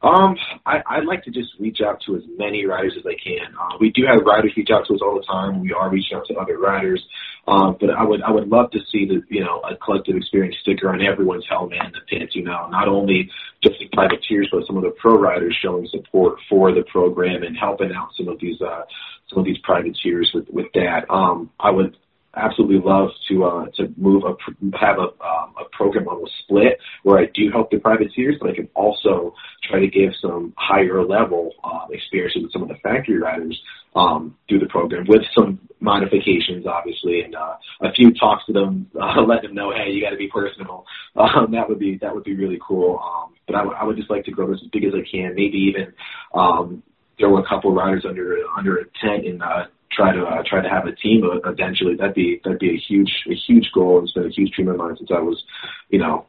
Um, 0.00 0.36
I, 0.64 0.78
I'd 0.88 1.06
like 1.06 1.24
to 1.24 1.30
just 1.30 1.50
reach 1.58 1.78
out 1.84 2.00
to 2.06 2.14
as 2.16 2.22
many 2.36 2.64
riders 2.66 2.94
as 2.96 3.04
I 3.04 3.16
can. 3.22 3.52
Uh, 3.58 3.78
we 3.80 3.90
do 3.90 4.02
have 4.06 4.22
riders 4.24 4.52
reach 4.56 4.68
out 4.72 4.86
to 4.86 4.94
us 4.94 5.00
all 5.02 5.16
the 5.16 5.26
time. 5.26 5.60
We 5.60 5.72
are 5.72 5.90
reaching 5.90 6.16
out 6.16 6.24
to 6.28 6.34
other 6.34 6.56
riders. 6.56 7.04
Um, 7.48 7.78
but 7.80 7.88
I 7.88 8.04
would 8.04 8.22
I 8.22 8.30
would 8.30 8.48
love 8.48 8.70
to 8.72 8.78
see 8.92 9.06
the 9.06 9.22
you 9.28 9.42
know 9.42 9.60
a 9.60 9.74
collective 9.76 10.16
experience 10.16 10.56
sticker 10.60 10.92
on 10.92 11.00
everyone's 11.00 11.46
helmet 11.48 11.78
and 11.80 11.94
the 11.94 12.00
pins. 12.06 12.34
You 12.34 12.44
know, 12.44 12.68
not 12.68 12.88
only 12.88 13.30
just 13.62 13.78
the 13.78 13.88
privateers, 13.88 14.48
but 14.52 14.66
some 14.66 14.76
of 14.76 14.82
the 14.82 14.90
pro 14.90 15.18
riders 15.18 15.56
showing 15.60 15.86
support 15.86 16.38
for 16.48 16.72
the 16.72 16.82
program 16.82 17.42
and 17.42 17.56
helping 17.56 17.90
out 17.92 18.10
some 18.16 18.28
of 18.28 18.38
these 18.38 18.60
uh, 18.60 18.82
some 19.30 19.38
of 19.38 19.46
these 19.46 19.58
privateers 19.58 20.30
with 20.34 20.46
with 20.50 20.66
that. 20.74 21.06
Um, 21.08 21.50
I 21.58 21.70
would 21.70 21.96
absolutely 22.36 22.78
love 22.78 23.10
to 23.28 23.44
uh, 23.44 23.66
to 23.76 23.92
move 23.96 24.22
a 24.24 24.36
have 24.78 24.98
a 24.98 25.08
um, 25.24 25.54
a 25.60 25.64
program 25.72 26.04
the 26.04 26.30
split 26.42 26.78
where 27.02 27.18
I 27.18 27.26
do 27.34 27.50
help 27.50 27.70
the 27.70 27.78
privateers, 27.78 28.36
but 28.40 28.50
I 28.50 28.54
can 28.54 28.68
also 28.74 29.34
try 29.68 29.80
to 29.80 29.88
give 29.88 30.12
some 30.20 30.52
higher 30.56 31.04
level 31.04 31.52
uh, 31.64 31.86
experiences 31.90 32.42
with 32.42 32.52
some 32.52 32.62
of 32.62 32.68
the 32.68 32.76
factory 32.82 33.18
riders 33.18 33.60
um, 33.94 34.36
through 34.48 34.60
the 34.60 34.66
program 34.66 35.04
with 35.08 35.22
some 35.36 35.60
modifications, 35.80 36.66
obviously, 36.66 37.22
and 37.22 37.34
uh, 37.34 37.54
a 37.82 37.92
few 37.92 38.12
talks 38.14 38.44
to 38.46 38.52
them, 38.52 38.90
uh, 39.00 39.20
let 39.22 39.42
them 39.42 39.54
know, 39.54 39.72
hey, 39.72 39.90
you 39.90 40.02
got 40.02 40.10
to 40.10 40.16
be 40.16 40.28
personal. 40.28 40.84
Um, 41.18 41.50
that 41.50 41.68
would 41.68 41.80
be 41.80 41.98
that 42.00 42.14
would 42.14 42.22
be 42.22 42.36
really 42.36 42.60
cool. 42.64 43.00
Um, 43.02 43.34
but 43.46 43.56
I, 43.56 43.58
w- 43.60 43.76
I 43.76 43.82
would 43.82 43.96
just 43.96 44.08
like 44.08 44.24
to 44.26 44.30
grow 44.30 44.52
this 44.52 44.60
as 44.62 44.70
big 44.70 44.84
as 44.84 44.92
I 44.94 45.02
can. 45.10 45.34
Maybe 45.34 45.58
even 45.58 45.92
um, 46.32 46.82
throw 47.18 47.38
a 47.38 47.48
couple 47.48 47.74
riders 47.74 48.04
under 48.06 48.38
under 48.56 48.76
a 48.76 48.84
tent 49.02 49.26
and 49.26 49.42
uh, 49.42 49.64
try 49.92 50.14
to 50.14 50.22
uh, 50.22 50.42
try 50.46 50.62
to 50.62 50.68
have 50.68 50.86
a 50.86 50.92
team 50.92 51.22
eventually. 51.44 51.96
That'd 51.96 52.14
be 52.14 52.40
that'd 52.44 52.58
be 52.58 52.74
a 52.74 52.78
huge 52.78 53.24
a 53.28 53.34
huge 53.34 53.70
goal. 53.74 54.02
It's 54.02 54.12
been 54.12 54.26
a 54.26 54.30
huge 54.30 54.52
dream 54.52 54.68
of 54.68 54.76
mine 54.76 54.96
since 54.96 55.10
I 55.10 55.20
was, 55.20 55.42
you 55.88 55.98
know, 55.98 56.26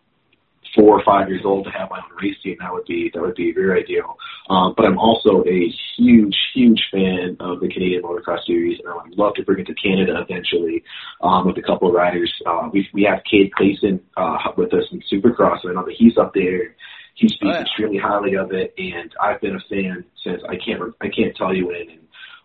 four 0.76 1.00
or 1.00 1.04
five 1.04 1.30
years 1.30 1.42
old 1.46 1.66
to 1.66 1.72
have 1.72 1.90
my 1.90 1.98
own 1.98 2.18
race 2.22 2.38
team. 2.44 2.58
That 2.60 2.74
would 2.74 2.86
be 2.86 3.12
that 3.14 3.22
would 3.22 3.36
be 3.36 3.52
very 3.52 3.84
ideal. 3.84 4.18
Um, 4.50 4.74
but 4.76 4.86
I'm 4.86 4.98
also 4.98 5.44
a 5.46 5.74
huge 5.98 6.36
huge 6.54 6.82
fan 6.92 7.38
of 7.40 7.60
the 7.60 7.68
Canadian 7.68 8.04
Motocross 8.04 8.46
Series, 8.46 8.80
and 8.80 8.88
I 8.88 8.96
would 8.96 9.18
love 9.18 9.36
to 9.36 9.44
bring 9.44 9.60
it 9.60 9.68
to 9.68 9.74
Canada 9.76 10.14
eventually 10.28 10.84
um, 11.22 11.48
with 11.48 11.58
a 11.58 11.62
couple 11.62 11.88
of 11.88 11.94
riders. 11.94 12.34
Uh, 12.46 12.70
we 12.72 12.88
we 12.94 13.04
have 13.04 13.22
Cade 13.30 13.52
Clason 13.54 14.00
uh, 14.18 14.38
with 14.58 14.74
us 14.74 14.86
in 14.92 15.02
Supercross, 15.12 15.60
and 15.64 15.72
I 15.72 15.82
know 15.82 15.86
that 15.86 15.96
he's 15.98 16.18
up 16.18 16.34
there. 16.34 16.76
He 17.16 17.28
speaks 17.28 17.44
oh, 17.44 17.50
yeah. 17.50 17.62
extremely 17.62 17.98
highly 17.98 18.36
of 18.36 18.54
it, 18.54 18.74
and 18.78 19.14
I've 19.22 19.42
been 19.42 19.56
a 19.56 19.60
fan 19.70 20.06
since 20.24 20.42
I 20.48 20.56
can't 20.56 20.82
I 21.02 21.10
can't 21.10 21.36
tell 21.36 21.54
you 21.54 21.68
when. 21.68 21.90
And 21.90 22.00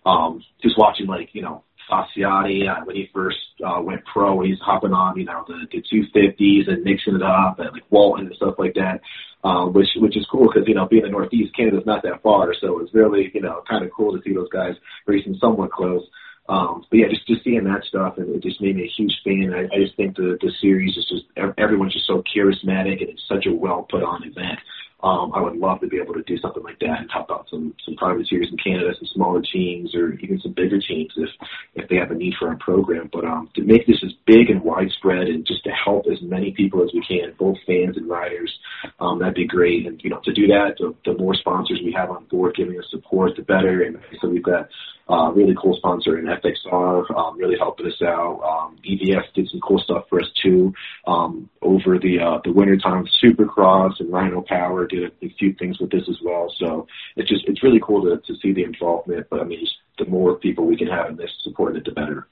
um, 0.05 0.43
just 0.63 0.79
watching 0.79 1.07
like 1.07 1.31
you 1.33 1.43
know 1.43 1.65
Facciotti 1.91 2.69
uh, 2.69 2.85
when 2.85 2.97
he 2.97 3.11
first 3.13 3.39
uh, 3.65 3.81
went 3.81 4.05
pro, 4.05 4.41
he's 4.43 4.59
hopping 4.61 4.93
on 4.93 5.19
you 5.19 5.25
know 5.25 5.45
the, 5.47 5.67
the 5.71 5.83
250s 5.83 6.69
and 6.69 6.85
mixing 6.85 7.17
it 7.17 7.23
up 7.23 7.59
and 7.59 7.73
like 7.73 7.91
Walton 7.91 8.27
and 8.27 8.37
stuff 8.37 8.55
like 8.59 8.75
that, 8.75 9.01
um, 9.43 9.73
which 9.73 9.89
which 9.97 10.17
is 10.17 10.27
cool 10.31 10.49
because 10.53 10.67
you 10.69 10.75
know 10.75 10.87
being 10.87 11.05
in 11.05 11.11
the 11.11 11.13
Northeast, 11.13 11.57
Canada's 11.57 11.87
not 11.87 12.03
that 12.03 12.23
far, 12.23 12.55
so 12.61 12.81
it's 12.81 12.95
really 12.95 13.31
you 13.35 13.41
know 13.41 13.63
kind 13.69 13.85
of 13.85 13.91
cool 13.93 14.13
to 14.13 14.23
see 14.23 14.35
those 14.35 14.49
guys 14.51 14.75
racing 15.07 15.37
somewhat 15.41 15.73
close. 15.73 16.03
Um, 16.47 16.85
but 16.91 16.99
yeah, 16.99 17.09
just 17.09 17.27
just 17.27 17.45
seeing 17.45 17.65
that 17.65 17.85
stuff, 17.89 18.19
and 18.19 18.35
it 18.35 18.43
just 18.43 18.61
made 18.61 18.77
me 18.77 18.85
a 18.85 18.95
huge 18.97 19.15
fan. 19.25 19.55
I, 19.55 19.65
I 19.75 19.79
just 19.81 19.97
think 19.97 20.17
the 20.17 20.37
the 20.41 20.53
series 20.61 20.97
is 20.97 21.09
just 21.09 21.25
everyone's 21.57 21.95
just 21.95 22.07
so 22.07 22.23
charismatic, 22.37 23.01
and 23.01 23.11
it's 23.11 23.25
such 23.29 23.47
a 23.47 23.53
well 23.53 23.87
put 23.89 24.03
on 24.03 24.25
event. 24.25 24.59
Um, 25.05 25.33
I 25.35 25.41
would 25.43 25.57
love 25.57 25.81
to 25.81 25.87
be 25.87 26.01
able 26.01 26.15
to 26.15 26.23
do 26.23 26.39
something 26.39 26.63
like 26.63 26.79
that 26.81 27.01
and 27.01 27.11
help 27.13 27.31
out 27.31 27.47
some 27.51 27.75
some 27.85 27.95
privateers 27.97 28.49
in 28.51 28.57
Canada, 28.57 28.95
some 28.99 29.09
smaller 29.13 29.43
teams, 29.43 29.95
or 29.95 30.15
even 30.15 30.41
some 30.41 30.53
bigger 30.53 30.81
teams 30.81 31.13
if 31.17 31.29
if 31.75 31.89
they 31.91 31.97
have 31.97 32.11
a 32.11 32.15
need 32.15 32.33
for 32.39 32.49
our 32.49 32.57
program. 32.57 33.11
But 33.13 33.27
um, 33.27 33.51
to 33.55 33.63
make 33.63 33.87
this 33.87 34.03
as 34.03 34.13
big 34.27 34.49
and 34.49 34.63
widespread, 34.63 35.29
and 35.29 35.47
just 35.47 35.63
to 35.65 35.71
help 35.71 36.07
as 36.11 36.23
many 36.23 36.53
people 36.53 36.83
as 36.83 36.91
we 36.95 37.05
can, 37.07 37.35
both 37.39 37.59
fans 37.67 37.99
and 37.99 38.09
riders, 38.09 38.59
um, 38.99 39.19
that'd 39.19 39.35
be 39.35 39.47
great. 39.47 39.87
And 39.87 40.03
you 40.03 40.09
know, 40.09 40.21
to 40.25 40.33
do 40.33 40.47
that, 40.47 40.77
the, 40.79 40.95
the 41.05 41.19
more 41.19 41.35
sponsors 41.35 41.81
we 41.85 41.93
have 41.93 42.11
on 42.11 42.25
board 42.25 42.57
giving 42.57 42.79
us 42.79 42.87
support, 42.91 43.37
the 43.37 43.43
better. 43.43 43.83
And 43.83 43.99
so 44.23 44.29
we've 44.29 44.43
got 44.43 44.71
uh, 45.09 45.31
really 45.33 45.55
cool 45.61 45.77
sponsor 45.77 46.19
in 46.19 46.27
FXR, 46.27 47.11
um, 47.17 47.39
really 47.39 47.57
helping 47.59 47.87
us 47.87 48.01
out. 48.03 48.41
Um, 48.43 48.79
EVS 48.85 49.33
did 49.35 49.49
some 49.51 49.61
cool 49.61 49.79
stuff 49.79 50.05
for 50.09 50.21
us 50.21 50.31
too. 50.43 50.73
Um, 51.07 51.51
over 51.61 51.99
the, 51.99 52.21
uh, 52.21 52.41
the 52.45 52.53
winter 52.53 52.77
time, 52.79 53.07
Supercross 53.23 54.01
and 54.01 54.13
Rhino 54.13 54.43
Power 54.47 54.87
did 54.87 55.05
a, 55.05 55.27
a 55.27 55.35
few 55.39 55.53
things 55.55 55.79
with 55.79 55.91
this 55.91 56.09
as 56.09 56.19
well. 56.23 56.53
So 56.59 56.87
it's 57.17 57.29
just, 57.29 57.45
it's 57.47 57.63
really 57.63 57.81
cool 57.83 58.03
to, 58.03 58.17
to 58.17 58.39
see 58.41 58.53
the 58.53 58.65
involvement, 58.65 59.27
but 59.31 59.41
I 59.41 59.45
mean, 59.45 59.61
just 59.61 59.77
the 59.99 60.07
more 60.07 60.37
people 60.37 60.67
we 60.67 60.77
can 60.77 60.89
have 60.89 61.11
in 61.11 61.17
this 61.17 61.31
supporting 61.43 61.81
it, 61.81 61.85
the 61.85 61.93
better. 61.93 62.27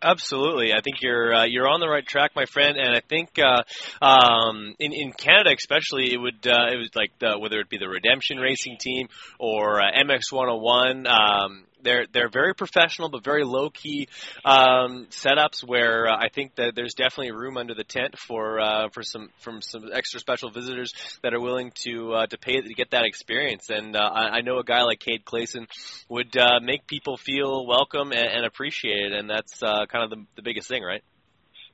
Absolutely, 0.00 0.72
I 0.72 0.80
think 0.80 1.02
you're 1.02 1.34
uh, 1.34 1.44
you're 1.44 1.66
on 1.66 1.80
the 1.80 1.88
right 1.88 2.06
track, 2.06 2.30
my 2.36 2.44
friend, 2.44 2.76
and 2.76 2.94
I 2.94 3.00
think 3.00 3.30
uh, 3.38 3.62
um, 4.00 4.76
in 4.78 4.92
in 4.92 5.12
Canada, 5.12 5.50
especially, 5.52 6.12
it 6.12 6.18
would 6.18 6.46
uh, 6.46 6.70
it 6.72 6.76
was 6.76 6.90
like 6.94 7.10
the, 7.18 7.36
whether 7.36 7.58
it 7.58 7.68
be 7.68 7.78
the 7.78 7.88
Redemption 7.88 8.38
Racing 8.38 8.76
Team 8.78 9.08
or 9.40 9.80
uh, 9.80 9.90
MX 9.90 10.30
101. 10.30 11.06
Um, 11.08 11.64
they're 11.82 12.06
they're 12.12 12.28
very 12.28 12.54
professional 12.54 13.08
but 13.08 13.24
very 13.24 13.44
low 13.44 13.70
key 13.70 14.08
um, 14.44 15.06
setups 15.10 15.62
where 15.64 16.08
uh, 16.08 16.16
I 16.16 16.28
think 16.28 16.54
that 16.56 16.74
there's 16.74 16.94
definitely 16.94 17.32
room 17.32 17.56
under 17.56 17.74
the 17.74 17.84
tent 17.84 18.18
for 18.18 18.60
uh, 18.60 18.88
for 18.90 19.02
some 19.02 19.28
from 19.40 19.62
some 19.62 19.90
extra 19.92 20.20
special 20.20 20.50
visitors 20.50 20.92
that 21.22 21.34
are 21.34 21.40
willing 21.40 21.72
to 21.84 22.12
uh, 22.14 22.26
to 22.26 22.38
pay 22.38 22.60
to 22.60 22.74
get 22.74 22.90
that 22.90 23.04
experience. 23.04 23.70
And 23.70 23.96
uh, 23.96 24.00
I, 24.00 24.38
I 24.38 24.40
know 24.40 24.58
a 24.58 24.64
guy 24.64 24.82
like 24.82 25.00
Cade 25.00 25.24
Clason 25.24 25.66
would 26.08 26.36
uh, 26.36 26.60
make 26.62 26.86
people 26.86 27.16
feel 27.16 27.66
welcome 27.66 28.12
and, 28.12 28.28
and 28.28 28.46
appreciated, 28.46 29.12
and 29.12 29.28
that's 29.28 29.62
uh, 29.62 29.86
kind 29.86 30.04
of 30.04 30.10
the, 30.10 30.24
the 30.36 30.42
biggest 30.42 30.68
thing, 30.68 30.82
right? 30.82 31.02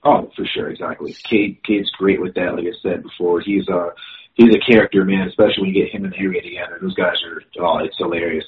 Oh, 0.04 0.30
for 0.36 0.44
sure, 0.54 0.68
exactly. 0.68 1.16
Cade 1.28 1.60
Cade's 1.64 1.90
great 1.98 2.20
with 2.20 2.34
that. 2.34 2.54
Like 2.54 2.66
I 2.66 2.76
said 2.82 3.02
before, 3.02 3.40
he's 3.40 3.66
uh 3.68 3.90
he's 4.34 4.54
a 4.54 4.70
character, 4.70 5.04
man. 5.04 5.28
Especially 5.28 5.62
when 5.62 5.74
you 5.74 5.82
get 5.82 5.94
him 5.94 6.04
and 6.04 6.14
Harry 6.14 6.40
together. 6.40 6.78
Those 6.80 6.94
guys 6.94 7.16
are 7.24 7.42
oh, 7.64 7.78
it's 7.78 7.96
hilarious. 7.96 8.44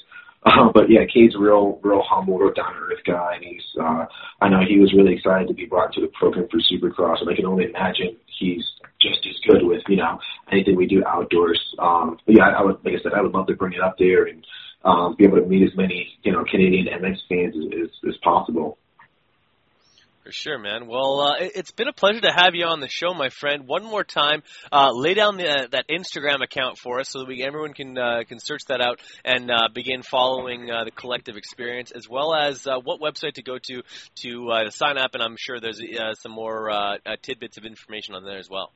Uh, 0.47 0.71
but 0.73 0.89
yeah, 0.89 1.01
Cade's 1.11 1.35
a 1.35 1.39
real, 1.39 1.79
real 1.83 2.01
humble, 2.07 2.37
real 2.37 2.53
down 2.53 2.73
to 2.73 2.79
earth 2.79 3.03
guy, 3.05 3.35
and 3.35 3.43
he's. 3.43 3.63
Uh, 3.79 4.05
I 4.39 4.49
know 4.49 4.59
he 4.67 4.79
was 4.79 4.93
really 4.93 5.15
excited 5.15 5.47
to 5.47 5.53
be 5.53 5.65
brought 5.65 5.93
to 5.93 6.01
the 6.01 6.07
program 6.07 6.47
for 6.49 6.59
Supercross, 6.59 7.21
and 7.21 7.29
I 7.29 7.35
can 7.35 7.45
only 7.45 7.65
imagine 7.65 8.17
he's 8.39 8.63
just 9.01 9.25
as 9.27 9.35
good 9.47 9.65
with 9.65 9.81
you 9.87 9.97
know 9.97 10.19
anything 10.51 10.75
we 10.75 10.87
do 10.87 11.03
outdoors. 11.05 11.61
Um, 11.79 12.17
but 12.25 12.35
yeah, 12.35 12.45
I, 12.45 12.61
I 12.61 12.63
would, 12.63 12.77
like 12.85 12.93
I 12.95 13.03
said, 13.03 13.13
I 13.13 13.21
would 13.21 13.33
love 13.33 13.47
to 13.47 13.55
bring 13.55 13.73
it 13.73 13.81
up 13.81 13.97
there 13.97 14.25
and 14.25 14.45
um, 14.85 15.15
be 15.17 15.25
able 15.25 15.37
to 15.37 15.45
meet 15.45 15.63
as 15.63 15.75
many 15.75 16.07
you 16.23 16.31
know 16.31 16.45
Canadian 16.49 16.87
MX 16.87 17.17
fans 17.27 17.55
as, 17.57 17.83
as, 17.83 18.09
as 18.09 18.17
possible. 18.23 18.77
For 20.27 20.33
sure, 20.33 20.59
man. 20.59 20.87
Well, 20.87 21.21
uh, 21.21 21.35
it's 21.39 21.71
been 21.71 21.87
a 21.87 21.93
pleasure 21.93 22.19
to 22.19 22.33
have 22.35 22.53
you 22.53 22.65
on 22.65 22.81
the 22.81 22.89
show, 22.89 23.13
my 23.13 23.29
friend. 23.29 23.65
One 23.65 23.85
more 23.85 24.03
time, 24.03 24.43
uh, 24.73 24.91
lay 24.91 25.13
down 25.13 25.37
the, 25.37 25.47
uh, 25.47 25.67
that 25.71 25.85
Instagram 25.87 26.43
account 26.43 26.77
for 26.77 26.99
us 26.99 27.07
so 27.11 27.19
that 27.19 27.29
we 27.29 27.41
everyone 27.41 27.73
can 27.73 27.97
uh, 27.97 28.23
can 28.27 28.37
search 28.37 28.63
that 28.67 28.81
out 28.81 28.99
and 29.23 29.49
uh, 29.49 29.69
begin 29.73 30.01
following 30.01 30.69
uh, 30.69 30.83
the 30.83 30.91
collective 30.91 31.37
experience, 31.37 31.91
as 31.91 32.09
well 32.09 32.35
as 32.35 32.65
what 32.65 32.99
website 32.99 33.35
to 33.35 33.41
go 33.41 33.57
to 33.57 33.83
to 34.15 34.69
sign 34.71 34.97
up. 34.97 35.11
And 35.13 35.23
I'm 35.23 35.37
sure 35.39 35.61
there's 35.61 35.81
some 36.19 36.33
more 36.33 36.97
tidbits 37.21 37.57
of 37.57 37.63
information 37.63 38.13
on 38.13 38.25
there 38.25 38.37
as 38.37 38.49
well. 38.49 38.73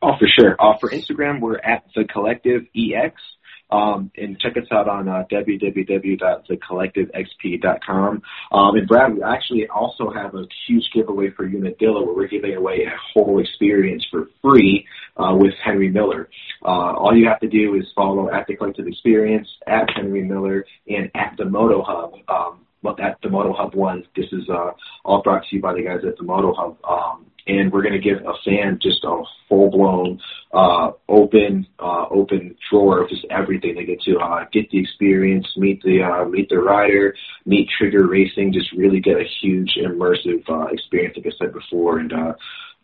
Oh, 0.00 0.12
for 0.20 0.28
sure. 0.38 0.54
for 0.78 0.88
Instagram, 0.90 1.40
we're 1.40 1.58
at 1.58 1.82
the 1.96 2.04
Collective 2.04 2.62
EX. 2.76 3.20
Um, 3.68 4.12
and 4.16 4.38
check 4.38 4.56
us 4.56 4.62
out 4.70 4.88
on 4.88 5.08
uh, 5.08 5.24
www.thecollectivexp.com. 5.30 8.22
Um, 8.52 8.76
and 8.76 8.86
Brad, 8.86 9.14
we 9.14 9.24
actually 9.24 9.66
also 9.68 10.08
have 10.10 10.36
a 10.36 10.46
huge 10.68 10.88
giveaway 10.94 11.30
for 11.30 11.44
Unadilla 11.44 12.04
where 12.04 12.14
we're 12.14 12.28
giving 12.28 12.54
away 12.54 12.86
a 12.86 12.94
whole 13.12 13.40
experience 13.40 14.06
for 14.10 14.28
free 14.40 14.86
uh, 15.16 15.34
with 15.34 15.52
Henry 15.64 15.90
Miller. 15.90 16.28
Uh, 16.64 16.94
all 16.94 17.16
you 17.16 17.26
have 17.26 17.40
to 17.40 17.48
do 17.48 17.74
is 17.74 17.90
follow 17.94 18.32
at 18.32 18.46
the 18.46 18.54
Collective 18.54 18.86
Experience, 18.86 19.48
at 19.66 19.90
Henry 19.96 20.22
Miller, 20.22 20.64
and 20.88 21.10
at 21.16 21.34
the 21.36 21.44
Moto 21.44 21.82
Hub. 21.82 22.14
Um, 22.28 22.60
at 23.00 23.18
the 23.22 23.28
Moto 23.28 23.52
Hub 23.52 23.74
One. 23.74 24.04
This 24.14 24.26
is 24.32 24.48
uh, 24.48 24.70
all 25.04 25.20
brought 25.22 25.42
to 25.48 25.56
you 25.56 25.60
by 25.60 25.74
the 25.74 25.82
guys 25.82 26.04
at 26.06 26.16
the 26.16 26.22
Moto 26.22 26.54
Hub. 26.54 26.76
Um, 26.84 27.26
and 27.46 27.72
we're 27.72 27.82
going 27.82 27.94
to 27.94 28.00
give 28.00 28.18
a 28.24 28.34
fan 28.44 28.78
just 28.82 29.04
a 29.04 29.22
full 29.48 29.70
blown 29.70 30.20
uh, 30.52 30.92
open 31.08 31.66
uh, 31.78 32.06
open 32.10 32.56
drawer 32.70 33.02
of 33.02 33.08
just 33.08 33.24
everything. 33.30 33.74
They 33.74 33.84
get 33.84 34.00
to 34.02 34.18
uh, 34.18 34.44
get 34.52 34.70
the 34.70 34.80
experience, 34.80 35.46
meet 35.56 35.82
the 35.82 36.02
uh, 36.02 36.24
meet 36.28 36.48
the 36.48 36.58
rider, 36.58 37.14
meet 37.44 37.68
Trigger 37.76 38.06
Racing, 38.06 38.52
just 38.52 38.72
really 38.72 39.00
get 39.00 39.16
a 39.16 39.24
huge 39.40 39.76
immersive 39.76 40.48
uh, 40.48 40.66
experience, 40.72 41.16
like 41.16 41.26
I 41.26 41.36
said 41.38 41.52
before, 41.52 41.98
and. 41.98 42.12
Uh, 42.12 42.32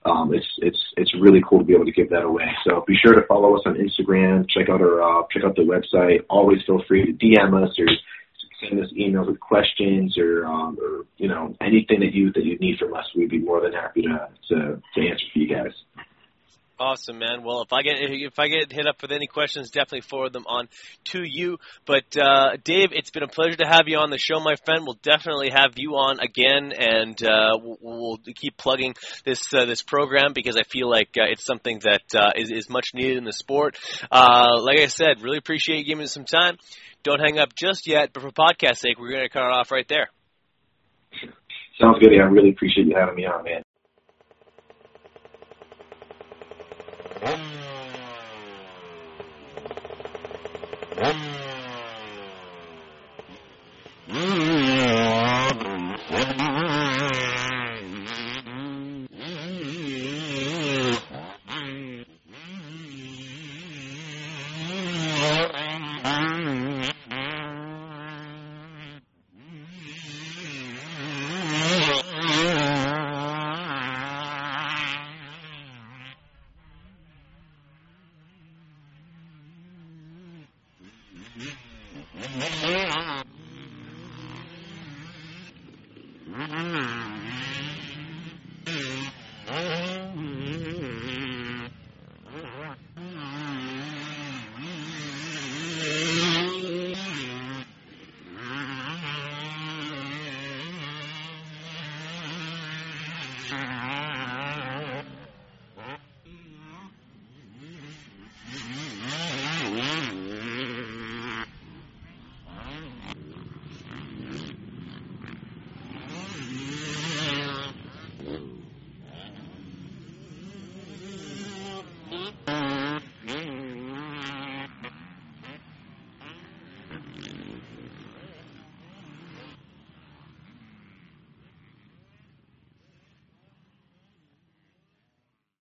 um, 0.05 0.35
it's 0.35 0.47
it's 0.59 0.83
it's 0.97 1.15
really 1.15 1.41
cool 1.49 1.61
to 1.61 1.65
be 1.65 1.75
able 1.75 1.85
to 1.85 1.93
give 1.93 2.11
that 2.11 2.25
away. 2.25 2.51
So 2.65 2.83
be 2.89 2.97
sure 2.97 3.15
to 3.15 3.25
follow 3.29 3.55
us 3.55 3.63
on 3.67 3.77
Instagram. 3.77 4.49
Check 4.49 4.69
out 4.69 4.81
our 4.81 5.01
uh, 5.01 5.27
check 5.31 5.45
out 5.45 5.55
the 5.55 5.63
website. 5.63 6.25
Always 6.29 6.59
feel 6.67 6.83
free 6.89 7.07
to 7.07 7.13
DM 7.13 7.63
us 7.63 7.79
or 7.79 7.87
send 8.69 8.83
us 8.83 8.91
emails 8.99 9.27
with 9.27 9.41
questions 9.41 10.17
or 10.19 10.47
um, 10.47 10.79
or 10.81 11.05
you 11.17 11.29
know 11.29 11.55
anything 11.61 12.01
that 12.01 12.13
you 12.13 12.33
that 12.33 12.45
you 12.45 12.59
need 12.59 12.79
from 12.79 12.95
us. 12.95 13.05
We'd 13.17 13.31
be 13.31 13.39
more 13.39 13.61
than 13.61 13.73
happy 13.73 14.03
to 14.03 14.29
to, 14.49 14.83
to 14.95 15.01
answer 15.01 15.25
for 15.33 15.39
you 15.39 15.49
guys. 15.49 15.73
Awesome, 16.83 17.21
man. 17.21 17.45
Well, 17.45 17.63
if 17.63 17.73
I 17.73 17.83
get 17.83 17.95
if 18.01 18.41
I 18.41 18.49
get 18.49 18.73
hit 18.73 18.89
up 18.89 19.03
with 19.03 19.13
any 19.13 19.29
questions, 19.29 19.71
definitely 19.71 20.01
forward 20.01 20.33
them 20.33 20.47
on 20.49 20.69
to 21.13 21.23
you. 21.23 21.59
But 21.87 22.17
uh, 22.21 22.57
Dave, 22.65 22.89
it's 22.91 23.11
been 23.11 23.23
a 23.23 23.29
pleasure 23.29 23.57
to 23.59 23.67
have 23.67 23.83
you 23.87 23.99
on 23.99 24.11
the 24.11 24.19
show, 24.19 24.41
my 24.41 24.57
friend. 24.65 24.83
We'll 24.85 24.99
definitely 25.01 25.51
have 25.51 25.75
you 25.77 25.93
on 25.93 26.19
again, 26.19 26.73
and 26.77 27.23
uh, 27.23 27.57
we'll, 27.63 28.19
keep 28.35 28.57
plugging 28.57 28.95
this 29.25 29.55
uh, 29.55 29.65
this 29.65 29.81
program 29.81 30.33
because 30.33 30.57
I 30.57 30.65
feel 30.65 30.91
like 30.91 31.11
uh, 31.17 31.31
it's 31.31 31.45
something 31.45 31.81
that 31.85 32.21
uh, 32.21 32.33
is 32.35 32.51
is 32.51 32.69
much 32.69 32.95
needed 32.95 33.19
in 33.19 33.25
the 33.25 33.33
sport. 33.33 33.77
Uh, 34.11 34.61
like 34.61 34.81
I 34.81 34.87
said, 34.87 35.23
really 35.23 35.39
appreciate 35.39 35.79
you 35.79 35.85
giving 35.85 36.05
us 36.05 36.13
some 36.13 36.25
time. 36.25 36.57
Don't 37.03 37.21
hang 37.21 37.39
up 37.39 37.55
just 37.55 37.87
yet, 37.87 38.13
but 38.13 38.23
for 38.23 38.31
podcast 38.31 38.79
sake, 38.79 38.99
we're 38.99 39.11
going 39.11 39.25
to 39.25 39.29
cut 39.29 39.45
it 39.45 39.53
off 39.53 39.71
right 39.73 39.87
there. 39.89 40.09
Sounds 41.81 41.99
good. 41.99 42.13
Yeah, 42.13 42.23
I 42.23 42.27
really 42.27 42.51
appreciate 42.51 42.87
you 42.87 42.95
having 42.97 43.17
me 43.17 43.27
on, 43.27 43.45
man. 43.45 43.63
Mm-hmm. 50.95 51.32